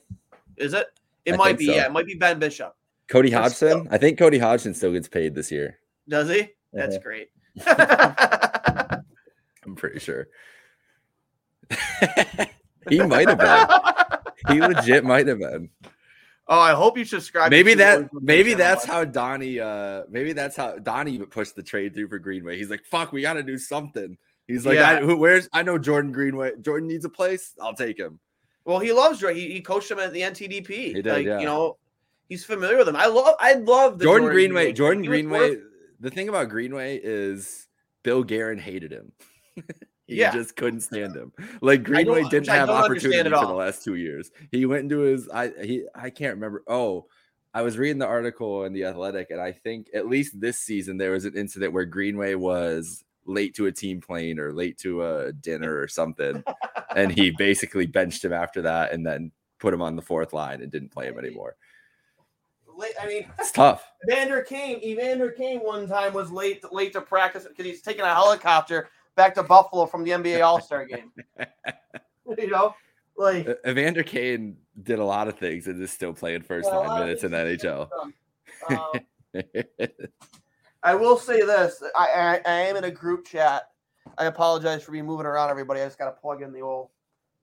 is 0.58 0.74
it? 0.74 0.88
It 1.26 1.34
I 1.34 1.38
might 1.38 1.58
be. 1.58 1.66
so. 1.66 1.74
Yeah, 1.74 1.86
it 1.88 1.92
might 1.92 2.06
be 2.06 2.16
Ben 2.16 2.40
Bishop. 2.40 2.76
Cody 3.10 3.32
Hodgson? 3.32 3.88
I 3.92 3.98
think 3.98 4.18
Cody 4.20 4.38
Hodgson 4.38 4.74
still 4.74 4.92
gets 4.94 5.08
paid 5.08 5.34
this 5.36 5.52
year. 5.52 5.80
Does 6.08 6.30
he? 6.30 6.50
That's 6.72 6.96
Uh-huh. 6.96 7.04
great. 7.04 7.30
I'm 9.66 9.76
pretty 9.76 10.00
sure. 10.00 10.28
he 12.90 13.00
might 13.02 13.28
have 13.28 13.38
been. 13.38 14.54
He 14.56 14.62
legit 14.62 15.04
might 15.04 15.28
have 15.28 15.40
been. 15.40 15.70
oh, 16.48 16.60
I 16.60 16.72
hope 16.74 16.98
you 16.98 17.06
subscribe. 17.06 17.52
Maybe 17.52 17.74
that 17.76 18.10
maybe 18.14 18.54
that's 18.54 18.86
how 18.86 19.04
Donnie 19.06 19.60
uh 19.60 20.04
maybe 20.10 20.34
that's 20.34 20.56
how 20.56 20.78
Donnie 20.78 21.20
pushed 21.20 21.56
the 21.56 21.64
trade 21.64 21.94
through 21.94 22.08
for 22.10 22.20
Greenway. 22.20 22.58
He's 22.58 22.70
like, 22.70 22.86
fuck, 22.86 23.12
we 23.12 23.22
gotta 23.22 23.44
do 23.44 23.58
something. 23.58 24.18
He's 24.50 24.66
like, 24.66 24.76
Yeah. 24.76 24.90
I, 24.90 25.00
who, 25.02 25.16
where's 25.16 25.48
I 25.54 25.64
know 25.64 25.78
Jordan 25.78 26.12
Greenway. 26.12 26.54
Jordan 26.60 26.88
needs 26.90 27.06
a 27.06 27.10
place. 27.10 27.54
I'll 27.62 27.76
take 27.76 27.98
him. 27.98 28.20
Well, 28.66 28.80
he 28.80 28.92
loves 28.92 29.20
Jordan. 29.20 29.40
He, 29.40 29.52
he 29.54 29.62
coached 29.62 29.90
him 29.90 30.00
at 30.00 30.12
the 30.12 30.22
NTDP. 30.22 30.68
He 30.70 30.94
did, 30.94 31.06
like, 31.06 31.26
yeah. 31.26 31.40
You 31.40 31.46
know, 31.46 31.78
he's 32.28 32.44
familiar 32.44 32.78
with 32.78 32.88
him. 32.90 32.96
I 32.96 33.06
love. 33.08 33.36
I 33.40 33.54
love 33.54 34.00
the 34.00 34.06
Jordan, 34.06 34.30
Greenway. 34.30 34.66
thing. 34.68 34.76
Jordan 34.76 35.04
He 35.04 35.08
Greenway. 35.08 35.40
worth- 35.52 35.60
The 36.02 36.10
thing 36.10 36.30
about 36.30 36.50
Greenway 36.50 37.00
is 37.02 37.68
Bill 38.04 38.24
Guerin 38.24 38.60
hated 38.60 38.92
him. 38.92 39.12
he 40.08 40.16
Yeah. 40.16 40.32
just 40.32 40.56
couldn't 40.56 40.82
stand 40.82 41.16
him. 41.16 41.32
Like 41.62 41.84
Greenway 41.84 42.24
didn't 42.30 42.48
have 42.50 42.70
opportunity 42.70 43.30
for 43.30 43.46
the 43.46 43.54
last 43.54 43.84
two 43.84 43.96
years. 43.96 44.32
He 44.52 44.66
went 44.66 44.84
into 44.84 45.00
his 45.00 45.30
I 45.30 45.52
he 45.64 45.86
I 45.96 46.10
can't 46.10 46.36
remember. 46.36 46.64
Oh, 46.68 47.06
I 47.54 47.62
was 47.64 47.78
reading 47.78 47.98
the 47.98 48.06
article 48.08 48.64
in 48.66 48.74
the 48.74 48.86
Athletic, 48.86 49.32
and 49.32 49.42
I 49.42 49.52
think 49.52 49.88
at 49.94 50.08
least 50.08 50.40
this 50.40 50.60
season 50.60 50.98
there 50.98 51.12
was 51.12 51.26
an 51.26 51.36
incident 51.36 51.74
where 51.74 51.86
Greenway 51.86 52.36
was 52.36 53.04
late 53.26 53.56
to 53.56 53.68
a 53.68 53.72
team 53.72 54.02
plane 54.02 54.40
or 54.40 54.52
late 54.54 54.78
to 54.80 55.04
a 55.04 55.32
dinner 55.34 55.80
or 55.80 55.88
something, 55.88 56.44
and 56.96 57.12
he 57.12 57.32
basically 57.32 57.86
benched 57.86 58.24
him 58.24 58.34
after 58.34 58.62
that, 58.64 58.92
and 58.92 59.06
then 59.06 59.32
put 59.60 59.74
him 59.74 59.82
on 59.82 59.96
the 59.96 60.02
fourth 60.02 60.34
line 60.34 60.62
and 60.62 60.72
didn't 60.72 60.90
play 60.90 61.08
him 61.08 61.20
anymore. 61.20 61.56
Late- 62.76 62.94
I 63.02 63.08
mean, 63.08 63.28
It's 63.40 63.52
tough. 63.52 63.86
Evander 64.10 64.42
Kane, 64.42 64.80
Evander 64.84 65.32
Kane 65.32 65.60
one 65.60 65.88
time 65.88 66.14
was 66.14 66.32
late 66.32 66.64
late 66.72 66.94
to 66.94 67.02
practice 67.02 67.46
because 67.46 67.66
he's 67.66 67.82
taking 67.82 68.02
a 68.02 68.14
helicopter 68.14 68.90
back 69.16 69.36
to 69.36 69.44
Buffalo 69.44 69.86
from 69.86 70.04
the 70.04 70.12
NBA 70.12 70.44
All 70.44 70.62
Star 70.62 70.86
game. 70.86 71.12
you 72.38 72.50
know, 72.50 72.74
like 73.18 73.48
Evander 73.68 74.04
Kane 74.04 74.58
did 74.82 75.00
a 75.00 75.04
lot 75.04 75.28
of 75.28 75.38
things 75.38 75.68
and 75.68 75.82
is 75.82 75.92
still 75.92 76.14
playing 76.14 76.42
first 76.42 76.70
line 76.70 76.90
of 76.90 77.00
minutes 77.00 77.24
in 77.24 77.32
NHL. 77.32 77.90
Um, 78.70 79.00
I 80.84 80.96
will 80.96 81.18
say 81.18 81.42
this: 81.42 81.82
I, 81.96 82.40
I 82.46 82.50
I 82.50 82.60
am 82.62 82.76
in 82.78 82.84
a 82.86 82.92
group 82.92 83.26
chat. 83.28 83.64
I 84.18 84.26
apologize 84.26 84.84
for 84.84 84.92
me 84.92 85.02
moving 85.02 85.26
around, 85.26 85.50
everybody. 85.50 85.82
I 85.82 85.86
just 85.86 85.98
got 85.98 86.06
to 86.06 86.12
plug 86.20 86.42
in 86.42 86.52
the 86.52 86.62
old 86.62 86.90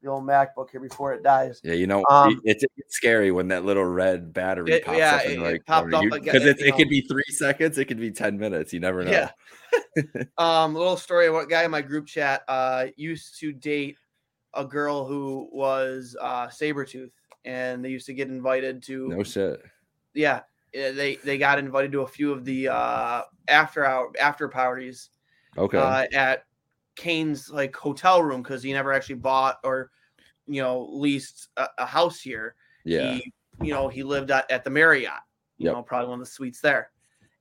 the 0.02 0.08
old 0.10 0.24
MacBook 0.24 0.70
here 0.70 0.80
before 0.80 1.14
it 1.14 1.22
dies. 1.22 1.60
yeah, 1.64 1.72
you 1.72 1.86
know, 1.86 2.04
Um, 2.10 2.40
it's, 2.44 2.62
it's 2.76 2.94
scary 2.96 3.30
when 3.32 3.48
that 3.48 3.64
little 3.64 3.84
red 3.84 4.32
battery 4.32 4.72
It- 4.74 4.84
pops 4.84 4.98
yeah, 4.98 5.16
up 5.16 5.20
it- 5.24 5.36
the 5.36 5.44
it 5.46 5.66
popped 5.66 5.94
up 5.94 6.04
Because 6.10 6.44
it- 6.44 6.60
it, 6.60 6.76
could 6.76 6.88
be 6.88 7.00
three 7.00 7.24
seconds, 7.28 7.78
it 7.78 7.86
could 7.86 7.98
be 7.98 8.10
10 8.10 8.38
minutes. 8.38 8.72
You 8.72 8.80
never 8.80 9.04
know. 9.04 9.10
Yeah. 9.10 9.30
Um, 10.38 10.76
a 10.76 10.78
little 10.78 10.98
story. 10.98 11.30
What 11.30 11.48
guy 11.48 11.64
in 11.64 11.70
my 11.70 11.80
group 11.80 12.06
chat 12.06 12.42
uh 12.48 12.88
used 12.96 13.40
to 13.40 13.52
date 13.52 13.96
a 14.52 14.62
girl 14.66 15.06
who 15.06 15.48
was 15.50 16.14
uh 16.20 16.48
Sabretooth, 16.48 17.10
and 17.46 17.82
they 17.82 17.88
used 17.88 18.04
to 18.06 18.12
get 18.12 18.28
invited 18.28 18.82
to 18.84 19.08
No 19.08 19.22
shit. 19.22 19.62
yeah, 20.12 20.42
they 20.76 21.16
they 21.24 21.38
got 21.38 21.58
invited 21.58 21.92
to 21.92 22.02
a 22.02 22.06
few 22.06 22.32
of 22.32 22.44
the 22.44 22.68
uh 22.68 23.22
after 23.48 23.84
hour 23.84 24.12
after 24.20 24.48
parties 24.48 25.10
Okay. 25.56 25.78
uh 25.78 26.04
at 26.12 26.44
Kane's 26.96 27.50
like 27.50 27.74
hotel 27.76 28.22
room 28.22 28.42
because 28.42 28.62
he 28.62 28.72
never 28.72 28.92
actually 28.92 29.16
bought 29.16 29.58
or 29.64 29.90
you 30.46 30.62
know 30.62 30.88
leased 30.90 31.48
a, 31.56 31.66
a 31.78 31.86
house 31.86 32.20
here. 32.20 32.54
yeah. 32.84 33.18
He, 33.18 33.32
you 33.62 33.72
know, 33.72 33.88
he 33.88 34.02
lived 34.02 34.30
at, 34.30 34.50
at 34.50 34.64
the 34.64 34.70
Marriott, 34.70 35.12
you 35.58 35.66
Yep. 35.66 35.74
know, 35.74 35.82
probably 35.82 36.08
one 36.08 36.20
of 36.20 36.26
the 36.26 36.30
suites 36.30 36.60
there. 36.60 36.90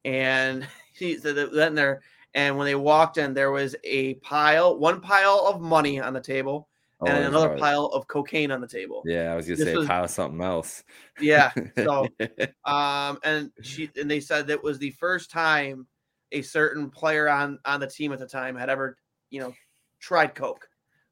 And 0.05 0.67
he 0.93 1.17
said 1.17 1.35
that 1.35 1.53
then 1.53 1.75
there, 1.75 2.01
and 2.33 2.57
when 2.57 2.65
they 2.65 2.75
walked 2.75 3.17
in, 3.17 3.33
there 3.33 3.51
was 3.51 3.75
a 3.83 4.15
pile, 4.15 4.77
one 4.77 5.01
pile 5.01 5.45
of 5.47 5.61
money 5.61 5.99
on 5.99 6.13
the 6.13 6.21
table, 6.21 6.67
and 7.01 7.09
that's 7.09 7.27
another 7.27 7.57
pile 7.57 7.85
of 7.87 8.07
cocaine 8.07 8.51
on 8.51 8.61
the 8.61 8.67
table. 8.67 9.03
Yeah, 9.05 9.31
I 9.31 9.35
was 9.35 9.45
gonna 9.45 9.57
This 9.57 9.65
say 9.65 9.75
was- 9.75 9.87
pile 9.87 10.03
of 10.05 10.09
something 10.09 10.41
else. 10.41 10.83
Yeah. 11.19 11.51
So, 11.77 12.07
um, 12.65 13.19
and 13.23 13.51
she 13.61 13.89
and 13.99 14.09
they 14.09 14.19
said 14.19 14.47
that 14.47 14.63
was 14.63 14.79
the 14.79 14.91
first 14.91 15.29
time 15.31 15.87
a 16.31 16.41
certain 16.41 16.89
player 16.89 17.29
on 17.29 17.59
on 17.65 17.79
the 17.79 17.87
team 17.87 18.11
at 18.11 18.19
the 18.19 18.27
time 18.27 18.55
had 18.55 18.69
ever, 18.69 18.97
you 19.29 19.39
know, 19.39 19.53
tried 19.99 20.35
coke, 20.35 20.67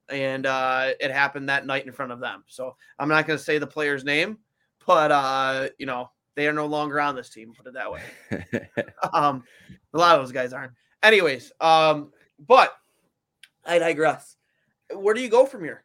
and 0.10 0.46
uh, 0.46 0.91
it 1.00 1.12
happened 1.12 1.50
that 1.50 1.65
night 1.65 1.86
in 1.86 1.91
front 1.91 2.12
of 2.12 2.19
them. 2.19 2.43
So 2.48 2.76
I'm 3.00 3.10
not 3.10 3.28
going 3.28 3.38
to 3.38 3.43
say 3.43 3.58
the 3.58 3.67
player's 3.67 4.04
name, 4.04 4.39
but 4.86 5.12
uh, 5.12 5.69
you 5.78 5.86
know, 5.86 6.10
they 6.36 6.48
are 6.48 6.54
no 6.54 6.65
longer 6.65 7.00
on 7.00 7.15
this 7.15 7.30
team. 7.30 7.54
Put 7.56 7.67
it 7.67 7.74
that 7.74 7.91
way. 7.91 8.02
um, 9.13 9.43
a 9.93 9.98
lot 9.98 10.15
of 10.15 10.22
those 10.22 10.32
guys 10.32 10.54
aren't. 10.54 10.74
Anyways, 11.04 11.52
um, 11.62 12.12
but 12.48 12.74
I 13.65 13.80
digress. 13.80 14.33
Where 14.94 15.14
do 15.14 15.22
you 15.22 15.30
go 15.30 15.46
from 15.46 15.64
here? 15.64 15.84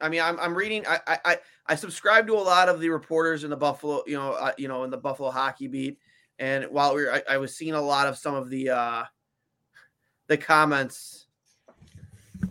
I 0.00 0.08
mean, 0.08 0.20
I'm, 0.20 0.38
I'm 0.40 0.54
reading. 0.54 0.84
I, 0.86 1.00
I 1.06 1.18
I 1.24 1.38
I 1.68 1.74
subscribe 1.76 2.26
to 2.26 2.34
a 2.34 2.40
lot 2.40 2.68
of 2.68 2.80
the 2.80 2.90
reporters 2.90 3.44
in 3.44 3.50
the 3.50 3.56
Buffalo, 3.56 4.02
you 4.06 4.16
know, 4.16 4.32
uh, 4.32 4.52
you 4.58 4.68
know, 4.68 4.84
in 4.84 4.90
the 4.90 4.96
Buffalo 4.96 5.30
hockey 5.30 5.68
beat. 5.68 5.98
And 6.38 6.64
while 6.66 6.94
we 6.94 7.04
were, 7.04 7.12
I, 7.12 7.22
I 7.30 7.36
was 7.38 7.56
seeing 7.56 7.74
a 7.74 7.80
lot 7.80 8.06
of 8.06 8.18
some 8.18 8.34
of 8.34 8.50
the 8.50 8.70
uh, 8.70 9.04
the 10.26 10.36
comments 10.36 11.26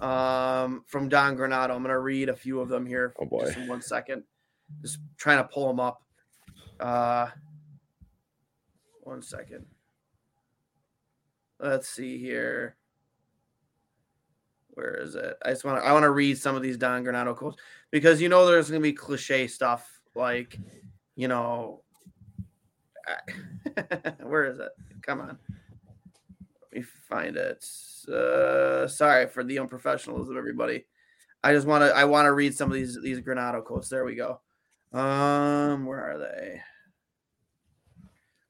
um, 0.02 0.84
from 0.88 1.10
Don 1.10 1.36
Granato. 1.36 1.72
I'm 1.72 1.84
going 1.84 1.90
to 1.90 2.00
read 2.00 2.30
a 2.30 2.36
few 2.36 2.60
of 2.60 2.70
them 2.70 2.86
here. 2.86 3.14
Oh, 3.20 3.26
boy. 3.26 3.46
just 3.46 3.58
in 3.58 3.68
one 3.68 3.82
second. 3.82 4.24
Just 4.82 5.00
trying 5.18 5.38
to 5.38 5.44
pull 5.44 5.68
them 5.68 5.80
up. 5.80 6.02
Uh, 6.80 7.28
one 9.02 9.22
second. 9.22 9.66
Let's 11.60 11.88
see 11.88 12.18
here. 12.18 12.76
Where 14.74 14.96
is 14.96 15.16
it? 15.16 15.36
I 15.46 15.50
just 15.50 15.64
want 15.64 15.82
to 15.82 15.88
I 15.88 15.92
want 15.94 16.04
to 16.04 16.12
read 16.12 16.38
some 16.38 16.56
of 16.56 16.62
these 16.62 16.78
Don 16.78 17.04
Granato 17.04 17.36
quotes 17.36 17.58
because 17.92 18.22
you 18.22 18.30
know 18.30 18.46
there's 18.46 18.70
to 18.70 18.80
be 18.80 18.94
cliche 18.94 19.48
stuff 19.48 20.02
like, 20.16 20.58
you 21.16 21.28
know, 21.28 21.82
where 24.24 24.46
is 24.46 24.60
it? 24.60 24.72
Come 25.02 25.22
on. 25.22 25.38
Let 26.62 26.74
me 26.74 26.82
find 27.08 27.36
it. 27.36 27.66
Uh, 28.10 28.88
sorry 28.88 29.28
for 29.28 29.44
the 29.44 29.58
unprofessionalism, 29.58 30.38
everybody. 30.38 30.86
I 31.44 31.54
just 31.54 31.68
want 31.68 31.84
to 31.84 31.96
I 31.96 32.06
want 32.06 32.26
to 32.26 32.34
read 32.34 32.56
some 32.56 32.70
of 32.70 32.76
these 32.76 33.00
these 33.02 33.20
Granato 33.20 33.64
quotes. 33.64 33.90
There 33.90 34.06
we 34.06 34.16
go. 34.16 34.42
Um, 34.92 35.86
where 35.86 36.00
are 36.00 36.20
they? 36.20 36.62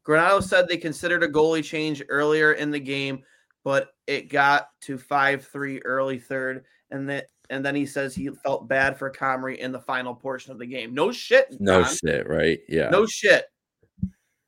Granato 0.05 0.43
said 0.43 0.67
they 0.67 0.77
considered 0.77 1.23
a 1.23 1.29
goalie 1.29 1.63
change 1.63 2.03
earlier 2.09 2.53
in 2.53 2.71
the 2.71 2.79
game, 2.79 3.23
but 3.63 3.92
it 4.07 4.29
got 4.29 4.67
to 4.81 4.97
5-3 4.97 5.81
early 5.85 6.19
third, 6.19 6.65
and 6.91 7.09
that 7.09 7.27
and 7.49 7.63
then 7.63 7.75
he 7.75 7.85
says 7.85 8.15
he 8.15 8.29
felt 8.29 8.67
bad 8.67 8.97
for 8.97 9.11
Comrie 9.11 9.57
in 9.57 9.71
the 9.71 9.79
final 9.79 10.15
portion 10.15 10.51
of 10.51 10.59
the 10.59 10.65
game. 10.65 10.93
No 10.93 11.11
shit. 11.11 11.47
no 11.59 11.83
shit, 11.83 12.27
right? 12.27 12.59
Yeah. 12.69 12.89
No 12.89 13.05
shit. 13.05 13.45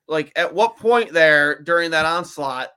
Like 0.07 0.31
at 0.35 0.53
what 0.53 0.77
point 0.77 1.11
there 1.11 1.61
during 1.61 1.91
that 1.91 2.05
onslaught? 2.05 2.69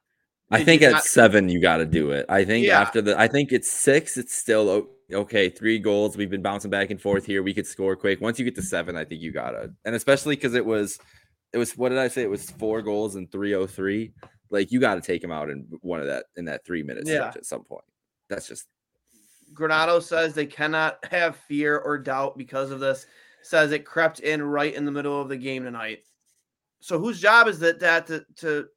I 0.51 0.64
think 0.64 0.83
at 0.83 0.93
not- 0.93 1.05
seven 1.05 1.49
you 1.49 1.61
got 1.61 1.76
to 1.79 1.87
do 1.87 2.11
it. 2.11 2.26
I 2.29 2.45
think 2.45 2.66
Yeah. 2.66 2.81
after 2.81 3.01
the, 3.03 3.18
I 3.18 3.29
think 3.29 3.53
it's 3.53 3.70
six. 3.70 4.16
It's 4.16 4.35
still 4.35 4.87
okay. 5.12 5.51
Three 5.51 5.79
goals. 5.79 6.16
We've 6.16 6.31
been 6.31 6.43
bouncing 6.43 6.70
back 6.70 6.91
and 6.91 7.01
forth 7.01 7.26
here. 7.26 7.43
We 7.43 7.53
could 7.55 7.66
score 7.66 7.97
quick. 7.97 8.20
Once 8.20 8.39
you 8.39 8.45
get 8.45 8.55
to 8.57 8.62
seven, 8.62 8.97
I 8.97 9.05
think 9.05 9.20
you 9.20 9.31
gotta, 9.31 9.72
and 9.85 9.95
especially 9.95 10.37
because 10.37 10.55
it 10.55 10.64
was, 10.64 10.99
it 11.53 11.59
was 11.59 11.76
what 11.76 11.91
did 11.91 11.99
I 11.99 12.09
say? 12.09 12.22
It 12.22 12.31
was 12.31 12.51
four 12.51 12.81
goals 12.83 13.14
and 13.14 13.31
three 13.31 13.55
oh 13.55 13.66
three. 13.66 14.12
Like 14.51 14.73
you 14.73 14.81
got 14.81 14.95
to 14.95 15.01
take 15.01 15.23
him 15.23 15.31
out 15.31 15.51
in 15.51 15.67
one 15.81 16.01
of 16.01 16.07
that 16.07 16.27
in 16.37 16.45
that 16.47 16.65
three 16.65 16.83
minutes 16.83 17.09
Yeah. 17.09 17.29
at 17.35 17.47
some 17.47 17.65
point. 17.65 17.85
That's 18.29 18.49
just 18.49 18.67
Granato 19.55 20.03
says 20.03 20.35
they 20.35 20.47
cannot 20.47 20.99
have 21.11 21.37
fear 21.37 21.79
or 21.79 21.99
doubt 21.99 22.37
because 22.37 22.71
of 22.71 22.81
this. 22.81 23.07
Says 23.43 23.73
it 23.73 23.85
crept 23.85 24.21
in 24.21 24.43
right 24.43 24.75
in 24.75 24.85
the 24.85 24.91
middle 24.93 25.21
of 25.21 25.29
the 25.29 25.37
game 25.37 25.65
tonight. 25.65 26.01
So 26.81 26.99
whose 26.99 27.21
job 27.21 27.49
is 27.49 27.59
that 27.61 27.81
that 27.81 28.07
to, 28.09 28.25
to 28.37 28.69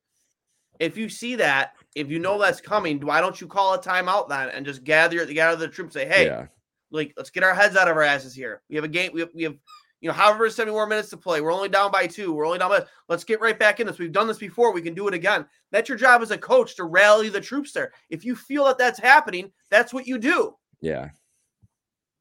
if 0.79 0.97
you 0.97 1.09
see 1.09 1.35
that, 1.35 1.73
if 1.95 2.09
you 2.09 2.19
know 2.19 2.39
that's 2.39 2.61
coming, 2.61 2.99
why 2.99 3.21
don't 3.21 3.39
you 3.39 3.47
call 3.47 3.73
a 3.73 3.81
timeout 3.81 4.29
then 4.29 4.49
and 4.49 4.65
just 4.65 4.83
gather 4.83 5.25
the 5.25 5.33
gather 5.33 5.57
the 5.57 5.67
troops? 5.67 5.93
Say, 5.93 6.07
hey, 6.07 6.25
yeah, 6.25 6.47
like 6.89 7.13
let's 7.17 7.29
get 7.29 7.43
our 7.43 7.53
heads 7.53 7.75
out 7.75 7.87
of 7.87 7.95
our 7.95 8.03
asses 8.03 8.33
here. 8.33 8.61
We 8.69 8.75
have 8.75 8.85
a 8.85 8.89
game. 8.89 9.11
We 9.13 9.19
have, 9.21 9.29
we 9.33 9.43
have 9.43 9.55
you 10.01 10.09
know, 10.09 10.13
however 10.13 10.49
seventy 10.49 10.73
more 10.73 10.87
minutes 10.87 11.09
to 11.11 11.17
play. 11.17 11.39
We're 11.41 11.53
only 11.53 11.69
down 11.69 11.91
by 11.91 12.07
two. 12.07 12.33
We're 12.33 12.45
only 12.45 12.59
down 12.59 12.69
by. 12.69 12.83
Let's 13.07 13.23
get 13.23 13.39
right 13.39 13.57
back 13.57 13.79
in 13.79 13.87
this. 13.87 13.99
We've 13.99 14.11
done 14.11 14.27
this 14.27 14.37
before. 14.39 14.73
We 14.73 14.81
can 14.81 14.93
do 14.93 15.07
it 15.07 15.13
again. 15.13 15.45
That's 15.71 15.87
your 15.87 15.97
job 15.97 16.21
as 16.21 16.31
a 16.31 16.37
coach 16.37 16.75
to 16.75 16.83
rally 16.83 17.29
the 17.29 17.39
troops 17.41 17.71
there. 17.71 17.93
If 18.09 18.25
you 18.25 18.35
feel 18.35 18.65
that 18.65 18.77
that's 18.77 18.99
happening, 18.99 19.51
that's 19.69 19.93
what 19.93 20.07
you 20.07 20.17
do. 20.17 20.55
yeah. 20.81 21.09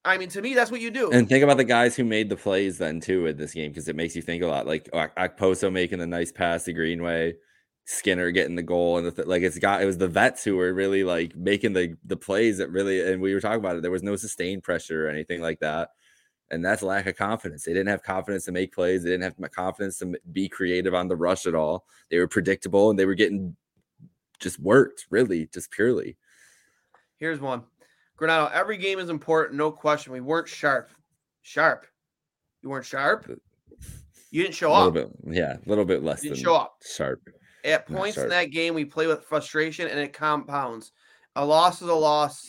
I 0.03 0.17
mean, 0.17 0.31
to 0.31 0.41
me, 0.41 0.55
that's 0.55 0.71
what 0.71 0.81
you 0.81 0.91
do. 0.91 1.11
And 1.11 1.29
think 1.29 1.45
about 1.45 1.59
the 1.59 1.65
guys 1.65 1.95
who 1.95 2.05
made 2.05 2.31
the 2.31 2.37
plays 2.37 2.79
then 2.79 3.01
too 3.01 3.27
in 3.27 3.37
this 3.37 3.53
game 3.53 3.71
because 3.71 3.87
it 3.87 3.95
makes 3.97 4.17
you 4.17 4.23
think 4.23 4.43
a 4.43 4.47
lot. 4.47 4.67
Like 4.67 4.89
Ak- 4.95 5.15
Okposo 5.17 5.71
making 5.71 6.01
a 6.01 6.07
nice 6.07 6.33
pass 6.33 6.65
to 6.65 6.73
Greenway, 6.73 7.35
Skinner 7.85 8.31
getting 8.31 8.57
the 8.57 8.63
goal, 8.63 8.97
and 8.97 9.07
the 9.07 9.11
th- 9.11 9.29
like 9.29 9.43
it's 9.43 9.59
got 9.59 9.83
it 9.83 9.85
was 9.85 9.99
the 9.99 10.09
vets 10.09 10.43
who 10.43 10.57
were 10.57 10.73
really 10.73 11.05
like 11.05 11.37
making 11.37 11.75
the 11.75 11.97
the 12.07 12.17
plays 12.17 12.57
that 12.59 12.71
really. 12.71 13.13
And 13.13 13.21
we 13.21 13.35
were 13.35 13.41
talking 13.41 13.59
about 13.61 13.77
it. 13.77 13.83
There 13.83 13.91
was 13.91 14.03
no 14.03 14.17
sustained 14.17 14.63
pressure 14.63 15.07
or 15.07 15.11
anything 15.11 15.43
like 15.43 15.61
that, 15.61 15.91
and 16.51 16.65
that's 16.65 16.83
lack 16.83 17.07
of 17.07 17.17
confidence. 17.17 17.65
They 17.65 17.73
didn't 17.73 17.89
have 17.89 18.03
confidence 18.03 18.45
to 18.47 18.53
make 18.53 18.75
plays. 18.75 19.03
They 19.03 19.11
didn't 19.11 19.35
have 19.41 19.51
confidence 19.53 19.99
to 19.99 20.15
be 20.33 20.49
creative 20.49 20.95
on 20.95 21.09
the 21.09 21.17
rush 21.17 21.47
at 21.47 21.55
all. 21.55 21.87
They 22.11 22.19
were 22.19 22.29
predictable 22.29 22.91
and 22.91 22.99
they 22.99 23.07
were 23.07 23.15
getting 23.15 23.57
just 24.41 24.59
worked 24.59 25.07
really, 25.11 25.47
just 25.53 25.71
purely. 25.71 26.17
Here's 27.17 27.41
one. 27.41 27.63
Granato, 28.19 28.51
every 28.53 28.77
game 28.77 28.99
is 28.99 29.09
important, 29.09 29.57
no 29.57 29.71
question. 29.71 30.13
We 30.13 30.21
weren't 30.21 30.49
sharp. 30.49 30.91
Sharp. 31.43 31.87
You 32.63 32.69
weren't 32.71 32.85
sharp. 32.85 33.31
You 34.31 34.43
didn't 34.43 34.55
show 34.55 34.73
up. 34.73 34.95
bit, 34.95 35.09
yeah, 35.27 35.57
a 35.57 35.69
little 35.69 35.85
bit 35.85 36.03
less 36.03 36.23
You 36.23 36.31
than 36.31 36.37
didn't 36.37 36.45
show 36.47 36.57
up. 36.57 36.77
sharp. 36.83 37.21
At 37.65 37.87
points 37.87 38.17
in 38.17 38.29
that 38.31 38.51
game, 38.51 38.75
we 38.75 38.85
play 38.85 39.07
with 39.07 39.25
frustration 39.25 39.87
and 39.89 39.99
it 39.99 40.13
compounds. 40.13 40.93
A 41.37 41.45
loss 41.45 41.83
is 41.83 41.89
a 41.89 41.95
loss. 41.95 42.49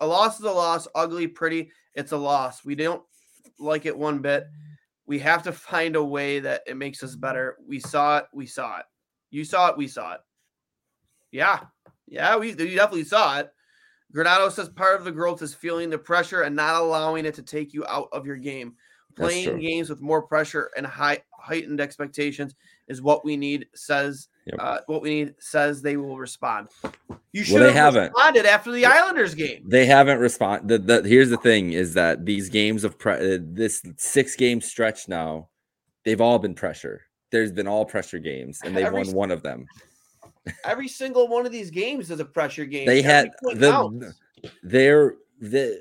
A 0.00 0.06
loss 0.06 0.38
is 0.38 0.44
a 0.44 0.52
loss. 0.52 0.86
Ugly, 0.94 1.28
pretty. 1.28 1.70
It's 1.94 2.12
a 2.12 2.16
loss. 2.16 2.64
We 2.64 2.74
don't 2.74 3.02
like 3.60 3.86
it 3.86 3.96
one 3.96 4.20
bit. 4.20 4.46
We 5.06 5.18
have 5.20 5.42
to 5.44 5.52
find 5.52 5.96
a 5.96 6.04
way 6.04 6.40
that 6.40 6.62
it 6.66 6.76
makes 6.76 7.02
us 7.02 7.14
better. 7.14 7.56
We 7.66 7.80
saw 7.80 8.18
it. 8.18 8.26
We 8.32 8.46
saw 8.46 8.78
it. 8.78 8.86
You 9.30 9.44
saw 9.44 9.68
it. 9.68 9.76
We 9.76 9.88
saw 9.88 10.14
it. 10.14 10.20
Yeah. 11.30 11.60
Yeah. 12.06 12.36
We, 12.36 12.54
we 12.54 12.74
definitely 12.74 13.04
saw 13.04 13.38
it. 13.38 13.50
Granato 14.14 14.50
says 14.50 14.68
part 14.68 14.98
of 14.98 15.04
the 15.04 15.12
growth 15.12 15.42
is 15.42 15.54
feeling 15.54 15.90
the 15.90 15.98
pressure 15.98 16.42
and 16.42 16.56
not 16.56 16.80
allowing 16.80 17.26
it 17.26 17.34
to 17.34 17.42
take 17.42 17.72
you 17.72 17.84
out 17.86 18.08
of 18.12 18.26
your 18.26 18.36
game. 18.36 18.74
Playing 19.16 19.58
games 19.58 19.90
with 19.90 20.00
more 20.00 20.22
pressure 20.22 20.70
and 20.76 20.86
high 20.86 21.22
heightened 21.32 21.80
expectations 21.80 22.54
is 22.88 23.02
what 23.02 23.24
we 23.24 23.36
need. 23.36 23.66
Says 23.74 24.28
Yep. 24.46 24.56
uh, 24.58 24.78
what 24.86 25.02
we 25.02 25.10
need. 25.10 25.34
Says 25.38 25.82
they 25.82 25.96
will 25.96 26.16
respond. 26.18 26.68
You 27.32 27.44
should 27.44 27.54
Well, 27.54 27.64
they 27.64 27.72
have 27.72 27.94
haven't. 27.94 28.12
responded 28.12 28.46
after 28.46 28.72
the 28.72 28.86
Islanders 28.86 29.34
game. 29.34 29.62
They 29.66 29.86
haven't 29.86 30.18
responded. 30.18 30.86
The, 30.86 31.00
the, 31.02 31.08
here's 31.08 31.30
the 31.30 31.36
thing: 31.36 31.72
is 31.72 31.94
that 31.94 32.24
these 32.24 32.48
games 32.48 32.82
of 32.84 32.98
pre- 32.98 33.34
uh, 33.34 33.38
this 33.42 33.82
six 33.96 34.34
game 34.36 34.60
stretch 34.60 35.08
now, 35.08 35.48
they've 36.04 36.20
all 36.20 36.38
been 36.38 36.54
pressure. 36.54 37.02
There's 37.30 37.52
been 37.52 37.68
all 37.68 37.84
pressure 37.84 38.18
games, 38.18 38.60
and 38.64 38.76
they've 38.76 38.86
Every 38.86 39.04
won 39.04 39.12
one 39.12 39.30
of 39.30 39.42
them. 39.42 39.66
Every 40.64 40.88
single 40.88 41.28
one 41.28 41.44
of 41.46 41.52
these 41.52 41.70
games 41.70 42.10
is 42.10 42.18
a 42.18 42.24
pressure 42.24 42.64
game. 42.64 42.86
They 42.86 43.00
Every 43.00 43.10
had 43.10 43.30
the 43.42 43.70
counts. 43.70 44.20
they're 44.62 45.14
the 45.40 45.80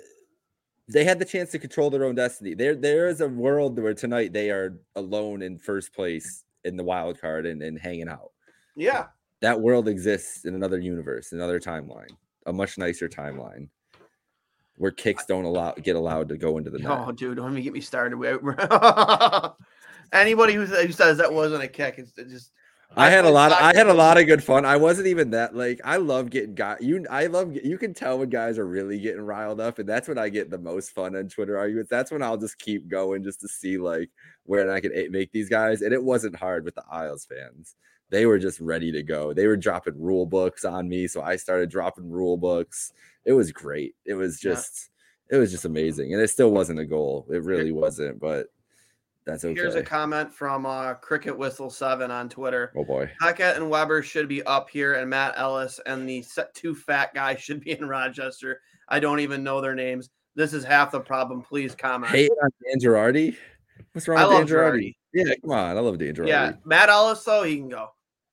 they 0.89 1.03
had 1.05 1.17
the 1.17 1.25
chance 1.25 1.49
to 1.51 1.59
control 1.59 1.89
their 1.89 2.03
own 2.03 2.15
destiny. 2.15 2.53
There 2.55 2.75
there 2.75 3.07
is 3.07 3.21
a 3.21 3.27
world 3.27 3.79
where 3.79 3.93
tonight 3.93 4.33
they 4.33 4.51
are 4.51 4.77
alone 4.95 5.41
in 5.41 5.57
first 5.57 5.93
place 5.93 6.43
in 6.65 6.75
the 6.75 6.83
wild 6.83 7.19
card 7.21 7.45
and, 7.45 7.63
and 7.63 7.79
hanging 7.79 8.09
out. 8.09 8.31
Yeah. 8.79 9.07
That 9.41 9.61
world 9.61 9.87
exists 9.87 10.45
in 10.45 10.55
another 10.55 10.79
universe, 10.79 11.31
another 11.31 11.59
timeline, 11.59 12.11
a 12.45 12.53
much 12.53 12.77
nicer 12.77 13.07
timeline. 13.07 13.69
Where 14.77 14.91
kicks 14.91 15.25
don't 15.25 15.43
allow 15.43 15.73
get 15.73 15.97
allowed 15.97 16.29
to 16.29 16.37
go 16.37 16.57
into 16.57 16.69
the 16.69 16.79
net. 16.79 16.89
Oh, 16.89 17.11
dude, 17.11 17.35
don't 17.35 17.51
even 17.51 17.63
get 17.63 17.73
me 17.73 17.81
started. 17.81 18.17
Anybody 20.13 20.53
who, 20.53 20.65
who 20.65 20.91
says 20.93 21.17
that 21.17 21.33
wasn't 21.33 21.63
a 21.63 21.67
kick, 21.67 21.95
it's 21.97 22.13
just. 22.13 22.51
I 22.95 23.09
had 23.09 23.25
a 23.25 23.29
lot. 23.29 23.51
Of, 23.51 23.59
I 23.59 23.75
had 23.75 23.87
a 23.87 23.93
lot 23.93 24.17
of 24.17 24.25
good 24.25 24.43
fun. 24.43 24.65
I 24.65 24.77
wasn't 24.77 25.07
even 25.07 25.31
that 25.31 25.53
like. 25.53 25.81
I 25.83 25.97
love 25.97 26.29
getting 26.29 26.55
guy. 26.55 26.77
You, 26.79 27.05
I 27.09 27.27
love. 27.27 27.55
You 27.61 27.77
can 27.77 27.93
tell 27.93 28.19
when 28.19 28.29
guys 28.29 28.57
are 28.57 28.65
really 28.65 28.99
getting 28.99 29.21
riled 29.21 29.59
up, 29.59 29.79
and 29.79 29.87
that's 29.87 30.07
when 30.07 30.17
I 30.17 30.29
get 30.29 30.49
the 30.49 30.57
most 30.57 30.91
fun 30.91 31.15
on 31.15 31.27
Twitter 31.27 31.57
arguments. 31.57 31.89
That's 31.89 32.09
when 32.09 32.23
I'll 32.23 32.37
just 32.37 32.57
keep 32.57 32.87
going 32.87 33.21
just 33.23 33.41
to 33.41 33.49
see 33.49 33.77
like 33.77 34.09
where 34.43 34.71
I 34.71 34.79
can 34.79 34.93
make 35.11 35.31
these 35.33 35.49
guys. 35.49 35.81
And 35.81 35.93
it 35.93 36.03
wasn't 36.03 36.37
hard 36.37 36.63
with 36.63 36.75
the 36.75 36.85
Isles 36.89 37.25
fans. 37.25 37.75
They 38.09 38.25
were 38.25 38.39
just 38.39 38.59
ready 38.59 38.91
to 38.91 39.03
go. 39.03 39.33
They 39.33 39.45
were 39.47 39.57
dropping 39.57 40.01
rule 40.01 40.25
books 40.25 40.65
on 40.65 40.89
me, 40.89 41.07
so 41.07 41.21
I 41.21 41.35
started 41.35 41.69
dropping 41.69 42.09
rule 42.09 42.37
books. 42.37 42.91
It 43.25 43.33
was 43.33 43.51
great. 43.51 43.95
It 44.05 44.15
was 44.15 44.43
Yeah. 44.43 44.51
just. 44.53 44.89
It 45.31 45.37
was 45.37 45.51
just 45.51 45.65
amazing, 45.65 46.11
and 46.13 46.21
it 46.23 46.29
still 46.29 46.49
wasn't 46.51 46.79
a 46.79 46.85
goal. 46.85 47.27
It 47.31 47.43
really 47.43 47.71
wasn't, 47.71 48.19
but 48.19 48.47
that's 49.25 49.45
okay. 49.45 49.53
Here's 49.53 49.75
a 49.75 49.83
comment 49.83 50.33
from 50.33 50.65
uh, 50.65 50.95
Cricket 50.95 51.37
Whistle 51.37 51.69
Seven 51.69 52.09
on 52.09 52.29
Twitter. 52.29 52.71
oh 52.75 52.83
boy. 52.83 53.11
Hackett 53.21 53.57
and 53.57 53.69
Weber 53.69 54.01
should 54.01 54.27
be 54.27 54.41
up 54.43 54.71
here, 54.71 54.93
and 54.95 55.07
Matt 55.07 55.35
Ellis 55.37 55.79
and 55.85 56.09
the 56.09 56.25
two 56.55 56.73
fat 56.73 57.13
guys 57.13 57.39
should 57.43 57.61
be 57.61 57.73
in 57.73 57.87
Rochester. 57.87 58.59
I 58.87 58.99
don't 58.99 59.19
even 59.19 59.43
know 59.43 59.61
their 59.61 59.75
names. 59.75 60.09
This 60.33 60.51
is 60.51 60.63
half 60.63 60.89
the 60.91 60.99
problem. 60.99 61.43
Please 61.43 61.75
comment. 61.75 62.11
hate 62.11 62.31
on 62.41 62.49
Dan 62.65 62.79
Girardi? 62.81 63.35
What's 63.93 64.07
wrong 64.07 64.17
I 64.17 64.23
with 64.23 64.31
Dan 64.31 64.39
love 64.39 64.49
Girardi? 64.73 64.95
Yeah, 65.13 65.33
come 65.41 65.51
on. 65.51 65.77
I 65.77 65.79
love 65.79 65.99
Dan 65.99 66.15
Girardi. 66.15 66.27
yeah, 66.27 66.53
Matt 66.65 66.89
Ellis 66.89 67.23
though 67.23 67.43
he 67.43 67.57
can 67.57 67.69
go. 67.69 67.89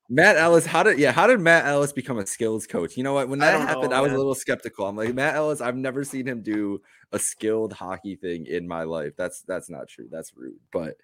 Matt 0.09 0.37
Ellis, 0.37 0.65
how 0.65 0.83
did 0.83 0.99
yeah, 0.99 1.11
how 1.11 1.27
did 1.27 1.39
Matt 1.41 1.65
Ellis 1.65 1.91
become 1.91 2.17
a 2.17 2.25
skills 2.25 2.65
coach? 2.65 2.95
You 2.95 3.03
know 3.03 3.13
what? 3.13 3.27
When 3.27 3.39
that 3.39 3.51
don't 3.51 3.67
happened, 3.67 3.89
know, 3.89 3.97
I 3.97 4.01
was 4.01 4.13
a 4.13 4.17
little 4.17 4.35
skeptical. 4.35 4.85
I'm 4.87 4.95
like, 4.95 5.13
Matt 5.13 5.35
Ellis, 5.35 5.59
I've 5.59 5.75
never 5.75 6.03
seen 6.05 6.25
him 6.25 6.41
do 6.41 6.81
a 7.11 7.19
skilled 7.19 7.73
hockey 7.73 8.15
thing 8.15 8.45
in 8.45 8.67
my 8.67 8.83
life. 8.83 9.13
That's 9.17 9.41
that's 9.41 9.69
not 9.69 9.89
true. 9.89 10.07
That's 10.09 10.33
rude. 10.35 10.59
But 10.71 10.95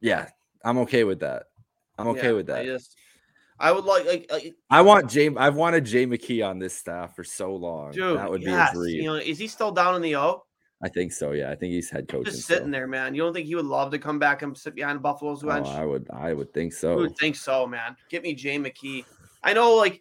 yeah, 0.00 0.28
I'm 0.64 0.78
okay 0.78 1.04
with 1.04 1.20
that. 1.20 1.44
I'm 1.96 2.08
okay 2.08 2.28
Yeah, 2.28 2.32
with 2.32 2.46
that. 2.48 2.58
I 2.58 2.64
just, 2.66 2.96
I 3.58 3.72
would 3.72 3.84
like 3.84 4.04
like, 4.06 4.26
like 4.30 4.54
I 4.68 4.82
want 4.82 5.08
Jay. 5.08 5.30
I've 5.36 5.54
wanted 5.54 5.84
Jay 5.84 6.06
McKee 6.06 6.46
on 6.46 6.58
this 6.58 6.76
staff 6.76 7.14
for 7.14 7.24
so 7.24 7.54
long. 7.54 7.92
dude. 7.92 8.18
that 8.18 8.30
would 8.30 8.42
yes, 8.42 8.72
be 8.72 8.78
a 8.78 8.80
dream. 8.80 8.96
You 9.02 9.04
know, 9.10 9.14
is 9.16 9.38
he 9.38 9.46
still 9.46 9.70
down 9.70 9.94
in 9.94 10.02
the 10.02 10.16
O? 10.16 10.45
I 10.86 10.88
think 10.88 11.10
so. 11.10 11.32
Yeah, 11.32 11.50
I 11.50 11.56
think 11.56 11.72
he's 11.72 11.90
head 11.90 12.06
coach. 12.06 12.26
Just 12.26 12.46
sitting 12.46 12.70
there, 12.70 12.86
man. 12.86 13.12
You 13.12 13.22
don't 13.22 13.34
think 13.34 13.48
he 13.48 13.56
would 13.56 13.66
love 13.66 13.90
to 13.90 13.98
come 13.98 14.20
back 14.20 14.42
and 14.42 14.56
sit 14.56 14.76
behind 14.76 15.02
Buffalo's 15.02 15.42
Oh, 15.42 15.48
bench? 15.48 15.66
I 15.66 15.84
would. 15.84 16.06
I 16.12 16.32
would 16.32 16.54
think 16.54 16.72
so. 16.72 16.96
would 16.98 17.18
think 17.18 17.34
so, 17.34 17.66
man? 17.66 17.96
Get 18.08 18.22
me 18.22 18.34
Jay 18.34 18.56
McKee. 18.56 19.04
I 19.42 19.52
know, 19.52 19.74
like, 19.74 20.00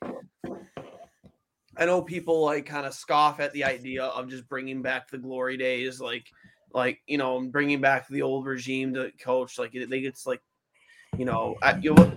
I 1.75 1.85
know 1.87 2.03
people 2.03 2.45
like 2.45 2.67
kind 2.67 2.85
of 2.85 2.93
scoff 2.93 3.39
at 3.39 3.51
the 3.53 3.63
idea 3.63 4.03
of 4.03 4.29
just 4.29 4.47
bringing 4.47 4.83
back 4.83 5.09
the 5.09 5.17
glory 5.17 5.57
days, 5.57 5.99
like, 5.99 6.27
like 6.71 6.99
you 7.07 7.17
know, 7.17 7.41
bringing 7.41 7.81
back 7.81 8.07
the 8.07 8.21
old 8.21 8.45
regime 8.45 8.93
to 8.93 9.11
coach. 9.19 9.57
Like, 9.57 9.71
they 9.73 9.97
it's 9.97 10.27
like, 10.27 10.41
you 11.17 11.25
know, 11.25 11.55
I, 11.63 11.77
you 11.77 11.95
know, 11.95 12.15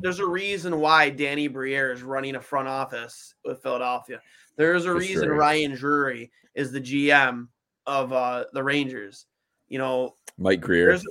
there's 0.00 0.18
a 0.18 0.26
reason 0.26 0.80
why 0.80 1.10
Danny 1.10 1.46
Briere 1.46 1.92
is 1.92 2.02
running 2.02 2.34
a 2.34 2.40
front 2.40 2.66
office 2.66 3.34
with 3.44 3.62
Philadelphia. 3.62 4.20
There's 4.56 4.84
a 4.84 4.88
For 4.88 4.96
reason 4.96 5.24
sure. 5.24 5.34
Ryan 5.34 5.74
Drury 5.74 6.30
is 6.54 6.72
the 6.72 6.80
GM 6.80 7.48
of 7.86 8.12
uh 8.12 8.44
the 8.52 8.62
Rangers. 8.62 9.26
You 9.68 9.78
know, 9.78 10.16
Mike 10.38 10.60
Grier. 10.60 10.88
there's 10.88 11.04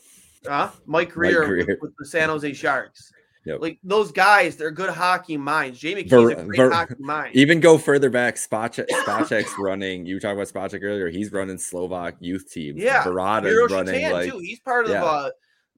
uh, 0.48 0.70
Mike 0.86 1.12
Grier, 1.12 1.46
Grier. 1.46 1.66
With, 1.68 1.82
with 1.82 1.94
the 1.98 2.06
San 2.06 2.30
Jose 2.30 2.54
Sharks. 2.54 3.12
Yep. 3.46 3.60
Like 3.60 3.80
those 3.84 4.12
guys, 4.12 4.56
they're 4.56 4.70
good 4.70 4.92
hockey 4.92 5.36
minds. 5.36 5.80
Jay 5.80 5.96
McKee's 5.96 6.12
Ver- 6.12 6.30
a 6.32 6.46
great 6.46 6.58
Ver- 6.58 6.72
hockey 6.72 6.94
mind. 7.00 7.36
Even 7.36 7.60
go 7.60 7.80
further 7.80 8.12
back, 8.12 8.36
Spacek, 8.36 8.88
Spacek's 8.88 9.56
running. 9.60 10.06
You 10.06 10.16
were 10.16 10.20
talking 10.20 10.40
about 10.40 10.48
Spacek 10.48 10.84
earlier. 10.84 11.10
He's 11.10 11.32
running 11.32 11.58
Slovak 11.58 12.18
youth 12.20 12.52
teams. 12.52 12.80
yeah, 12.80 13.04
Varada's 13.04 13.72
running 13.72 14.12
like 14.12 14.32
too. 14.32 14.38
He's 14.38 14.60
part 14.60 14.86
of 14.86 14.92
yeah. 14.92 15.04
uh, 15.04 15.30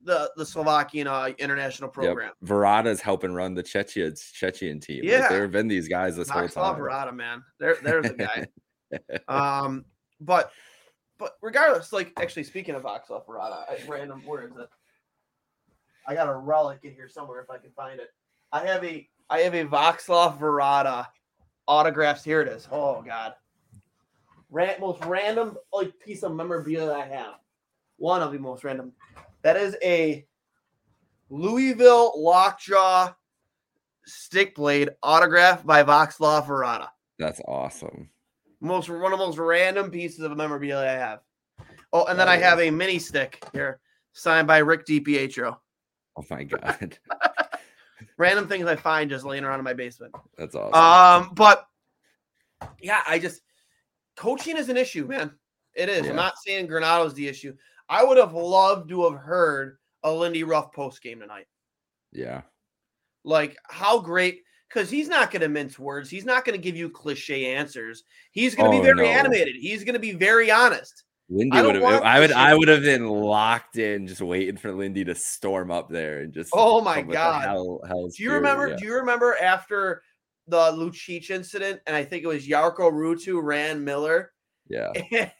the 0.04 0.30
the 0.36 0.44
Slovakian 0.44 1.06
uh, 1.06 1.30
international 1.38 1.88
yep. 1.88 1.94
program. 1.94 2.32
Varada's 2.44 3.00
helping 3.00 3.32
run 3.32 3.54
the 3.54 3.62
Chechen 3.62 4.14
Chechen 4.14 4.80
team. 4.80 5.02
Like, 5.02 5.10
Yeah. 5.10 5.28
there 5.28 5.42
have 5.42 5.52
been 5.52 5.68
these 5.68 5.88
guys 5.88 6.16
this 6.16 6.28
whole 6.28 6.48
time. 6.48 6.76
Varada, 6.76 7.14
man. 7.14 7.42
There, 7.58 7.76
there's 7.82 8.06
a 8.06 8.14
guy. 8.14 8.46
um, 9.28 9.84
but 10.20 10.52
but 11.18 11.36
regardless, 11.42 11.92
like 11.92 12.12
actually 12.20 12.44
speaking 12.44 12.74
of 12.74 12.82
Václav 12.82 13.26
Varada, 13.26 13.64
I, 13.68 13.78
random 13.88 14.22
where 14.24 14.42
is 14.42 14.56
it? 14.56 14.68
I 16.06 16.14
got 16.14 16.28
a 16.28 16.34
relic 16.34 16.80
in 16.82 16.92
here 16.92 17.08
somewhere 17.08 17.40
if 17.40 17.50
I 17.50 17.58
can 17.58 17.70
find 17.70 18.00
it. 18.00 18.10
I 18.52 18.64
have 18.66 18.84
a 18.84 19.08
I 19.30 19.40
have 19.40 19.54
a 19.54 19.64
Václav 19.64 20.38
Varada 20.38 21.06
autographs. 21.66 22.22
Here 22.22 22.42
it 22.42 22.48
is. 22.48 22.68
Oh 22.70 23.02
God, 23.02 23.34
Ran- 24.50 24.80
most 24.80 25.04
random 25.04 25.56
like 25.72 25.98
piece 25.98 26.22
of 26.22 26.34
memorabilia 26.34 26.92
I 26.92 27.06
have. 27.06 27.34
One 27.96 28.22
of 28.22 28.32
the 28.32 28.38
most 28.38 28.64
random. 28.64 28.92
That 29.44 29.58
is 29.58 29.76
a 29.82 30.26
Louisville 31.28 32.14
lockjaw 32.16 33.12
stick 34.06 34.54
blade 34.54 34.90
autographed 35.02 35.66
by 35.66 35.84
Václav 35.84 36.46
Varada 36.46 36.88
That's 37.18 37.40
awesome. 37.46 38.08
most 38.60 38.88
one 38.88 39.12
of 39.12 39.18
the 39.18 39.24
most 39.24 39.38
random 39.38 39.90
pieces 39.90 40.20
of 40.20 40.34
memorabilia 40.36 40.88
I 40.88 40.92
have. 40.92 41.20
Oh, 41.92 42.06
and 42.06 42.18
then 42.18 42.28
I 42.28 42.36
have 42.38 42.58
a 42.58 42.70
mini 42.70 42.98
stick 42.98 43.44
here 43.52 43.80
signed 44.14 44.46
by 44.46 44.58
Rick 44.58 44.86
DiPietro. 44.86 45.56
Oh 46.16 46.24
my 46.30 46.44
god. 46.44 46.98
random 48.16 48.48
things 48.48 48.66
I 48.66 48.76
find 48.76 49.10
just 49.10 49.26
laying 49.26 49.44
around 49.44 49.58
in 49.58 49.64
my 49.64 49.74
basement. 49.74 50.14
That's 50.38 50.54
awesome. 50.54 50.74
Um, 50.74 51.34
but 51.34 51.66
yeah, 52.80 53.02
I 53.06 53.18
just 53.18 53.42
coaching 54.16 54.56
is 54.56 54.70
an 54.70 54.78
issue, 54.78 55.06
man. 55.06 55.32
It 55.74 55.90
is. 55.90 56.04
Yeah. 56.04 56.10
I'm 56.10 56.16
not 56.16 56.38
saying 56.38 56.68
Granato's 56.68 57.14
the 57.14 57.28
issue. 57.28 57.54
I 57.88 58.04
would 58.04 58.16
have 58.16 58.32
loved 58.32 58.88
to 58.90 59.10
have 59.10 59.20
heard 59.20 59.78
a 60.02 60.12
Lindy 60.12 60.44
Ruff 60.44 60.72
post 60.72 61.02
game 61.02 61.20
tonight. 61.20 61.46
yeah. 62.12 62.42
Like 63.26 63.56
how 63.70 64.00
great 64.00 64.42
because 64.68 64.90
he's 64.90 65.08
not 65.08 65.30
going 65.30 65.40
to 65.40 65.48
mince 65.48 65.78
words. 65.78 66.10
He's 66.10 66.26
not 66.26 66.44
going 66.44 66.58
to 66.58 66.62
give 66.62 66.76
you 66.76 66.90
cliche 66.90 67.54
answers. 67.54 68.02
He's 68.32 68.54
going 68.54 68.70
to 68.70 68.76
Oh, 68.76 68.80
be 68.80 68.84
very 68.84 69.06
no. 69.08 69.12
animated. 69.14 69.54
He's 69.56 69.82
going 69.82 69.94
to 69.94 69.98
be 70.00 70.12
very 70.12 70.50
honest. 70.50 71.04
Lindy 71.30 71.56
I 71.56 71.62
would 71.62 71.74
have. 71.76 71.84
I 72.02 72.20
would. 72.20 72.32
I 72.32 72.54
would 72.54 72.68
have 72.68 72.82
been 72.82 73.08
locked 73.08 73.78
in, 73.78 74.06
just 74.06 74.20
waiting 74.20 74.58
for 74.58 74.74
Lindy 74.74 75.04
to 75.06 75.14
storm 75.14 75.70
up 75.70 75.88
there 75.88 76.20
and 76.20 76.34
just. 76.34 76.50
Oh 76.52 76.82
my 76.82 76.96
come 76.96 77.06
with 77.06 77.14
the 77.14 77.22
God. 77.22 77.42
Hell, 77.44 77.80
hell 77.86 78.08
Do 78.08 78.22
you 78.22 78.32
remember? 78.32 78.68
Yeah. 78.68 78.76
Do 78.76 78.84
you 78.84 78.94
remember 78.96 79.34
after 79.40 80.02
the 80.48 80.72
Lucic 80.72 81.30
incident? 81.30 81.80
And 81.86 81.96
I 81.96 82.04
think 82.04 82.24
it 82.24 82.28
was 82.28 82.46
Jarkko 82.46 82.92
Ruutu 82.92 83.42
ran 83.42 83.82
Miller 83.82 84.32
yeah. 84.68 84.92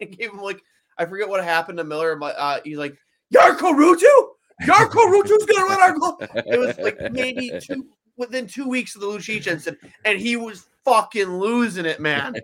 and 0.00 0.16
gave 0.18 0.30
him 0.30 0.40
like 0.42 0.60
I 0.98 1.06
forget 1.06 1.28
what 1.28 1.42
happened 1.44 1.78
to 1.78 1.84
Miller, 1.84 2.16
but 2.16 2.34
uh, 2.38 2.60
he's 2.64 2.78
like 2.78 2.96
Jarkko 3.34 3.74
Ruutu. 3.74 4.28
Jarkko 4.62 4.92
Ruutu's 5.12 5.44
gonna 5.46 5.66
run 5.66 5.80
our 5.80 5.98
goal. 5.98 6.16
It 6.20 6.58
was 6.58 6.78
like 6.78 7.12
maybe 7.12 7.52
two 7.60 7.86
within 8.16 8.46
two 8.46 8.68
weeks 8.68 8.94
of 8.94 9.00
the 9.00 9.06
Lucic 9.08 9.46
incident, 9.46 9.78
and 10.04 10.18
he 10.18 10.36
was 10.36 10.66
fucking 10.84 11.26
losing 11.38 11.86
it, 11.86 11.98
man, 12.00 12.34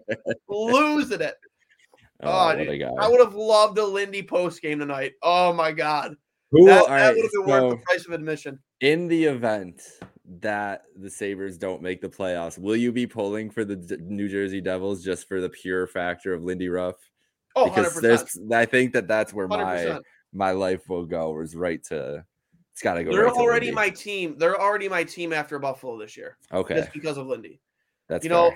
losing 0.49 1.21
it. 1.21 1.35
Oh, 2.23 2.29
Oh. 2.29 2.97
I 2.99 3.09
would 3.09 3.21
have 3.21 3.35
loved 3.35 3.79
a 3.79 3.85
Lindy 3.87 4.23
post 4.23 4.61
game 4.61 4.79
tonight. 4.79 5.13
Oh 5.23 5.55
my 5.55 5.73
god, 5.73 6.17
Who? 6.51 6.67
that, 6.67 6.85
that 6.87 6.91
right, 6.91 7.07
would 7.07 7.07
have 7.07 7.15
been 7.17 7.31
so 7.33 7.47
worth 7.47 7.71
the 7.71 7.77
price 7.79 8.07
of 8.07 8.13
admission. 8.13 8.59
in 8.83 9.09
the 9.09 9.25
event 9.25 9.81
that 10.41 10.83
the 10.97 11.09
Sabres 11.09 11.57
don't 11.57 11.81
make 11.81 12.03
the 12.03 12.11
playoffs, 12.11 12.59
will 12.59 12.77
you 12.77 12.93
be 12.93 13.07
pulling 13.07 13.49
for 13.49 13.65
the 13.65 13.77
D- 13.77 13.97
New 14.03 14.29
Jersey 14.29 14.61
Devils 14.61 15.03
just 15.03 15.29
for 15.29 15.41
the 15.41 15.49
pure 15.49 15.87
factor 15.87 16.35
of 16.35 16.45
Lindy 16.45 16.69
Ruff? 16.69 16.97
Oh, 17.57 17.65
because 17.65 17.95
100 17.95 18.03
there's. 18.03 18.53
I 18.53 18.65
think 18.65 18.93
that 18.93 19.09
that's 19.09 19.33
where 19.33 19.49
Hundred 19.49 19.65
my 19.65 19.77
percent. 19.77 20.05
my 20.33 20.51
life 20.53 20.89
will 20.89 21.07
go. 21.07 21.39
Is 21.41 21.57
right 21.57 21.83
to. 21.85 22.25
It's 22.73 22.83
got 22.83 22.95
to 22.95 23.05
go. 23.05 23.11
They're 23.13 23.25
right 23.25 23.33
already 23.35 23.71
my 23.71 23.91
team. 23.91 24.37
They're 24.39 24.61
already 24.61 24.89
my 24.89 25.05
team 25.05 25.33
after 25.33 25.59
Buffalo 25.59 25.99
this 25.99 26.17
year. 26.17 26.37
Okay, 26.53 26.77
Just 26.77 26.93
because 26.93 27.19
of 27.19 27.27
Lindy. 27.27 27.61
that's 28.09 28.25
you 28.25 28.31
know, 28.31 28.53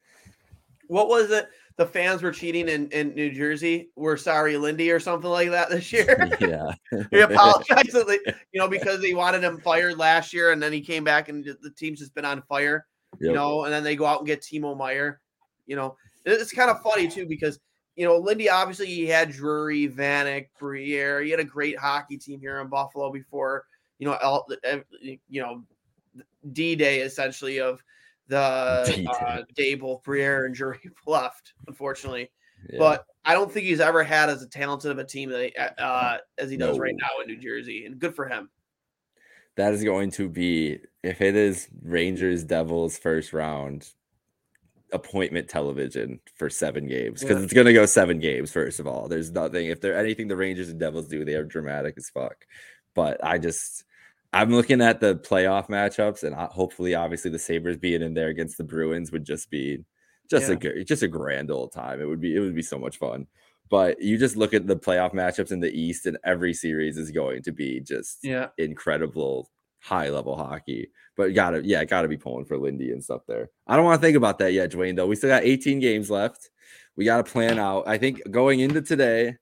what 0.88 1.08
was 1.08 1.30
it? 1.30 1.48
The 1.76 1.86
fans 1.86 2.22
were 2.22 2.32
cheating 2.32 2.68
in, 2.70 2.88
in 2.88 3.14
New 3.14 3.30
Jersey. 3.30 3.90
We're 3.96 4.16
sorry, 4.16 4.56
Lindy, 4.56 4.90
or 4.90 4.98
something 4.98 5.28
like 5.28 5.50
that 5.50 5.68
this 5.68 5.92
year. 5.92 6.30
yeah. 6.40 6.72
he 7.10 7.20
apologized, 7.20 7.92
that 7.92 8.06
they- 8.08 8.32
you 8.52 8.60
know, 8.60 8.68
because 8.68 9.00
they 9.02 9.12
wanted 9.12 9.44
him 9.44 9.60
fired 9.60 9.98
last 9.98 10.32
year, 10.32 10.52
and 10.52 10.62
then 10.62 10.72
he 10.72 10.80
came 10.80 11.04
back, 11.04 11.28
and 11.28 11.44
the 11.44 11.70
team's 11.76 11.98
just 11.98 12.14
been 12.14 12.24
on 12.24 12.42
fire. 12.48 12.86
You 13.20 13.32
know, 13.32 13.64
and 13.64 13.72
then 13.72 13.82
they 13.82 13.96
go 13.96 14.04
out 14.04 14.18
and 14.18 14.26
get 14.26 14.42
Timo 14.42 14.76
Meier. 14.76 15.20
You 15.66 15.76
know, 15.76 15.96
it's 16.24 16.52
kind 16.52 16.70
of 16.70 16.82
funny 16.82 17.08
too 17.08 17.26
because 17.26 17.58
you 17.96 18.04
know 18.04 18.16
Lindy 18.18 18.48
obviously 18.48 18.86
he 18.86 19.06
had 19.06 19.32
Drury, 19.32 19.88
Vanek, 19.88 20.48
Briere. 20.58 21.22
He 21.22 21.30
had 21.30 21.40
a 21.40 21.44
great 21.44 21.78
hockey 21.78 22.16
team 22.16 22.40
here 22.40 22.60
in 22.60 22.68
Buffalo 22.68 23.10
before 23.10 23.64
you 23.98 24.06
know, 24.06 24.44
eh, 24.64 24.80
you 25.28 25.42
know, 25.42 25.62
D 26.52 26.76
Day 26.76 27.00
essentially 27.00 27.60
of 27.60 27.82
the 28.28 28.38
uh, 29.20 29.42
Dable, 29.58 30.02
Briere, 30.02 30.46
and 30.46 30.54
Drury 30.54 30.80
left, 31.06 31.54
unfortunately. 31.66 32.30
Yeah. 32.70 32.78
But 32.78 33.06
I 33.24 33.34
don't 33.34 33.50
think 33.50 33.66
he's 33.66 33.80
ever 33.80 34.02
had 34.02 34.28
as 34.28 34.42
a 34.42 34.48
talented 34.48 34.90
of 34.90 34.98
a 34.98 35.04
team 35.04 35.30
that 35.30 35.42
he, 35.42 35.56
uh, 35.56 36.18
as 36.38 36.50
he 36.50 36.56
does 36.56 36.78
right 36.78 36.94
now 36.96 37.22
in 37.22 37.28
New 37.28 37.40
Jersey, 37.40 37.86
and 37.86 37.98
good 37.98 38.14
for 38.14 38.26
him. 38.26 38.50
that 39.56 39.72
is 39.74 39.84
going 39.84 40.10
to 40.12 40.28
be 40.28 40.78
if 41.02 41.20
it 41.20 41.36
is 41.36 41.68
Rangers 41.82 42.44
Devils 42.44 42.98
first 42.98 43.32
round 43.32 43.88
appointment 44.92 45.48
television 45.48 46.20
for 46.36 46.48
seven 46.48 46.86
games 46.86 47.20
because 47.20 47.38
Yeah. 47.38 47.44
it's 47.44 47.52
going 47.52 47.66
to 47.66 47.72
go 47.72 47.86
seven 47.86 48.18
games 48.20 48.52
first 48.52 48.78
of 48.80 48.86
all 48.86 49.08
there's 49.08 49.32
nothing 49.32 49.66
if 49.66 49.80
there 49.80 49.96
anything 49.96 50.28
the 50.28 50.36
Rangers 50.36 50.68
and 50.68 50.78
Devils 50.78 51.08
do 51.08 51.24
they 51.24 51.34
are 51.34 51.44
dramatic 51.44 51.94
as 51.96 52.08
fuck 52.08 52.46
but 52.94 53.22
I 53.24 53.38
just 53.38 53.84
I'm 54.32 54.50
looking 54.52 54.80
at 54.80 55.00
the 55.00 55.16
playoff 55.16 55.68
matchups 55.68 56.22
and 56.22 56.34
hopefully 56.34 56.94
obviously 56.94 57.30
the 57.30 57.38
Sabres 57.38 57.76
being 57.78 58.02
in 58.02 58.14
there 58.14 58.28
against 58.28 58.58
the 58.58 58.64
Bruins 58.64 59.10
would 59.12 59.24
just 59.24 59.50
be 59.50 59.84
just 60.30 60.48
Yeah. 60.48 60.54
a 60.54 60.56
good 60.56 60.86
just 60.86 61.02
a 61.02 61.08
grand 61.08 61.50
old 61.50 61.72
time 61.72 62.00
it 62.00 62.06
would 62.06 62.20
be 62.20 62.34
it 62.36 62.40
would 62.40 62.54
be 62.54 62.62
so 62.62 62.78
much 62.78 62.98
fun 62.98 63.26
but 63.68 64.00
you 64.00 64.16
just 64.16 64.36
look 64.36 64.54
at 64.54 64.68
the 64.68 64.76
playoff 64.76 65.12
matchups 65.12 65.50
in 65.50 65.58
the 65.58 65.72
East 65.72 66.06
and 66.06 66.16
every 66.24 66.54
series 66.54 66.96
is 66.96 67.10
going 67.10 67.42
to 67.42 67.50
be 67.52 67.80
just 67.80 68.18
Yeah. 68.22 68.48
incredible 68.58 69.50
high 69.86 70.08
level 70.08 70.36
hockey. 70.36 70.90
But 71.16 71.34
gotta, 71.34 71.64
yeah, 71.64 71.84
gotta 71.84 72.08
be 72.08 72.16
pulling 72.16 72.44
for 72.44 72.58
Lindy 72.58 72.90
and 72.90 73.02
stuff 73.02 73.22
there. 73.26 73.50
I 73.66 73.76
don't 73.76 73.84
want 73.84 74.00
to 74.00 74.06
think 74.06 74.16
about 74.16 74.38
that 74.40 74.52
yet, 74.52 74.72
Dwayne, 74.72 74.96
though. 74.96 75.06
We 75.06 75.16
still 75.16 75.30
got 75.30 75.44
18 75.44 75.78
games 75.78 76.10
left. 76.10 76.50
We 76.96 77.04
got 77.04 77.24
to 77.24 77.32
plan 77.32 77.58
out. 77.58 77.84
I 77.86 77.98
think 77.98 78.20
going 78.30 78.60
into 78.60 78.82
today, 78.82 79.36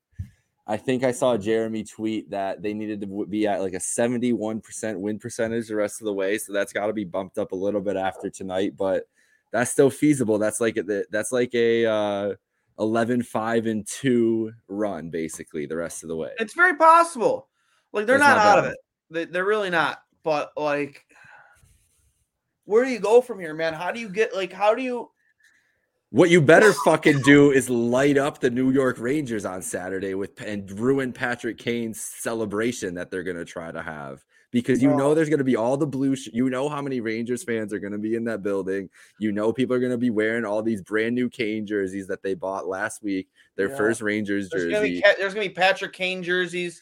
I 0.67 0.77
think 0.77 1.05
I 1.05 1.13
saw 1.13 1.37
Jeremy 1.37 1.85
tweet 1.85 2.31
that 2.31 2.63
they 2.63 2.75
needed 2.75 3.01
to 3.03 3.27
be 3.27 3.47
at 3.47 3.61
like 3.61 3.75
a 3.75 3.79
71% 3.79 4.99
win 4.99 5.19
percentage 5.19 5.69
the 5.69 5.77
rest 5.77 6.01
of 6.01 6.07
the 6.07 6.13
way. 6.13 6.39
So 6.39 6.53
that's 6.53 6.73
got 6.73 6.87
to 6.87 6.93
be 6.93 7.05
bumped 7.05 7.39
up 7.39 7.53
a 7.53 7.57
little 7.57 7.81
bit 7.81 7.97
after 7.97 8.29
tonight, 8.29 8.77
but 8.77 9.05
that's 9.53 9.71
still 9.71 9.91
feasible. 9.91 10.39
That's 10.39 10.61
like 10.61 10.77
a, 10.77 11.05
that's 11.11 11.33
like 11.33 11.55
a 11.55 11.87
uh 11.87 12.35
11 12.79 13.23
5 13.23 13.67
and 13.67 13.87
2 13.87 14.53
run 14.69 15.11
basically 15.11 15.67
the 15.67 15.77
rest 15.77 16.03
of 16.03 16.09
the 16.09 16.17
way. 16.17 16.33
It's 16.39 16.55
very 16.55 16.77
possible. 16.77 17.49
Like 17.93 18.07
they're 18.07 18.19
not, 18.19 18.37
not 18.37 18.47
out 18.47 18.59
of 18.59 18.65
it. 18.67 18.79
They, 19.11 19.25
they're 19.27 19.45
really 19.45 19.71
not. 19.71 19.99
But 20.25 20.53
like, 20.57 21.05
where 22.65 22.85
do 22.85 22.91
you 22.91 22.99
go 22.99 23.21
from 23.21 23.39
here, 23.39 23.55
man? 23.55 23.75
How 23.75 23.93
do 23.93 24.01
you 24.01 24.09
get 24.09 24.35
like? 24.35 24.53
How 24.53 24.75
do 24.75 24.83
you? 24.83 25.11
What 26.11 26.31
you 26.31 26.41
better 26.41 26.73
fucking 26.85 27.23
do 27.23 27.51
is 27.51 27.69
light 27.69 28.17
up 28.17 28.39
the 28.41 28.49
New 28.51 28.71
York 28.71 28.99
Rangers 28.99 29.45
on 29.45 29.63
Saturday 29.63 30.15
with 30.15 30.41
and 30.41 30.71
ruin 30.79 31.13
Patrick 31.13 31.59
Kane's 31.59 32.01
celebration 32.01 32.95
that 32.95 33.11
they're 33.11 33.25
gonna 33.25 33.45
try 33.45 33.73
to 33.73 33.83
have 33.83 34.25
because 34.53 34.81
you 34.81 34.95
know 34.95 35.13
there's 35.13 35.29
gonna 35.29 35.43
be 35.43 35.57
all 35.57 35.77
the 35.77 35.89
blue. 35.89 36.15
Sh- 36.15 36.29
you 36.33 36.49
know 36.49 36.69
how 36.69 36.81
many 36.81 37.01
Rangers 37.01 37.43
fans 37.43 37.73
are 37.73 37.81
gonna 37.81 37.99
be 37.99 38.15
in 38.15 38.23
that 38.25 38.45
building. 38.45 38.89
You 39.19 39.33
know 39.33 39.53
people 39.53 39.75
are 39.75 39.81
gonna 39.81 39.99
be 39.99 40.11
wearing 40.11 40.45
all 40.45 40.63
these 40.63 40.83
brand 40.83 41.17
new 41.17 41.29
Kane 41.29 41.67
jerseys 41.67 42.07
that 42.07 42.23
they 42.23 42.35
bought 42.35 42.69
last 42.69 43.03
week. 43.03 43.29
Their 43.57 43.71
Yeah. 43.71 43.77
first 43.77 44.01
Rangers 44.01 44.49
jersey. 44.51 44.71
gonna 44.71 44.85
be 44.85 45.03
Ca- 45.03 45.15
there's 45.19 45.35
gonna 45.35 45.49
be 45.49 45.55
Patrick 45.55 45.93
Kane 45.95 46.23
jerseys. 46.23 46.81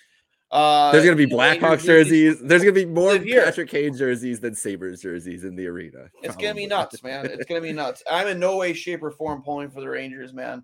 Uh, 0.52 0.92
there's 0.92 1.04
gonna 1.04 1.16
be 1.16 1.22
you 1.22 1.28
know, 1.30 1.38
Rangers 1.38 1.62
Blackhawks 1.62 1.84
jerseys. 1.84 2.40
There's 2.40 2.62
gonna 2.62 2.72
be 2.72 2.84
more. 2.84 3.18
Patrick 3.18 3.70
Kane 3.70 3.96
jerseys 3.96 4.38
than 4.38 4.54
Sabres 4.54 5.00
jerseys 5.00 5.44
in 5.44 5.56
the 5.56 5.66
arena. 5.66 6.10
It's 6.22 6.36
gonna 6.36 6.54
be 6.54 6.66
nuts, 6.66 7.02
man. 7.02 7.24
It's 7.26 7.46
gonna 7.46 7.62
be 7.62 7.72
nuts. 7.72 8.02
I'm 8.10 8.28
in 8.28 8.38
no 8.38 8.58
way, 8.58 8.74
shape, 8.74 9.02
or 9.02 9.10
form 9.10 9.42
pulling 9.42 9.70
for 9.70 9.80
the 9.80 9.88
Rangers, 9.88 10.34
man. 10.34 10.62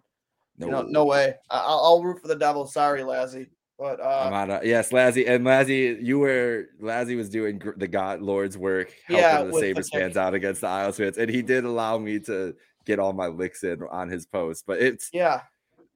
No, 0.59 0.67
You 0.67 0.73
know, 0.73 0.83
no 0.83 1.05
way. 1.07 1.35
I- 1.49 1.59
I'll, 1.59 1.81
I'll 1.85 2.03
root 2.03 2.21
for 2.21 2.29
the 2.29 2.37
Devils. 2.37 2.75
Sorry, 2.75 3.03
Lassie, 3.03 3.47
but 3.79 3.99
I'm 4.05 4.33
uh, 4.33 4.37
on 4.37 4.51
a, 4.51 4.61
yes, 4.63 4.93
Lazzy 4.93 5.27
and 5.27 5.45
Lazzy, 5.47 5.99
you 6.03 6.19
were 6.19 6.67
Lazzy 6.83 7.17
was 7.17 7.31
doing 7.31 7.59
gr- 7.59 7.71
the 7.77 7.89
God 7.89 8.21
Lord's 8.21 8.59
work, 8.59 8.93
helping 9.07 9.23
Yeah, 9.25 9.43
the 9.45 9.53
Sabres 9.59 9.89
fans 9.89 10.17
out 10.19 10.35
against 10.35 10.61
the 10.61 10.67
Isles 10.67 10.99
fans, 10.99 11.17
and 11.17 11.31
he 11.31 11.41
did 11.41 11.65
allow 11.65 11.97
me 11.97 12.19
to 12.21 12.55
get 12.85 12.99
all 12.99 13.15
my 13.15 13.29
licks 13.29 13.65
in 13.65 13.83
on 13.91 14.11
his 14.11 14.27
post. 14.27 14.65
But 14.67 14.81
it's 14.83 15.09
yeah, 15.15 15.43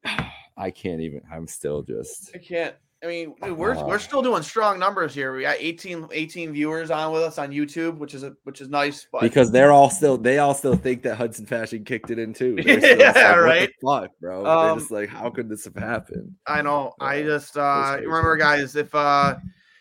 I 0.56 0.70
can't 0.70 1.02
even. 1.02 1.20
I'm 1.30 1.46
still 1.46 1.82
just 1.82 2.30
I 2.34 2.38
can't. 2.38 2.74
I 3.02 3.06
mean, 3.08 3.34
dude, 3.42 3.58
we're 3.58 3.74
Uh, 3.74 3.84
we're 3.86 3.98
still 3.98 4.22
doing 4.22 4.42
strong 4.42 4.78
numbers 4.78 5.12
here. 5.12 5.34
We 5.34 5.42
got 5.42 5.56
18, 5.58 6.08
18 6.12 6.52
viewers 6.52 6.90
on 6.90 7.12
with 7.12 7.22
us 7.22 7.36
on 7.36 7.50
YouTube, 7.50 7.98
which 7.98 8.14
is 8.14 8.22
a 8.22 8.34
which 8.44 8.60
is 8.60 8.68
nice. 8.68 9.06
But 9.10 9.22
because 9.22 9.50
they're 9.50 9.72
all 9.72 9.90
still 9.90 10.16
they 10.16 10.38
all 10.38 10.54
still 10.54 10.76
think 10.76 11.02
that 11.02 11.16
Hudson 11.16 11.44
Fasching 11.46 11.84
kicked 11.84 12.10
it 12.10 12.18
in 12.18 12.32
too. 12.32 12.56
Yeah, 12.64 13.12
like, 13.12 13.36
right. 13.38 13.70
fuck, 13.84 14.10
bro. 14.20 14.46
Um, 14.46 14.66
they're 14.66 14.76
just 14.76 14.90
like, 14.92 15.08
how 15.08 15.30
could 15.30 15.48
this 15.48 15.64
have 15.64 15.74
happened? 15.74 16.32
I 16.46 16.62
know. 16.62 16.92
I 17.00 17.22
just 17.22 17.56
uh 17.56 17.96
remember, 18.00 18.36
guys, 18.36 18.76
if 18.76 18.94
uh 18.94 19.34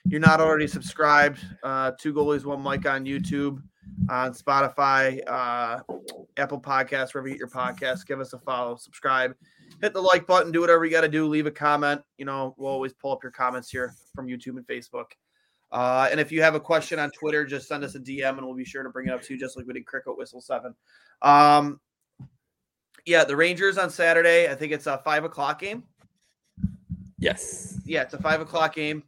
you're 0.06 0.20
not 0.20 0.42
already 0.42 0.68
subscribed, 0.68 1.46
uh 1.64 1.92
two 2.00 2.14
goalies, 2.14 2.44
one 2.44 2.64
mic 2.64 2.88
on 2.88 3.06
YouTube, 3.06 3.62
on 4.10 4.34
Spotify, 4.34 5.20
uh 5.28 5.80
Apple 6.38 6.60
Podcasts, 6.60 7.14
wherever 7.14 7.28
you 7.28 7.36
get 7.36 7.40
your 7.40 7.50
podcast, 7.50 8.08
give 8.08 8.20
us 8.20 8.34
a 8.34 8.40
follow, 8.40 8.76
subscribe, 8.78 9.36
hit 9.82 9.94
the 9.94 10.02
like 10.02 10.28
button, 10.28 10.52
do 10.52 10.62
whatever 10.62 10.86
you 10.86 10.92
got 10.92 11.02
to 11.02 11.08
do, 11.10 11.28
leave 11.28 11.46
a 11.48 11.52
comment. 11.52 12.02
You 12.18 12.26
know, 12.26 12.56
we'll 12.58 12.72
always 12.72 12.94
pull 12.94 13.12
up 13.12 13.24
your 13.24 13.32
comments 13.32 13.70
here 13.70 13.94
from 14.16 14.28
YouTube 14.28 14.58
and 14.58 14.68
Facebook. 14.68 15.12
Uh, 15.72 16.08
and 16.12 16.20
if 16.20 16.32
you 16.32 16.42
have 16.42 16.54
a 16.56 16.60
question 16.60 17.00
on 17.00 17.12
Twitter, 17.12 17.46
just 17.46 17.68
send 17.68 17.84
us 17.84 17.96
a 17.96 18.00
DM 18.00 18.38
and 18.38 18.46
we'll 18.46 18.56
be 18.56 18.66
sure 18.66 18.84
to 18.84 18.90
bring 18.90 19.08
it 19.08 19.14
up 19.14 19.22
to 19.24 19.34
you, 19.34 19.40
just 19.40 19.58
like 19.58 19.66
we 19.66 19.74
did 19.74 19.86
Cricket 19.86 20.18
Whistle 20.18 20.42
Seven. 20.42 20.76
Um, 21.22 21.80
yeah, 23.06 23.24
the 23.24 23.36
Rangers 23.36 23.78
on 23.78 23.90
Saturday. 23.90 24.50
I 24.50 24.56
think 24.56 24.72
it's 24.72 24.88
a 24.88 24.98
five 25.00 25.24
o'clock 25.24 25.60
game 25.60 25.84
Yes. 27.18 27.80
yeah, 27.86 28.02
it's 28.02 28.14
a 28.14 28.22
five 28.22 28.42
o'clock 28.42 28.76
game. 28.76 29.04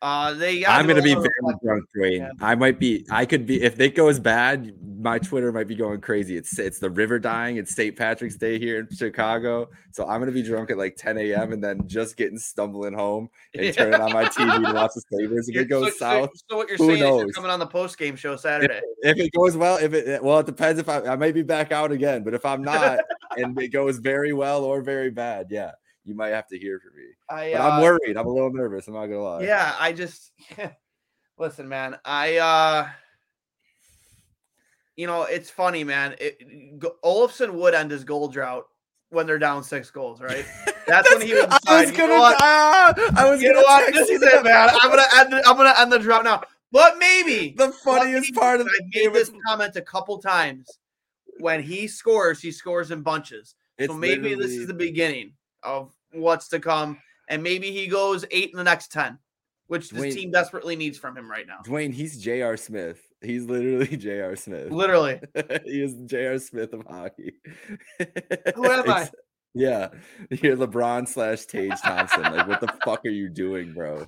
Uh, 0.00 0.32
they. 0.34 0.64
I'm 0.64 0.86
gonna 0.86 1.02
be 1.02 1.14
very 1.14 1.28
drunk, 1.62 1.84
Dwayne. 1.96 2.18
Yeah. 2.18 2.30
I 2.40 2.54
might 2.54 2.78
be. 2.78 3.04
I 3.10 3.26
could 3.26 3.46
be. 3.46 3.60
If 3.62 3.80
it 3.80 3.96
goes 3.96 4.20
bad, 4.20 4.72
my 5.00 5.18
Twitter 5.18 5.50
might 5.50 5.66
be 5.66 5.74
going 5.74 6.00
crazy. 6.00 6.36
It's 6.36 6.56
it's 6.58 6.78
the 6.78 6.88
river 6.88 7.18
dying. 7.18 7.56
It's 7.56 7.74
St. 7.74 7.96
Patrick's 7.96 8.36
Day 8.36 8.60
here 8.60 8.78
in 8.78 8.96
Chicago, 8.96 9.68
so 9.90 10.06
I'm 10.06 10.20
gonna 10.20 10.30
be 10.30 10.42
drunk 10.44 10.70
at 10.70 10.78
like 10.78 10.94
10 10.96 11.18
a.m. 11.18 11.52
and 11.52 11.62
then 11.64 11.88
just 11.88 12.16
getting 12.16 12.38
stumbling 12.38 12.94
home 12.94 13.28
and 13.54 13.64
Yeah. 13.64 13.72
turning 13.72 14.00
on 14.00 14.12
my 14.12 14.26
TV 14.26 14.64
to 14.66 14.72
watch 14.72 14.92
the 14.94 15.02
Sabres. 15.10 15.48
If 15.48 15.56
it 15.56 15.64
goes 15.64 15.86
so, 15.86 15.90
so- 15.90 15.96
south, 15.98 16.30
So, 16.48 16.56
what 16.58 16.68
you're 16.68 16.76
who 16.78 16.84
saying 16.86 16.94
is 16.94 17.00
you're 17.00 17.24
knows? 17.24 17.34
coming 17.34 17.50
on 17.50 17.58
the 17.58 17.66
post 17.66 17.98
game 17.98 18.14
show 18.14 18.36
Saturday. 18.36 18.80
if 19.02 19.18
it 19.18 19.32
goes 19.32 19.56
well, 19.56 19.78
if 19.78 19.92
it 19.94 20.22
well, 20.22 20.38
it 20.38 20.46
depends. 20.46 20.78
If 20.78 20.88
I 20.88 21.00
I 21.00 21.16
may 21.16 21.32
be 21.32 21.42
back 21.42 21.72
out 21.72 21.90
again, 21.90 22.22
but 22.22 22.34
if 22.34 22.44
I'm 22.44 22.62
not, 22.62 23.00
and 23.36 23.60
it 23.60 23.68
goes 23.72 23.98
very 23.98 24.32
well 24.32 24.62
or 24.62 24.80
very 24.80 25.10
bad, 25.10 25.48
yeah, 25.50 25.72
you 26.04 26.14
might 26.14 26.28
have 26.28 26.46
to 26.48 26.58
hear 26.58 26.78
from 26.78 26.94
me. 26.96 27.08
I, 27.30 27.52
But 27.52 27.60
I'm 27.60 27.80
uh, 27.80 27.82
worried. 27.82 28.16
I'm 28.16 28.26
a 28.26 28.30
little 28.30 28.52
nervous. 28.52 28.88
I'm 28.88 28.94
not 28.94 29.06
gonna 29.06 29.22
lie. 29.22 29.42
Yeah, 29.42 29.74
I 29.78 29.92
just 29.92 30.32
listen, 31.38 31.68
man. 31.68 31.96
I 32.04 32.36
uh 32.38 32.88
you 34.96 35.06
know, 35.06 35.22
it's 35.22 35.48
funny, 35.48 35.84
man. 35.84 36.16
It, 36.18 36.80
Olofsson 37.04 37.52
would 37.52 37.72
end 37.74 37.90
his 37.92 38.02
goal 38.02 38.26
drought 38.28 38.66
when 39.10 39.26
they're 39.26 39.38
down 39.38 39.62
six 39.62 39.90
goals, 39.90 40.20
right? 40.20 40.44
That's 40.88 41.08
when 41.14 41.24
he 41.26 41.34
would. 41.34 41.48
I 41.68 41.82
was 41.82 41.92
gonna. 41.92 42.14
know 42.14 42.18
what? 42.20 42.36
ah, 42.40 42.94
I 43.16 43.30
was 43.30 43.40
You 43.40 43.52
gonna 43.52 43.62
what? 43.64 43.92
This 43.92 44.08
is 44.10 44.20
you 44.22 44.28
it, 44.28 44.42
man. 44.44 44.70
I'm 44.82 44.90
gonna 44.90 45.02
end. 45.18 45.32
The, 45.32 45.46
I'm 45.48 45.56
gonna 45.56 45.74
end 45.78 45.92
the 45.92 45.98
drought 45.98 46.24
now. 46.24 46.42
But 46.72 46.98
maybe 46.98 47.54
The 47.56 47.72
funniest 47.72 48.26
maybe- 48.32 48.32
part 48.40 48.60
of 48.60 48.66
I 48.66 48.84
made 48.94 49.12
this 49.14 49.28
is 49.28 49.34
comment 49.46 49.76
a 49.76 49.82
couple 49.82 50.18
times. 50.18 50.78
When 51.40 51.62
he 51.62 51.86
scores, 51.86 52.40
he 52.42 52.50
scores 52.50 52.90
in 52.90 53.02
bunches. 53.02 53.54
it's 53.78 53.92
so 53.92 53.96
maybe 53.98 54.34
this 54.34 54.50
is 54.50 54.66
the 54.66 54.74
beginning 54.74 55.34
of 55.62 55.92
what's 56.12 56.48
to 56.48 56.58
come, 56.58 56.98
and 57.28 57.42
maybe 57.42 57.70
he 57.70 57.86
goes 57.86 58.24
eight 58.30 58.50
in 58.50 58.56
the 58.56 58.64
next 58.64 58.92
ten, 58.92 59.18
which 59.66 59.90
this 59.90 60.14
team 60.14 60.30
desperately 60.30 60.76
needs 60.76 60.98
from 60.98 61.16
him 61.16 61.30
right 61.30 61.46
now. 61.46 61.58
Dwayne. 61.64 61.92
He's 61.92 62.18
J.R. 62.18 62.56
Smith. 62.56 63.00
He's 63.20 63.44
literally 63.44 63.96
J.R. 63.96 64.36
Smith. 64.36 64.70
Literally, 64.70 65.20
he 65.64 65.82
is 65.82 65.94
J.R. 66.06 66.38
Smith 66.38 66.72
of 66.72 66.84
hockey. 66.86 67.34
Who 68.54 68.64
am 68.66 68.90
I? 68.90 69.10
Yeah, 69.54 69.88
you're 70.30 70.56
LeBron 70.56 71.08
slash 71.08 71.46
Tage 71.46 71.80
Thompson. 71.80 72.22
Like, 72.22 72.46
what 72.46 72.60
the 72.60 72.72
fuck 72.84 73.04
are 73.04 73.10
you 73.10 73.28
doing, 73.28 73.72
bro? 73.72 74.06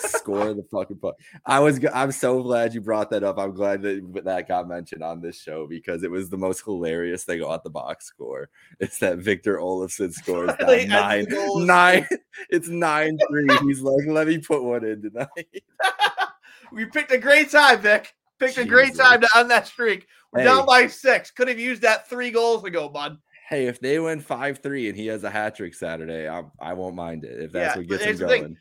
Score 0.00 0.54
the 0.54 0.64
fucking 0.70 0.98
puck. 0.98 1.16
I 1.44 1.60
was 1.60 1.80
I'm 1.92 2.12
so 2.12 2.42
glad 2.42 2.74
you 2.74 2.80
brought 2.80 3.10
that 3.10 3.22
up. 3.24 3.38
I'm 3.38 3.52
glad 3.54 3.82
that 3.82 4.22
that 4.24 4.48
got 4.48 4.68
mentioned 4.68 5.02
on 5.02 5.20
this 5.20 5.40
show 5.40 5.66
because 5.66 6.02
it 6.02 6.10
was 6.10 6.30
the 6.30 6.36
most 6.38 6.62
hilarious 6.64 7.24
thing 7.24 7.42
on 7.42 7.60
the 7.64 7.70
box 7.70 8.06
score. 8.06 8.48
It's 8.78 8.98
that 9.00 9.18
Victor 9.18 9.58
Olofsson 9.58 10.12
scores 10.12 10.50
ends 10.60 10.90
nine 10.90 11.26
nine. 11.54 12.06
It's 12.48 12.68
nine 12.68 13.18
three. 13.28 13.56
He's 13.66 13.80
like, 13.80 14.06
let 14.06 14.26
me 14.26 14.38
put 14.38 14.62
one 14.62 14.84
in 14.84 15.02
tonight. 15.02 15.62
we 16.72 16.86
picked 16.86 17.12
a 17.12 17.18
great 17.18 17.50
time, 17.50 17.80
Vic. 17.80 18.14
Picked 18.38 18.58
a 18.58 18.64
great 18.64 18.96
time 18.96 19.20
to 19.20 19.26
Jesus. 19.26 19.36
end 19.36 19.50
that 19.50 19.66
streak. 19.66 20.06
We're 20.32 20.40
Hey. 20.40 20.44
down 20.46 20.64
by 20.66 20.86
six. 20.86 21.30
Could 21.30 21.48
have 21.48 21.58
used 21.58 21.82
that 21.82 22.08
three 22.08 22.30
goals 22.30 22.64
ago, 22.64 22.88
bud. 22.88 23.18
Hey, 23.48 23.66
if 23.66 23.80
they 23.80 23.98
win 23.98 24.20
five 24.20 24.58
three 24.58 24.88
and 24.88 24.96
he 24.96 25.08
has 25.08 25.24
a 25.24 25.30
hat 25.30 25.56
trick 25.56 25.74
Saturday, 25.74 26.28
I 26.28 26.44
I 26.60 26.72
won't 26.72 26.94
mind 26.94 27.24
it 27.24 27.42
if 27.42 27.52
that's 27.52 27.74
Yeah, 27.74 27.78
what 27.78 27.88
gets 27.88 28.04
him 28.04 28.16
going. 28.16 28.42
thing. 28.42 28.56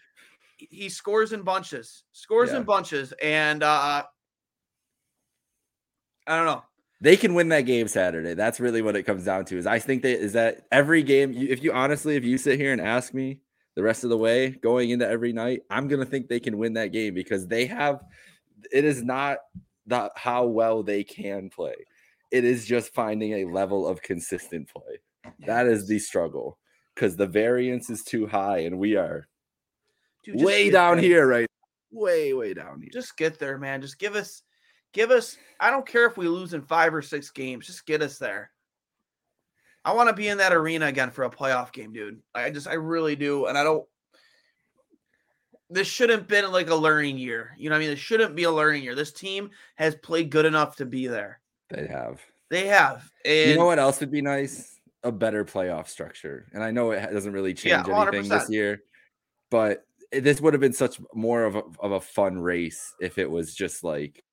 Going. 0.60 0.68
He 0.72 0.90
scores 0.90 1.34
in 1.34 1.44
bunches. 1.44 2.04
Scores 2.12 2.52
Yeah. 2.52 2.58
in 2.58 2.64
bunches, 2.64 3.14
and 3.22 3.64
uh 3.64 4.04
I 6.28 6.36
don't 6.36 6.46
know. 6.46 6.64
They 7.02 7.16
can 7.16 7.34
win 7.34 7.48
that 7.50 7.62
game 7.62 7.88
Saturday. 7.88 8.34
That's 8.34 8.60
really 8.60 8.82
what 8.82 8.96
it 8.96 9.04
comes 9.04 9.24
down 9.24 9.46
to. 9.46 9.58
Is 9.58 9.66
I 9.66 9.80
think 9.80 10.02
that 10.04 10.20
is 10.20 10.34
that 10.34 10.68
every 10.72 11.02
game. 11.02 11.34
If 11.34 11.64
you 11.64 11.72
honestly, 11.72 12.16
if 12.16 12.26
you 12.26 12.38
sit 12.38 12.60
here 12.60 12.74
and 12.74 12.82
ask 12.82 13.14
me 13.14 13.40
the 13.76 13.84
rest 13.84 14.04
of 14.04 14.10
the 14.10 14.18
way 14.18 14.50
going 14.50 14.90
into 14.90 15.08
every 15.08 15.32
night, 15.32 15.62
I'm 15.70 15.88
gonna 15.88 16.06
think 16.06 16.28
they 16.28 16.40
can 16.40 16.58
win 16.58 16.74
that 16.74 16.88
game 16.92 17.14
because 17.14 17.48
they 17.48 17.66
have. 17.68 18.04
It 18.72 18.84
is 18.84 19.02
not 19.04 19.40
the 19.88 20.12
how 20.16 20.46
well 20.46 20.84
they 20.84 21.04
can 21.04 21.50
play. 21.50 21.76
It 22.32 22.44
is 22.44 22.66
just 22.68 22.94
finding 22.94 23.34
a 23.34 23.46
level 23.46 23.88
of 23.88 24.02
consistent 24.02 24.68
play. 24.68 25.00
That 25.48 25.68
is 25.68 25.88
the 25.88 25.98
struggle 26.00 26.60
because 26.94 27.16
the 27.16 27.26
variance 27.28 27.90
is 27.90 28.04
too 28.04 28.28
high, 28.28 28.60
and 28.60 28.78
we 28.78 28.98
are 28.98 29.28
Dude, 30.24 30.42
way 30.42 30.70
down 30.70 30.98
there. 30.98 31.06
here, 31.06 31.28
right? 31.28 31.48
Way, 31.92 32.34
way 32.34 32.54
down 32.54 32.82
here. 32.82 32.90
Just 32.92 33.18
get 33.18 33.40
there, 33.40 33.58
man. 33.58 33.82
Just 33.82 34.00
give 34.00 34.16
us, 34.16 34.44
give 34.94 35.12
us. 35.12 35.38
I 35.60 35.72
don't 35.72 35.88
care 35.88 36.06
if 36.06 36.18
we 36.18 36.28
lose 36.28 36.54
in 36.54 36.62
five 36.62 36.94
or 36.94 37.02
six 37.02 37.32
games. 37.32 37.66
Just 37.66 37.86
get 37.86 38.02
us 38.02 38.18
there. 38.18 38.52
I 39.84 39.94
want 39.94 40.10
to 40.10 40.16
be 40.16 40.28
in 40.28 40.38
that 40.40 40.54
arena 40.54 40.88
again 40.88 41.10
for 41.10 41.24
a 41.24 41.30
playoff 41.30 41.72
game, 41.72 41.94
dude. 41.94 42.22
I 42.36 42.50
just, 42.50 42.68
I 42.68 42.74
really 42.74 43.16
do, 43.16 43.46
and 43.46 43.58
I 43.58 43.64
don't. 43.64 43.88
This 45.72 45.88
shouldn't 45.88 46.28
been 46.28 46.52
like 46.52 46.70
a 46.70 46.76
learning 46.76 47.18
year. 47.18 47.56
You 47.58 47.70
know 47.70 47.76
what 47.76 47.78
I 47.78 47.82
mean? 47.82 47.90
This 47.92 48.00
shouldn't 48.00 48.36
be 48.36 48.44
a 48.44 48.52
learning 48.52 48.84
year. 48.84 48.96
This 48.96 49.12
team 49.12 49.52
has 49.76 49.96
played 49.96 50.32
good 50.32 50.46
enough 50.46 50.76
to 50.78 50.86
be 50.86 51.08
there. 51.08 51.40
They 51.70 51.88
have. 51.88 52.20
They 52.50 52.68
have. 52.68 53.10
And 53.24 53.52
you 53.52 53.56
know 53.58 53.66
what 53.66 53.80
else 53.80 54.00
would 54.00 54.12
be 54.12 54.22
nice? 54.22 54.80
A 55.04 55.12
better 55.12 55.46
playoff 55.46 55.88
structure. 55.88 56.48
And 56.54 56.64
I 56.64 56.72
know 56.72 56.92
it 56.92 57.14
doesn't 57.14 57.32
really 57.32 57.52
Yeah, 57.64 57.84
change 57.84 57.90
anything 57.90 58.30
this 58.30 58.50
year, 58.50 58.82
but 59.52 59.86
this 60.12 60.42
would 60.42 60.54
have 60.54 60.62
been 60.62 60.74
such 60.74 61.00
more 61.14 61.44
of 61.44 61.56
a, 61.56 61.64
of 61.80 61.92
a 61.92 62.02
fun 62.02 62.40
race 62.40 62.94
if 63.00 63.18
it 63.18 63.30
was 63.30 63.54
just 63.54 63.84
like. 63.84 64.24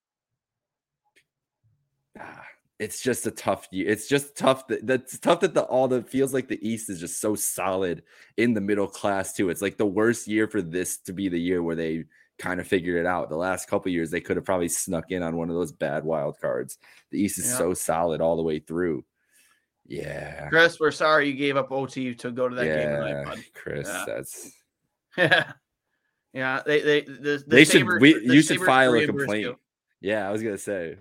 ah, 2.18 2.44
It's 2.78 3.02
just 3.02 3.26
a 3.26 3.30
tough 3.30 3.68
year. 3.70 3.88
It's 3.88 4.08
just 4.08 4.36
tough 4.36 4.66
that 4.68 4.86
that's 4.86 5.18
tough 5.18 5.40
that 5.40 5.54
the 5.54 5.62
all 5.64 5.88
the 5.88 6.02
feels 6.02 6.32
like 6.34 6.48
the 6.48 6.66
East 6.66 6.90
is 6.90 7.00
just 7.00 7.20
so 7.20 7.34
solid 7.34 8.02
in 8.36 8.54
the 8.54 8.60
middle 8.60 8.86
class 8.86 9.32
too. 9.34 9.50
It's 9.50 9.62
like 9.62 9.76
the 9.76 9.86
worst 9.86 10.26
year 10.28 10.46
for 10.48 10.62
this 10.62 10.98
to 11.02 11.12
be 11.12 11.28
the 11.28 11.40
year 11.40 11.62
where 11.62 11.76
they 11.76 12.04
kind 12.38 12.60
of 12.60 12.66
figured 12.66 12.96
it 13.00 13.06
out. 13.06 13.28
The 13.30 13.36
last 13.36 13.68
couple 13.68 13.90
years 13.90 14.10
they 14.10 14.20
could 14.20 14.36
have 14.36 14.44
probably 14.44 14.68
snuck 14.68 15.10
in 15.10 15.22
on 15.22 15.36
one 15.36 15.48
of 15.48 15.54
those 15.56 15.72
bad 15.72 16.04
wild 16.04 16.38
cards. 16.40 16.78
The 17.10 17.20
East 17.20 17.38
is 17.38 17.46
Yeah. 17.50 17.58
so 17.58 17.74
solid 17.74 18.20
all 18.20 18.36
the 18.36 18.42
way 18.42 18.58
through. 18.58 19.04
Yeah. 19.86 20.48
Chris, 20.48 20.78
we're 20.80 20.90
sorry 20.90 21.28
you 21.28 21.34
gave 21.34 21.56
up 21.56 21.70
OT 21.72 22.14
to 22.14 22.30
go 22.30 22.48
to 22.48 22.56
that 22.56 22.64
game 22.64 22.88
tonight, 22.90 23.24
bud. 23.24 23.44
Chris, 23.54 23.88
Yeah. 23.88 24.04
that's 24.06 24.52
Yeah, 25.16 25.52
yeah. 26.36 26.62
They 26.64 26.80
they 26.80 27.00
the, 27.00 27.12
the 27.12 27.44
they 27.46 27.64
should 27.64 27.80
Sabres- 27.80 28.00
we 28.00 28.12
the 28.14 28.34
you 28.34 28.42
should 28.42 28.60
file 28.60 28.94
a 28.94 29.06
complaint. 29.06 29.56
Yeah, 30.00 30.28
I 30.28 30.32
was 30.32 30.42
gonna 30.42 30.58
say. 30.58 30.98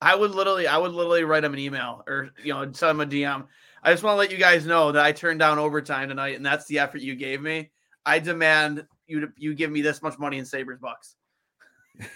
I 0.00 0.16
would 0.16 0.32
literally, 0.32 0.66
I 0.66 0.78
would 0.78 0.92
literally 0.92 1.22
write 1.22 1.44
him 1.44 1.52
an 1.52 1.60
email 1.60 2.02
or 2.08 2.30
you 2.42 2.52
know 2.52 2.70
send 2.72 2.90
him 2.92 3.00
a 3.00 3.06
DM. 3.06 3.46
I 3.82 3.92
just 3.92 4.02
want 4.02 4.14
to 4.14 4.18
let 4.18 4.30
you 4.30 4.38
guys 4.38 4.64
know 4.64 4.92
that 4.92 5.04
I 5.04 5.12
turned 5.12 5.40
down 5.40 5.58
overtime 5.58 6.08
tonight, 6.08 6.36
and 6.36 6.46
that's 6.46 6.66
the 6.66 6.78
effort 6.78 7.02
you 7.02 7.16
gave 7.16 7.42
me. 7.42 7.70
I 8.06 8.18
demand 8.20 8.86
you 9.06 9.20
to 9.20 9.32
you 9.36 9.54
give 9.54 9.70
me 9.70 9.82
this 9.82 10.02
much 10.02 10.18
money 10.18 10.38
in 10.38 10.44
Sabres 10.44 10.78
bucks. 10.80 11.16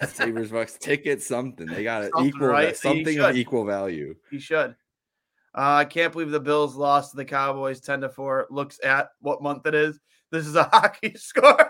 Sabres 0.09 0.51
Bucks 0.51 0.76
ticket 0.78 1.22
something. 1.22 1.66
They 1.66 1.82
got 1.82 2.05
it 2.05 2.12
equal 2.22 2.49
right? 2.49 2.76
Something 2.76 3.18
of 3.18 3.36
equal 3.36 3.64
value. 3.64 4.14
You 4.30 4.40
should. 4.40 4.74
Uh, 5.55 5.80
I 5.80 5.84
can't 5.84 6.12
believe 6.12 6.30
the 6.30 6.40
Bills 6.40 6.76
lost 6.76 7.11
to 7.11 7.16
the 7.16 7.24
Cowboys 7.24 7.80
ten 7.80 8.01
to 8.01 8.09
four. 8.09 8.47
Looks 8.51 8.80
at 8.82 9.11
what 9.20 9.42
month 9.42 9.66
it 9.66 9.74
is. 9.74 10.01
This 10.30 10.47
is 10.47 10.57
a 10.57 10.64
hockey 10.72 11.14
score. 11.16 11.68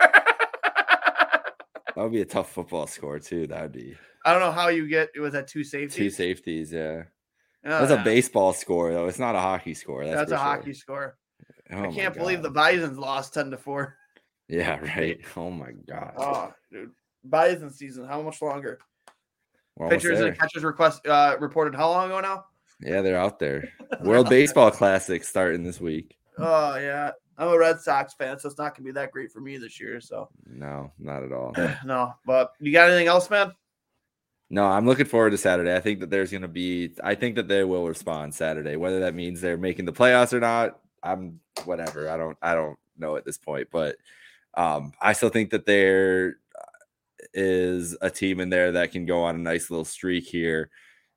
That 1.97 2.03
would 2.03 2.11
be 2.11 2.21
a 2.21 2.25
tough 2.25 2.51
football 2.51 2.85
score 2.85 3.17
too. 3.17 3.47
That 3.47 3.63
would 3.63 3.71
be 3.71 3.97
I 4.23 4.31
don't 4.31 4.41
know 4.41 4.51
how 4.51 4.67
you 4.67 4.87
get. 4.87 5.09
It 5.15 5.19
was 5.19 5.33
at 5.33 5.47
two 5.47 5.63
safeties. 5.63 5.95
two 5.95 6.11
safeties. 6.11 6.71
Yeah, 6.71 7.05
Oh, 7.65 7.85
that's 7.85 7.91
a 7.91 8.03
baseball 8.03 8.53
score 8.53 8.93
though. 8.93 9.07
It's 9.07 9.17
not 9.17 9.33
a 9.33 9.39
hockey 9.39 9.73
score. 9.73 10.05
That's, 10.05 10.15
That's 10.15 10.31
a 10.31 10.35
sure. 10.35 10.43
hockey 10.43 10.73
score. 10.75 11.17
Oh 11.71 11.85
I 11.85 11.91
can't 11.91 12.13
believe 12.13 12.43
the 12.43 12.51
Bisons 12.51 12.99
lost 12.99 13.33
ten 13.33 13.49
to 13.49 13.57
four. 13.57 13.97
Yeah, 14.47 14.77
right. 14.77 15.19
Oh 15.35 15.49
my 15.49 15.71
god. 15.89 16.13
Oh, 16.17 16.53
dude. 16.71 16.91
Bison 17.23 17.71
season. 17.71 18.05
How 18.05 18.21
much 18.21 18.43
longer? 18.43 18.77
Pitchers 19.89 20.19
and 20.19 20.37
catchers 20.37 20.63
request 20.63 21.07
uh, 21.07 21.35
reported 21.39 21.73
how 21.73 21.89
long 21.89 22.11
ago 22.11 22.19
now? 22.19 22.45
Yeah, 22.79 23.01
they're 23.01 23.17
out 23.17 23.39
there. 23.39 23.69
World 24.03 24.29
Baseball 24.29 24.69
Classic 24.69 25.23
starting 25.23 25.63
this 25.63 25.81
week. 25.81 26.15
Oh 26.37 26.75
yeah, 26.77 27.09
I'm 27.37 27.49
a 27.49 27.57
Red 27.57 27.79
Sox 27.79 28.13
fan, 28.13 28.39
so 28.39 28.49
it's 28.49 28.57
not 28.57 28.75
gonna 28.75 28.85
be 28.85 28.91
that 28.93 29.11
great 29.11 29.31
for 29.31 29.39
me 29.39 29.57
this 29.57 29.79
year. 29.79 30.01
So 30.01 30.29
No, 30.45 30.91
not 30.97 31.23
at 31.23 31.31
all. 31.31 31.53
no, 31.85 32.13
but 32.25 32.53
you 32.59 32.71
got 32.71 32.89
anything 32.89 33.07
else, 33.07 33.29
man? 33.29 33.53
No, 34.49 34.65
I'm 34.65 34.85
looking 34.85 35.05
forward 35.05 35.31
to 35.31 35.37
Saturday. 35.37 35.75
I 35.75 35.81
think 35.81 35.99
that 35.99 36.09
there's 36.09 36.31
going 36.31 36.41
to 36.43 36.47
be, 36.47 36.93
I 37.03 37.15
think 37.15 37.35
that 37.35 37.49
they 37.49 37.65
will 37.65 37.85
respond 37.85 38.33
Saturday, 38.33 38.77
whether 38.77 39.01
that 39.01 39.13
means 39.13 39.41
they're 39.41 39.57
making 39.57 39.83
the 39.83 39.91
playoffs 39.91 40.31
or 40.31 40.39
not. 40.39 40.79
I'm 41.03 41.41
whatever. 41.65 42.09
I 42.09 42.15
don't, 42.15 42.37
I 42.41 42.55
don't 42.55 42.79
know 42.97 43.17
at 43.17 43.25
this 43.25 43.37
point, 43.37 43.67
but 43.71 43.97
um, 44.53 44.93
I 45.01 45.13
still 45.13 45.29
think 45.29 45.49
that 45.49 45.65
there 45.65 46.37
is 47.33 47.97
a 48.01 48.09
team 48.09 48.39
in 48.39 48.49
there 48.49 48.71
that 48.73 48.91
can 48.91 49.05
go 49.05 49.23
on 49.23 49.35
a 49.35 49.39
nice 49.39 49.69
little 49.69 49.85
streak 49.85 50.25
here. 50.25 50.69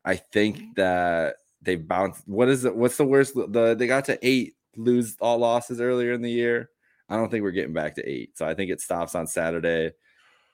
I 0.04 0.16
think 0.16 0.74
that 0.76 1.36
they 1.62 1.76
bounced. 1.76 2.26
What 2.26 2.48
is 2.48 2.64
it? 2.64 2.74
What's 2.74 2.96
the 2.96 3.04
worst? 3.04 3.34
The 3.34 3.76
they 3.78 3.86
got 3.86 4.06
to 4.06 4.18
eight, 4.26 4.54
lose 4.76 5.16
all 5.20 5.38
losses 5.38 5.80
earlier 5.80 6.12
in 6.12 6.22
the 6.22 6.30
year. 6.30 6.70
I 7.08 7.16
don't 7.16 7.30
think 7.30 7.42
we're 7.42 7.50
getting 7.50 7.72
back 7.74 7.96
to 7.96 8.08
eight, 8.08 8.36
so 8.38 8.46
I 8.46 8.54
think 8.54 8.70
it 8.70 8.80
stops 8.80 9.14
on 9.14 9.26
Saturday. 9.26 9.92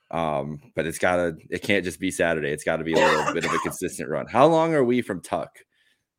Um, 0.09 0.59
but 0.75 0.85
it's 0.87 0.97
gotta, 0.99 1.35
it 1.49 1.61
can't 1.61 1.83
just 1.83 1.99
be 1.99 2.11
Saturday. 2.11 2.49
It's 2.49 2.63
got 2.63 2.77
to 2.77 2.83
be 2.83 2.93
a 2.93 2.97
little 2.97 3.33
bit 3.33 3.45
of 3.45 3.53
a 3.53 3.59
consistent 3.59 4.09
run. 4.09 4.25
How 4.25 4.47
long 4.47 4.73
are 4.73 4.83
we 4.83 5.01
from 5.01 5.21
Tuch? 5.21 5.49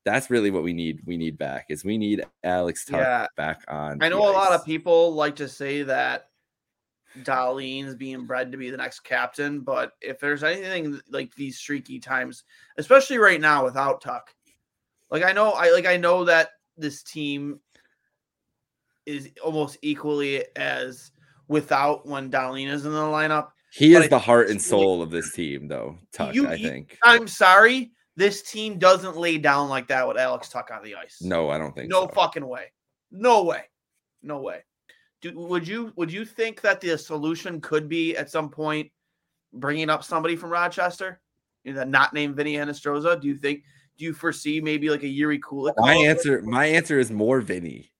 That's 0.04 0.30
really 0.30 0.50
what 0.50 0.62
we 0.62 0.72
need. 0.72 1.00
We 1.06 1.16
need 1.16 1.38
back 1.38 1.66
is 1.70 1.84
we 1.84 1.98
need 1.98 2.24
Alex 2.44 2.84
Tuch 2.84 3.00
Yeah. 3.00 3.26
back 3.36 3.62
on. 3.68 4.02
I 4.02 4.08
know 4.08 4.20
a 4.20 4.30
lot 4.30 4.52
of 4.52 4.64
people 4.64 5.14
like 5.14 5.36
to 5.36 5.48
say 5.48 5.82
that 5.84 6.28
Dahlin's 7.22 7.94
being 7.94 8.26
bred 8.26 8.52
to 8.52 8.58
be 8.58 8.70
the 8.70 8.76
next 8.76 9.00
captain, 9.00 9.60
but 9.60 9.92
if 10.00 10.20
there's 10.20 10.44
anything 10.44 11.00
like 11.10 11.34
these 11.34 11.58
streaky 11.58 11.98
times, 11.98 12.44
especially 12.76 13.18
right 13.18 13.40
now 13.40 13.64
without 13.64 14.00
Tuch, 14.00 14.30
like 15.10 15.24
I 15.24 15.32
know, 15.32 15.52
I 15.52 15.70
like 15.72 15.86
I 15.86 15.96
know 15.96 16.24
that 16.24 16.50
this 16.76 17.02
team 17.02 17.60
is 19.08 19.30
almost 19.42 19.78
equally 19.82 20.44
as 20.56 21.10
without 21.48 22.06
when 22.06 22.30
Dahlin 22.30 22.68
is 22.68 22.84
in 22.84 22.92
the 22.92 22.98
lineup. 22.98 23.48
He 23.72 23.94
But 23.94 24.04
is 24.04 24.08
the 24.10 24.18
heart 24.18 24.46
and 24.48 24.56
you- 24.56 24.60
soul 24.60 25.02
of 25.02 25.10
this 25.10 25.32
team, 25.32 25.66
though. 25.68 25.98
Tuch, 26.12 26.34
You- 26.34 26.46
I 26.48 26.54
you- 26.54 26.68
think. 26.68 26.98
I'm 27.02 27.26
sorry, 27.26 27.92
this 28.16 28.42
team 28.42 28.78
doesn't 28.78 29.16
lay 29.16 29.38
down 29.38 29.68
like 29.68 29.88
that 29.88 30.06
with 30.06 30.16
Alex 30.18 30.48
Tuch 30.50 30.70
on 30.70 30.82
the 30.82 30.94
ice. 30.96 31.18
No, 31.22 31.48
I 31.50 31.58
don't 31.58 31.74
think 31.74 31.88
no 31.90 32.02
so. 32.02 32.08
fucking 32.08 32.46
way, 32.46 32.66
no 33.10 33.44
way, 33.44 33.62
no 34.22 34.40
way. 34.40 34.64
Do, 35.20 35.32
would 35.36 35.66
you 35.66 35.92
would 35.96 36.12
you 36.12 36.24
think 36.24 36.60
that 36.60 36.80
the 36.80 36.96
solution 36.98 37.60
could 37.60 37.88
be 37.88 38.16
at 38.16 38.30
some 38.30 38.50
point 38.50 38.90
bringing 39.52 39.90
up 39.90 40.04
somebody 40.04 40.36
from 40.36 40.50
Rochester, 40.50 41.20
you 41.64 41.72
know, 41.72 41.84
not 41.84 42.12
named 42.14 42.36
Vinny 42.36 42.54
Hinostroza? 42.54 43.20
Do 43.20 43.26
you 43.26 43.36
think? 43.36 43.64
Do 43.96 44.04
you 44.04 44.12
foresee 44.12 44.60
maybe 44.60 44.90
like 44.90 45.02
a 45.02 45.06
Jiri 45.06 45.40
Kulich? 45.40 45.74
My 45.76 45.94
answer, 45.94 46.40
my 46.42 46.66
answer 46.66 47.00
is 47.00 47.10
more 47.10 47.40
Vinny. 47.40 47.90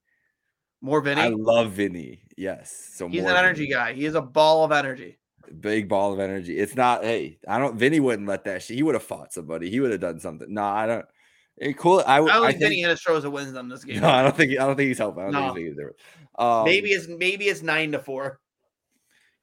More 0.81 1.01
Vinny. 1.01 1.21
I 1.21 1.29
love 1.29 1.73
Vinny. 1.73 2.21
Yes. 2.37 2.91
So 2.95 3.09
He's 3.09 3.23
an 3.25 3.31
energy 3.37 3.63
Vinny. 3.63 3.73
guy. 3.75 3.93
He 3.95 4.05
is 4.05 4.15
a 4.15 4.23
ball 4.23 4.65
of 4.65 4.73
energy. 4.73 5.19
Big 5.61 5.89
ball 5.89 6.13
of 6.13 6.21
energy. 6.21 6.59
It's 6.59 6.77
not. 6.77 7.03
Hey, 7.03 7.39
I 7.49 7.59
don't. 7.59 7.77
Vinny 7.77 8.01
wouldn't 8.01 8.29
let 8.29 8.45
that 8.45 8.63
shit. 8.63 8.77
He 8.77 8.83
would 8.83 8.95
have 8.95 9.03
fought 9.03 9.33
somebody. 9.33 9.71
He 9.71 9.81
would 9.81 9.91
have 9.91 10.01
done 10.01 10.21
something. 10.21 10.53
No, 10.53 10.63
I 10.63 10.87
don't. 10.87 11.77
cool. 11.77 12.03
I, 12.07 12.17
I 12.17 12.19
don't 12.19 12.31
I 12.31 12.49
think 12.51 12.61
Vinny 12.61 12.83
Hinostroza 12.83 13.33
wins 13.33 13.53
them 13.53 13.69
this 13.69 13.83
game. 13.83 14.01
No, 14.03 14.09
I 14.09 14.23
don't 14.23 14.37
think. 14.37 14.53
I 14.53 14.67
don't 14.67 14.77
think 14.77 14.89
he's 14.89 14.99
helping. 14.99 15.23
I 15.23 15.31
don't 15.31 15.33
No. 15.49 15.55
think 15.55 15.67
he's 15.69 15.77
different. 15.77 15.97
Um, 16.39 16.65
maybe 16.65 16.91
it's 16.91 17.09
maybe 17.09 17.47
it's 17.47 17.63
nine 17.63 17.91
to 17.93 17.99
four. 17.99 18.39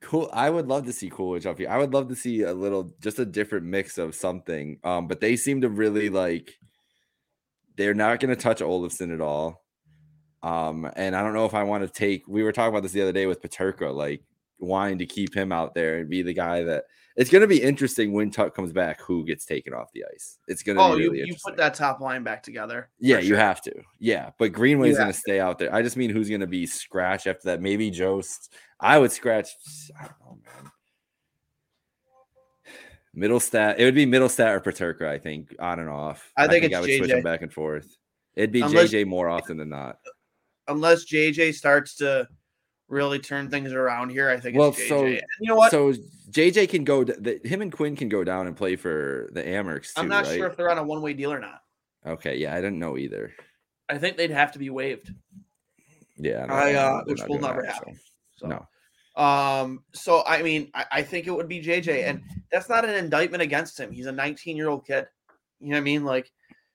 cool. 0.01 0.29
I 0.31 0.49
would 0.49 0.67
love 0.67 0.85
to 0.85 0.93
see 0.93 1.09
Coolidge 1.09 1.45
up 1.47 1.57
here. 1.57 1.69
I 1.69 1.77
would 1.79 1.91
love 1.91 2.07
to 2.09 2.15
see 2.15 2.43
a 2.43 2.53
little, 2.53 2.91
just 3.01 3.17
a 3.19 3.25
different 3.25 3.65
mix 3.65 3.97
of 3.97 4.13
something. 4.15 4.77
Um, 4.83 5.07
but 5.07 5.19
they 5.19 5.35
seem 5.35 5.61
to 5.61 5.69
really 5.69 6.09
like. 6.09 6.53
They're 7.77 7.93
not 7.95 8.19
going 8.21 8.33
to 8.33 8.41
touch 8.41 8.61
Olofsson 8.61 9.13
at 9.13 9.19
all. 9.19 9.64
Um, 10.45 10.89
and 10.95 11.15
I 11.15 11.21
don't 11.23 11.33
know 11.33 11.45
if 11.45 11.53
I 11.55 11.63
want 11.63 11.83
to 11.83 11.89
take. 11.89 12.27
We 12.27 12.43
were 12.43 12.51
talking 12.51 12.69
about 12.69 12.83
this 12.83 12.91
the 12.91 13.01
other 13.01 13.11
day 13.11 13.25
with 13.25 13.41
Peterka, 13.41 13.93
like 13.93 14.21
wanting 14.59 14.99
to 14.99 15.05
keep 15.05 15.33
him 15.35 15.51
out 15.51 15.73
there 15.73 15.97
and 15.97 16.09
be 16.09 16.21
the 16.21 16.33
guy 16.33 16.63
that. 16.63 16.85
It's 17.17 17.29
going 17.29 17.43
to 17.43 17.47
be 17.47 17.61
interesting 17.63 18.11
when 18.11 18.29
Tuch 18.29 18.53
comes 18.53 18.73
back. 18.73 18.99
Who 18.99 19.23
gets 19.25 19.45
taken 19.45 19.73
off 19.73 19.89
the 19.93 20.03
ice? 20.13 20.37
It's 20.49 20.61
going 20.63 20.75
to 20.77 20.83
Oh, 20.83 20.97
be 20.97 21.03
you, 21.03 21.07
really 21.11 21.17
you 21.19 21.23
interesting. 21.27 21.51
put 21.53 21.57
that 21.57 21.73
top 21.73 22.01
line 22.01 22.23
back 22.23 22.43
together. 22.43 22.89
Yeah, 22.99 23.19
you 23.19 23.37
have 23.37 23.61
to. 23.61 23.73
Yeah, 23.99 24.31
but 24.37 24.51
Greenway's 24.51 24.97
going 24.97 25.13
to 25.13 25.17
stay 25.17 25.39
out 25.39 25.57
there. 25.57 25.73
I 25.73 25.81
just 25.81 25.95
mean 25.95 26.09
who's 26.09 26.27
going 26.27 26.41
to 26.41 26.47
be 26.47 26.65
scratch 26.67 27.25
after 27.25 27.43
that. 27.45 27.61
Maybe 27.61 27.89
Jost. 27.89 28.53
I 28.81 28.99
would 28.99 29.13
scratch. 29.13 29.47
I 29.97 30.07
don't 30.07 30.19
know, 30.19 30.37
man. 30.45 30.71
Mittelstadt. 33.15 33.75
It 33.77 33.85
would 33.85 33.95
be 33.95 34.05
Mittelstadt 34.05 34.53
or 34.53 34.59
Peterka, 34.59 35.07
I 35.07 35.17
think, 35.17 35.55
on 35.57 35.79
and 35.79 35.89
off. 35.89 36.31
I 36.35 36.47
think 36.47 36.65
it's 36.65 36.75
I 36.75 36.81
would 36.81 36.89
switch 36.97 37.09
them 37.09 37.23
back 37.23 37.41
and 37.43 37.53
forth. 37.53 37.95
It'd 38.35 38.51
be 38.51 38.59
Unless- 38.61 38.89
JJ 38.91 39.07
more 39.07 39.29
often 39.29 39.55
than 39.55 39.69
not. 39.69 39.99
Unless 40.67 41.05
JJ 41.05 41.53
starts 41.53 41.95
to 41.97 42.27
really 42.87 43.19
turn 43.19 43.49
things 43.49 43.71
around 43.73 44.09
here, 44.09 44.29
I 44.29 44.39
think 44.39 44.57
Well, 44.57 44.69
it's 44.69 44.79
JJ. 44.79 44.87
so- 44.89 45.05
you 45.05 45.21
know 45.41 45.55
what? 45.55 45.71
So 45.71 45.93
JJ 46.29 46.69
can 46.69 46.83
go. 46.83 47.03
The, 47.03 47.39
him 47.43 47.61
and 47.61 47.71
Quinn 47.71 47.95
can 47.95 48.09
go 48.09 48.23
down 48.23 48.47
and 48.47 48.55
play 48.55 48.75
for 48.75 49.29
the 49.33 49.41
Amerks 49.43 49.93
too, 49.93 50.01
I'm 50.01 50.07
not 50.09 50.25
right? 50.25 50.35
sure 50.37 50.47
if 50.47 50.57
they're 50.57 50.69
on 50.71 50.77
a 50.77 50.83
one 50.83 51.01
way 51.01 51.13
deal 51.13 51.31
or 51.31 51.39
not. 51.39 51.61
Okay, 52.05 52.37
yeah, 52.37 52.53
I 52.53 52.57
didn't 52.57 52.79
know 52.79 52.97
either. 52.97 53.33
I 53.89 53.97
think 53.97 54.17
they'd 54.17 54.31
have 54.31 54.51
to 54.53 54.59
be 54.59 54.69
waived. 54.69 55.13
Yeah, 56.17 56.45
no, 56.45 56.53
I, 56.53 56.73
uh, 56.73 57.03
which 57.05 57.21
will 57.27 57.39
never 57.39 57.61
that, 57.63 57.73
happen. 57.73 57.95
so- 57.95 58.01
So, 58.37 58.47
No, 59.15 59.23
um, 59.23 59.83
so 59.93 60.23
I 60.25 60.41
mean, 60.41 60.69
I, 60.73 60.85
I 60.91 61.01
think 61.03 61.25
it 61.27 61.31
would 61.31 61.47
be 61.47 61.61
JJ, 61.61 62.03
and 62.09 62.21
that's 62.51 62.67
not 62.69 62.83
an 62.83 62.95
indictment 62.95 63.41
against 63.41 63.79
him. 63.79 63.91
He's 63.91 64.07
a 64.07 64.11
19 64.11 64.57
year 64.57 64.67
old 64.69 64.85
kid. 64.85 65.07
You 65.61 65.69
know 65.69 65.75
what 65.75 65.81
I 65.81 65.83
mean? 65.83 66.03
Like, 66.03 66.29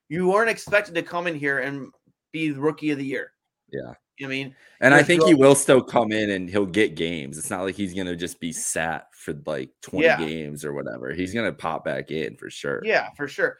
you 0.08 0.28
weren't 0.28 0.48
expected 0.50 0.94
to 0.94 1.02
come 1.02 1.26
in 1.26 1.34
here 1.34 1.58
and 1.58 1.92
be 2.32 2.50
the 2.50 2.60
rookie 2.60 2.90
of 2.92 2.98
the 2.98 3.04
year. 3.04 3.32
Yeah. 3.72 3.94
You 4.18 4.26
know 4.26 4.28
what 4.28 4.28
I 4.28 4.28
mean? 4.28 4.54
And 4.82 4.94
I 4.94 5.02
think 5.02 5.24
he 5.24 5.34
will 5.34 5.54
still 5.54 5.82
come 5.82 6.12
in 6.12 6.30
and 6.30 6.48
he'll 6.48 6.66
get 6.66 6.94
games. 6.94 7.38
It's 7.38 7.48
not 7.50 7.62
like 7.62 7.74
he's 7.74 7.94
gonna 7.94 8.16
just 8.16 8.38
be 8.38 8.52
sat 8.52 9.06
for 9.14 9.32
like 9.46 9.70
20 9.82 10.04
Yeah. 10.04 10.18
games 10.18 10.64
or 10.64 10.74
whatever. 10.74 11.12
He's 11.14 11.32
gonna 11.32 11.52
pop 11.52 11.84
back 11.84 12.10
in 12.10 12.36
for 12.36 12.50
sure. 12.50 12.82
Yeah, 12.84 13.10
for 13.16 13.26
sure. 13.28 13.58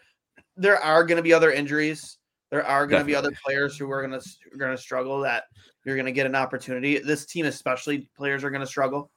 There 0.56 0.76
are 0.76 1.04
going 1.04 1.16
to 1.16 1.22
be 1.22 1.32
other 1.32 1.52
injuries. 1.52 2.18
There 2.50 2.66
are 2.66 2.86
going 2.86 3.00
to 3.00 3.06
be 3.06 3.14
other 3.14 3.30
players 3.42 3.78
who 3.78 3.90
are 3.90 4.06
going 4.06 4.20
to 4.20 4.58
going 4.58 4.76
to 4.76 4.82
struggle 4.82 5.20
that 5.20 5.44
you're 5.84 5.94
going 5.96 6.06
to 6.06 6.12
get 6.12 6.26
an 6.26 6.34
opportunity. 6.34 6.98
This 6.98 7.24
team, 7.24 7.46
especially, 7.46 8.10
players 8.16 8.44
are 8.44 8.50
going 8.50 8.60
to 8.60 8.66
struggle. 8.66 9.10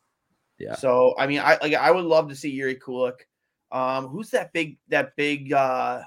Yeah. 0.60 0.76
So 0.76 1.16
I 1.18 1.28
mean, 1.28 1.40
I 1.40 1.58
like 1.62 1.74
I 1.74 1.92
would 1.92 2.06
love 2.06 2.30
to 2.30 2.36
see 2.36 2.58
Jiri 2.58 2.80
Kulich. 2.80 3.20
Um, 3.72 4.08
who's 4.08 4.30
that 4.30 4.54
big 4.54 4.78
that 4.90 5.16
big 5.18 5.52
uh 5.52 6.04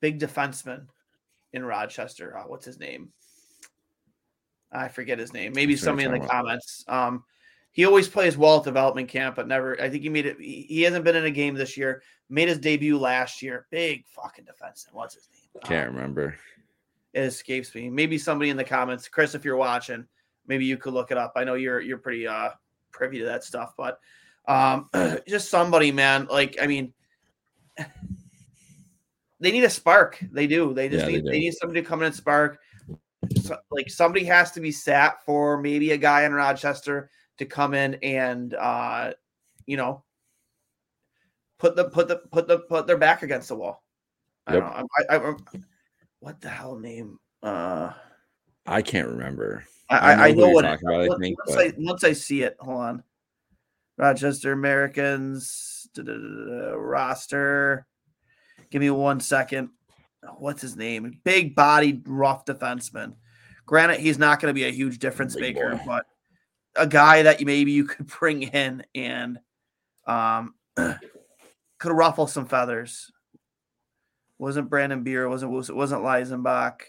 big 0.00 0.18
defenseman 0.18 0.86
in 1.52 1.64
Rochester? 1.64 2.36
Uh, 2.36 2.44
what's 2.44 2.64
his 2.64 2.78
name? 2.80 3.12
I 4.72 4.88
forget 4.88 5.18
his 5.18 5.32
name. 5.32 5.52
Maybe 5.54 5.74
That's 5.74 5.84
somebody 5.84 6.06
in 6.06 6.20
the 6.20 6.26
comments. 6.26 6.84
Um, 6.88 7.24
he 7.72 7.84
always 7.84 8.08
plays 8.08 8.36
well 8.36 8.58
at 8.58 8.64
development 8.64 9.08
camp, 9.08 9.36
but 9.36 9.46
never. 9.48 9.80
I 9.80 9.88
think 9.88 10.02
he 10.02 10.08
made 10.08 10.26
it. 10.26 10.36
He 10.40 10.82
hasn't 10.82 11.04
been 11.04 11.16
in 11.16 11.24
a 11.24 11.30
game 11.30 11.54
this 11.54 11.76
year. 11.76 12.02
Made 12.28 12.48
his 12.48 12.58
debut 12.58 12.98
last 12.98 13.42
year. 13.42 13.66
Big 13.70 14.06
fucking 14.08 14.44
defenseman. 14.44 14.92
What's 14.92 15.14
his 15.14 15.28
name? 15.32 15.62
Can't 15.64 15.88
Um, 15.90 15.96
remember. 15.96 16.36
it 17.12 17.22
escapes 17.22 17.74
me. 17.74 17.88
Maybe 17.90 18.18
somebody 18.18 18.50
in 18.50 18.56
the 18.56 18.64
comments, 18.64 19.08
Chris, 19.08 19.34
if 19.34 19.44
you're 19.44 19.56
watching, 19.56 20.06
maybe 20.46 20.64
you 20.64 20.76
could 20.76 20.94
look 20.94 21.10
it 21.10 21.18
up. 21.18 21.32
I 21.36 21.44
know 21.44 21.54
you're 21.54 21.80
you're 21.80 21.98
pretty 21.98 22.26
uh 22.26 22.50
privy 22.92 23.18
to 23.18 23.24
that 23.26 23.44
stuff, 23.44 23.74
but 23.76 23.98
um 24.46 24.88
just 25.28 25.50
somebody, 25.50 25.90
man. 25.92 26.26
Like, 26.30 26.56
I 26.60 26.66
mean, 26.66 26.92
they 29.40 29.52
need 29.52 29.64
a 29.64 29.70
spark. 29.70 30.18
They 30.32 30.46
do. 30.46 30.74
They 30.74 30.88
just 30.88 31.06
Yeah, 31.06 31.12
need 31.12 31.24
they, 31.24 31.32
do. 31.32 31.38
need 31.38 31.52
somebody 31.54 31.80
to 31.82 31.86
come 31.88 32.00
in 32.00 32.06
and 32.06 32.14
spark. 32.14 32.58
So, 33.42 33.56
like 33.70 33.88
somebody 33.90 34.24
has 34.26 34.50
to 34.52 34.60
be 34.60 34.72
sat 34.72 35.24
for 35.24 35.60
maybe 35.60 35.92
a 35.92 35.96
guy 35.96 36.24
in 36.24 36.32
Rochester 36.32 37.10
to 37.38 37.46
come 37.46 37.74
in 37.74 37.94
and 38.02 38.54
uh 38.54 39.12
you 39.66 39.76
know 39.76 40.02
put 41.58 41.76
the 41.76 41.84
put 41.84 42.08
the 42.08 42.16
put 42.16 42.48
the 42.48 42.58
put 42.60 42.86
their 42.86 42.98
back 42.98 43.22
against 43.22 43.48
the 43.48 43.56
wall. 43.56 43.84
I 44.46 44.54
Yep. 44.54 44.62
don't 44.62 44.76
know. 44.78 44.86
I, 45.10 45.16
I, 45.16 45.30
I, 45.30 45.34
what 46.20 46.40
the 46.40 46.48
hell 46.48 46.76
name? 46.78 47.18
Uh 47.42 47.92
I 48.66 48.82
can't 48.82 49.08
remember. 49.08 49.64
I, 49.88 50.32
know 50.32 50.46
know 50.46 50.50
what 50.50 50.64
it, 50.64 50.68
talking 50.68 50.88
about, 50.88 51.00
I 51.02 51.08
once, 51.08 51.20
think, 51.20 51.38
once 51.46 51.56
but- 51.56 51.66
I 51.66 51.72
once 51.78 52.04
I 52.04 52.12
see 52.12 52.42
it. 52.42 52.56
Hold 52.60 52.80
on. 52.80 53.02
Rochester 53.96 54.52
Americans 54.52 55.88
roster. 56.76 57.86
Give 58.70 58.80
me 58.80 58.90
one 58.90 59.20
second. 59.20 59.70
What's 60.38 60.62
his 60.62 60.76
name? 60.76 61.20
Big 61.24 61.54
bodied, 61.54 62.02
rough 62.06 62.44
defenseman. 62.44 63.14
Granted, 63.66 64.00
he's 64.00 64.18
not 64.18 64.40
going 64.40 64.50
to 64.50 64.54
be 64.54 64.66
a 64.66 64.72
huge 64.72 64.98
difference 64.98 65.34
Big 65.34 65.54
maker, 65.54 65.76
boy. 65.76 65.82
but 65.86 66.06
a 66.76 66.86
guy 66.86 67.22
that 67.22 67.40
you 67.40 67.46
maybe 67.46 67.72
you 67.72 67.84
could 67.84 68.06
bring 68.18 68.42
in 68.42 68.84
and 68.94 69.38
um 70.06 70.54
could 70.76 71.92
ruffle 71.92 72.26
some 72.26 72.46
feathers. 72.46 73.10
Wasn't 74.38 74.70
Brandon 74.70 75.04
Biro? 75.04 75.28
Wasn't 75.28 75.52
it 75.52 75.76
wasn't 75.76 76.02
Leisenbach? 76.02 76.80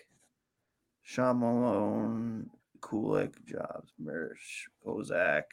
Sean 1.04 1.40
Malone, 1.40 2.50
Kulich, 2.80 3.34
Jobs, 3.46 3.92
Mersh, 4.02 4.68
Bozak, 4.86 5.44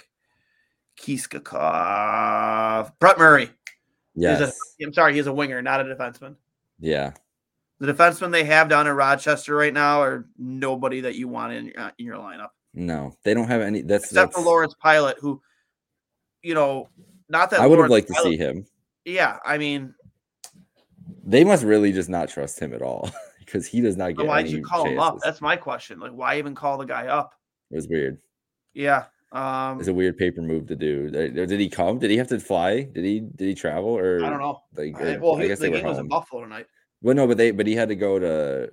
Kiskakov, 0.97 2.93
Brett 3.01 3.19
Murray. 3.19 3.51
Yes. 4.15 4.57
I'm 4.83 4.93
sorry, 4.93 5.15
he's 5.15 5.27
a 5.27 5.33
winger, 5.33 5.63
not 5.63 5.81
a 5.81 5.85
defenseman. 5.85 6.37
Yeah. 6.79 7.13
The 7.81 7.93
defensemen 7.93 8.33
they 8.33 8.45
have 8.45 8.69
down 8.69 8.87
in 8.87 8.95
Rochester 8.95 9.55
right 9.55 9.73
now 9.73 10.01
are 10.03 10.27
nobody 10.37 11.01
that 11.03 11.15
you 11.15 11.29
want 11.29 11.53
in, 11.53 11.73
uh, 11.77 11.91
in 11.99 12.07
your 12.07 12.17
lineup, 12.17 12.49
No, 12.75 13.15
they 13.23 13.35
don't 13.35 13.47
have 13.49 13.61
any. 13.61 13.83
That's 13.83 14.05
except 14.07 14.35
for 14.35 14.41
Lawrence 14.41 14.75
Pilut, 14.85 15.15
who, 15.21 15.41
you 16.43 16.55
know, 16.55 16.89
not 17.29 17.51
that 17.51 17.61
I 17.61 17.67
would 17.67 17.79
have 17.79 17.89
liked 17.91 18.09
to 18.09 18.15
see 18.15 18.37
him. 18.37 18.67
Yeah, 19.05 19.39
I 19.45 19.59
mean, 19.59 19.95
They 21.25 21.45
must 21.45 21.63
really 21.63 21.93
just 21.93 22.09
not 22.09 22.29
trust 22.29 22.59
him 22.59 22.73
at 22.75 22.83
all 22.83 23.11
because 23.39 23.67
he 23.67 23.81
does 23.81 23.97
not 23.97 24.17
get. 24.17 24.27
why 24.27 24.43
did 24.43 24.51
you 24.53 24.63
call 24.63 24.85
him 24.85 24.99
up? 24.99 25.19
That's 25.23 25.41
my 25.41 25.57
question. 25.57 26.01
Like, 26.01 26.13
why 26.13 26.39
even 26.39 26.55
call 26.55 26.79
the 26.79 26.85
guy 26.85 27.07
up? 27.07 27.33
It 27.71 27.77
was 27.77 27.87
weird. 27.89 28.19
Yeah. 28.75 29.05
Um, 29.31 29.79
It's 29.79 29.89
a 29.89 29.95
weird 29.95 30.17
paper 30.17 30.41
move 30.41 30.67
to 30.69 30.75
do. 30.77 31.09
Uh, 31.15 31.47
Did 31.47 31.61
he 31.61 31.69
come? 31.69 31.99
Did 31.99 32.11
he 32.11 32.17
have 32.17 32.29
to 32.29 32.41
fly? 32.41 32.83
Did 32.83 33.05
he? 33.05 33.21
Did 33.21 33.47
he 33.49 33.55
travel? 33.55 33.91
Or 33.91 34.25
I 34.25 34.31
don't 34.31 34.41
know. 34.41 34.63
Like, 34.75 34.97
I- 35.01 35.19
well, 35.19 35.37
I 35.37 35.47
guess 35.47 35.59
the 35.61 35.71
game 35.71 35.85
was 35.85 35.99
in. 35.99 36.09
Buffalo 36.09 36.43
tonight. 36.43 36.67
Well, 37.03 37.15
no, 37.15 37.27
but 37.27 37.37
they 37.37 37.51
but 37.51 37.67
he 37.67 37.75
had 37.75 37.89
to 37.89 37.97
go 37.97 38.19
to. 38.19 38.71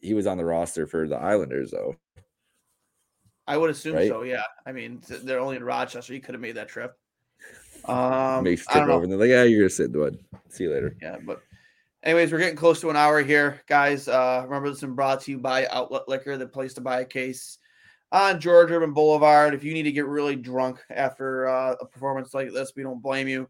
He 0.00 0.14
was 0.14 0.26
on 0.26 0.38
the 0.38 0.44
roster 0.44 0.86
for 0.86 1.08
the 1.08 1.16
Islanders 1.16 1.70
though. 1.70 1.96
I 3.46 3.56
would 3.56 3.70
assume 3.70 3.96
Right? 3.96 4.08
so. 4.08 4.22
Yeah. 4.22 4.42
I 4.66 4.72
mean, 4.72 5.00
they're 5.08 5.40
only 5.40 5.56
in 5.56 5.64
Rochester. 5.64 6.12
He 6.12 6.20
could 6.20 6.34
have 6.34 6.42
made 6.42 6.56
that 6.56 6.68
trip. 6.68 6.94
Um, 7.86 8.44
Makes 8.44 8.68
I 8.68 8.74
trip 8.74 8.88
over 8.88 9.04
and 9.04 9.12
they're 9.12 9.18
like, 9.18 9.30
yeah, 9.30 9.44
you're 9.44 9.60
gonna 9.60 9.70
sit 9.70 9.92
the 9.92 10.18
See 10.50 10.64
you 10.64 10.70
later. 10.72 10.94
Yeah, 11.00 11.16
but 11.24 11.42
anyways, 12.02 12.30
we're 12.30 12.38
getting 12.38 12.56
close 12.56 12.80
to 12.80 12.90
an 12.90 12.96
hour 12.96 13.22
here, 13.22 13.62
guys. 13.66 14.08
Uh, 14.08 14.42
remember 14.44 14.68
this 14.68 14.82
is 14.82 14.90
brought 14.90 15.22
to 15.22 15.30
you 15.30 15.38
by 15.38 15.66
Outlet 15.68 16.08
Liquor, 16.08 16.36
the 16.36 16.46
place 16.46 16.74
to 16.74 16.80
buy 16.80 17.00
a 17.00 17.04
case 17.04 17.58
on 18.12 18.40
George 18.40 18.70
Urban 18.70 18.92
Boulevard. 18.92 19.54
If 19.54 19.64
you 19.64 19.72
need 19.74 19.84
to 19.84 19.92
get 19.92 20.06
really 20.06 20.36
drunk 20.36 20.80
after 20.90 21.48
uh, 21.48 21.76
a 21.80 21.86
performance 21.86 22.34
like 22.34 22.52
this, 22.52 22.72
we 22.76 22.82
don't 22.82 23.02
blame 23.02 23.28
you. 23.28 23.48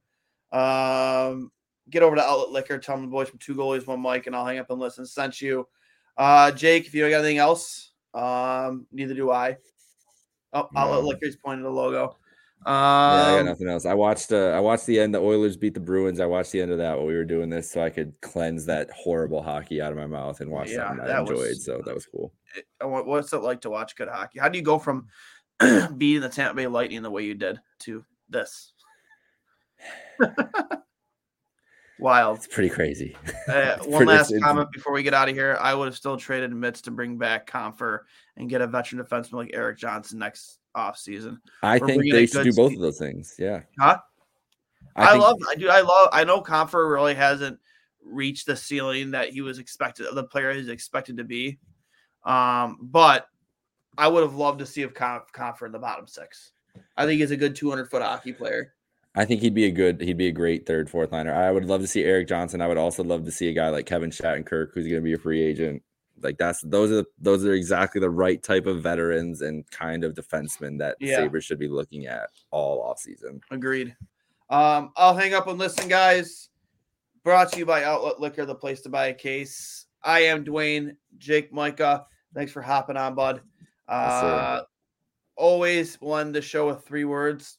Um, 0.52 1.50
get 1.90 2.02
over 2.02 2.16
to 2.16 2.22
Outlet 2.22 2.50
Liquor, 2.50 2.78
tell 2.78 2.96
them 2.96 3.04
the 3.06 3.10
boys 3.10 3.28
from 3.28 3.38
Two 3.38 3.54
Goalies, 3.54 3.86
One 3.86 4.02
Mic, 4.02 4.26
and 4.26 4.34
I'll 4.36 4.46
hang 4.46 4.58
up 4.58 4.70
and 4.70 4.78
listen. 4.80 5.06
Sent 5.06 5.40
you. 5.40 5.66
Uh, 6.16 6.50
Jake, 6.52 6.86
if 6.86 6.94
you 6.94 7.08
got 7.08 7.18
anything 7.18 7.38
else, 7.38 7.92
um, 8.14 8.86
neither 8.92 9.14
do 9.14 9.30
I. 9.30 9.56
Oh, 10.52 10.68
Outlet 10.76 11.02
No. 11.02 11.08
Liquor's 11.08 11.36
pointing 11.36 11.62
the 11.64 11.70
logo. 11.70 12.16
Yeah, 12.66 12.72
I 12.72 13.30
got 13.34 13.40
Um, 13.40 13.46
nothing 13.46 13.68
else. 13.68 13.86
I 13.86 13.94
watched. 13.94 14.32
Uh, 14.32 14.48
I 14.48 14.58
watched 14.60 14.86
the 14.86 14.98
end. 14.98 15.14
The 15.14 15.20
Oilers 15.20 15.56
beat 15.56 15.74
the 15.74 15.80
Bruins. 15.80 16.18
I 16.18 16.26
watched 16.26 16.50
the 16.50 16.60
end 16.60 16.72
of 16.72 16.78
that 16.78 16.96
while 16.96 17.06
we 17.06 17.14
were 17.14 17.24
doing 17.24 17.48
this, 17.50 17.70
so 17.70 17.80
I 17.82 17.90
could 17.90 18.20
cleanse 18.20 18.66
that 18.66 18.90
horrible 18.90 19.42
hockey 19.42 19.80
out 19.80 19.92
of 19.92 19.98
my 19.98 20.06
mouth 20.06 20.40
and 20.40 20.50
watch 20.50 20.70
Yeah, 20.70 20.88
something 20.88 21.04
I 21.04 21.06
that 21.08 21.20
enjoyed. 21.20 21.36
was- 21.36 21.64
so 21.64 21.80
that 21.84 21.94
was 21.94 22.06
cool. 22.06 22.32
what- 22.80 23.06
what's 23.06 23.32
it 23.32 23.42
like 23.42 23.60
to 23.60 23.70
watch 23.70 23.94
good 23.94 24.08
hockey? 24.08 24.40
How 24.40 24.48
do 24.48 24.58
you 24.58 24.64
go 24.64 24.78
from 24.80 25.06
beating 25.98 26.20
the 26.22 26.28
Tampa 26.28 26.54
Bay 26.56 26.66
Lightning 26.66 27.02
the 27.02 27.10
way 27.12 27.22
you 27.24 27.34
did 27.34 27.60
to 27.80 28.04
this? 28.28 28.72
Wild. 31.98 32.38
It's 32.38 32.46
pretty 32.46 32.70
crazy. 32.70 33.16
Uh, 33.48 33.78
one 33.86 34.04
last 34.04 34.30
comment 34.42 34.70
before 34.72 34.92
we 34.92 35.02
get 35.02 35.14
out 35.14 35.26
of 35.26 35.34
here. 35.34 35.56
I 35.58 35.72
would 35.72 35.86
have 35.86 35.96
still 35.96 36.18
traded 36.18 36.50
Mitz 36.50 36.82
to 36.82 36.90
bring 36.90 37.16
back 37.16 37.50
Comfer 37.50 38.00
and 38.36 38.50
get 38.50 38.60
a 38.60 38.66
veteran 38.66 39.02
defenseman 39.02 39.32
like 39.32 39.50
Erik 39.54 39.78
Johnson 39.78 40.18
next 40.18 40.58
offseason. 40.76 41.38
I 41.62 41.78
We're 41.78 41.86
think 41.86 42.12
they 42.12 42.26
should 42.26 42.44
do 42.44 42.52
both 42.52 42.74
of 42.74 42.80
those 42.80 42.98
things. 42.98 43.34
Yeah. 43.38 43.62
Huh? 43.80 43.96
I, 44.96 45.12
think- 45.12 45.22
love, 45.22 45.38
I 45.48 45.54
do, 45.54 45.70
I 45.70 45.80
love, 45.80 46.10
I 46.12 46.24
know 46.24 46.42
Comfer 46.42 46.92
really 46.92 47.14
hasn't 47.14 47.58
reached 48.04 48.46
the 48.46 48.54
ceiling 48.54 49.12
that 49.12 49.30
he 49.30 49.40
was 49.40 49.58
expected, 49.58 50.06
the 50.12 50.24
player 50.24 50.52
he's 50.52 50.68
expected 50.68 51.16
to 51.16 51.24
be. 51.24 51.58
Um, 52.24 52.78
but 52.82 53.28
I 53.96 54.08
would 54.08 54.22
have 54.22 54.34
loved 54.34 54.58
to 54.58 54.66
see 54.66 54.82
if 54.82 54.92
Comfer 54.92 55.64
in 55.64 55.72
the 55.72 55.78
bottom 55.78 56.06
six. 56.06 56.52
I 56.98 57.06
think 57.06 57.20
he's 57.20 57.30
a 57.30 57.36
good 57.36 57.56
200 57.56 57.88
foot 57.90 58.02
hockey 58.02 58.34
player. 58.34 58.74
I 59.18 59.24
think 59.24 59.40
he'd 59.40 59.54
be 59.54 59.64
a 59.64 59.70
good. 59.72 60.00
He'd 60.00 60.16
be 60.16 60.28
a 60.28 60.32
great 60.32 60.64
third, 60.64 60.88
fourth 60.88 61.10
liner. 61.10 61.34
I 61.34 61.50
would 61.50 61.64
love 61.64 61.80
to 61.80 61.88
see 61.88 62.04
Erik 62.04 62.28
Johnson. 62.28 62.62
I 62.62 62.68
would 62.68 62.78
also 62.78 63.02
love 63.02 63.24
to 63.24 63.32
see 63.32 63.48
a 63.48 63.52
guy 63.52 63.68
like 63.68 63.84
Kevin 63.84 64.10
Shattenkirk, 64.10 64.68
who's 64.72 64.84
going 64.84 64.94
to 64.94 65.00
be 65.00 65.14
a 65.14 65.18
free 65.18 65.42
agent. 65.42 65.82
Like 66.22 66.38
that's 66.38 66.62
those 66.62 66.92
are 66.92 67.04
those 67.18 67.44
are 67.44 67.52
exactly 67.52 68.00
the 68.00 68.10
right 68.10 68.40
type 68.40 68.66
of 68.66 68.80
veterans 68.80 69.42
and 69.42 69.68
kind 69.72 70.04
of 70.04 70.14
defensemen 70.14 70.78
that 70.78 70.98
Yeah. 71.00 71.16
Sabres 71.16 71.44
should 71.44 71.58
be 71.58 71.66
looking 71.66 72.06
at 72.06 72.30
all 72.52 72.80
off 72.80 73.00
season. 73.00 73.40
Agreed. 73.50 73.96
Um, 74.50 74.92
I'll 74.96 75.16
hang 75.16 75.34
up 75.34 75.48
and 75.48 75.58
listen, 75.58 75.88
guys. 75.88 76.50
Brought 77.24 77.50
to 77.52 77.58
you 77.58 77.66
by 77.66 77.82
Outlet 77.82 78.20
Liquor, 78.20 78.46
the 78.46 78.54
place 78.54 78.82
to 78.82 78.88
buy 78.88 79.08
a 79.08 79.14
case. 79.14 79.86
I 80.04 80.20
am 80.20 80.44
Dwayne, 80.44 80.94
Jake 81.18 81.52
Micah. 81.52 82.06
Thanks 82.34 82.52
for 82.52 82.62
hopping 82.62 82.96
on, 82.96 83.16
bud. 83.16 83.42
Yes. 83.88 84.22
Uh, 84.22 84.62
always 85.36 85.98
we'll 86.00 86.24
the 86.30 86.40
show 86.40 86.68
with 86.68 86.84
three 86.84 87.04
words. 87.04 87.58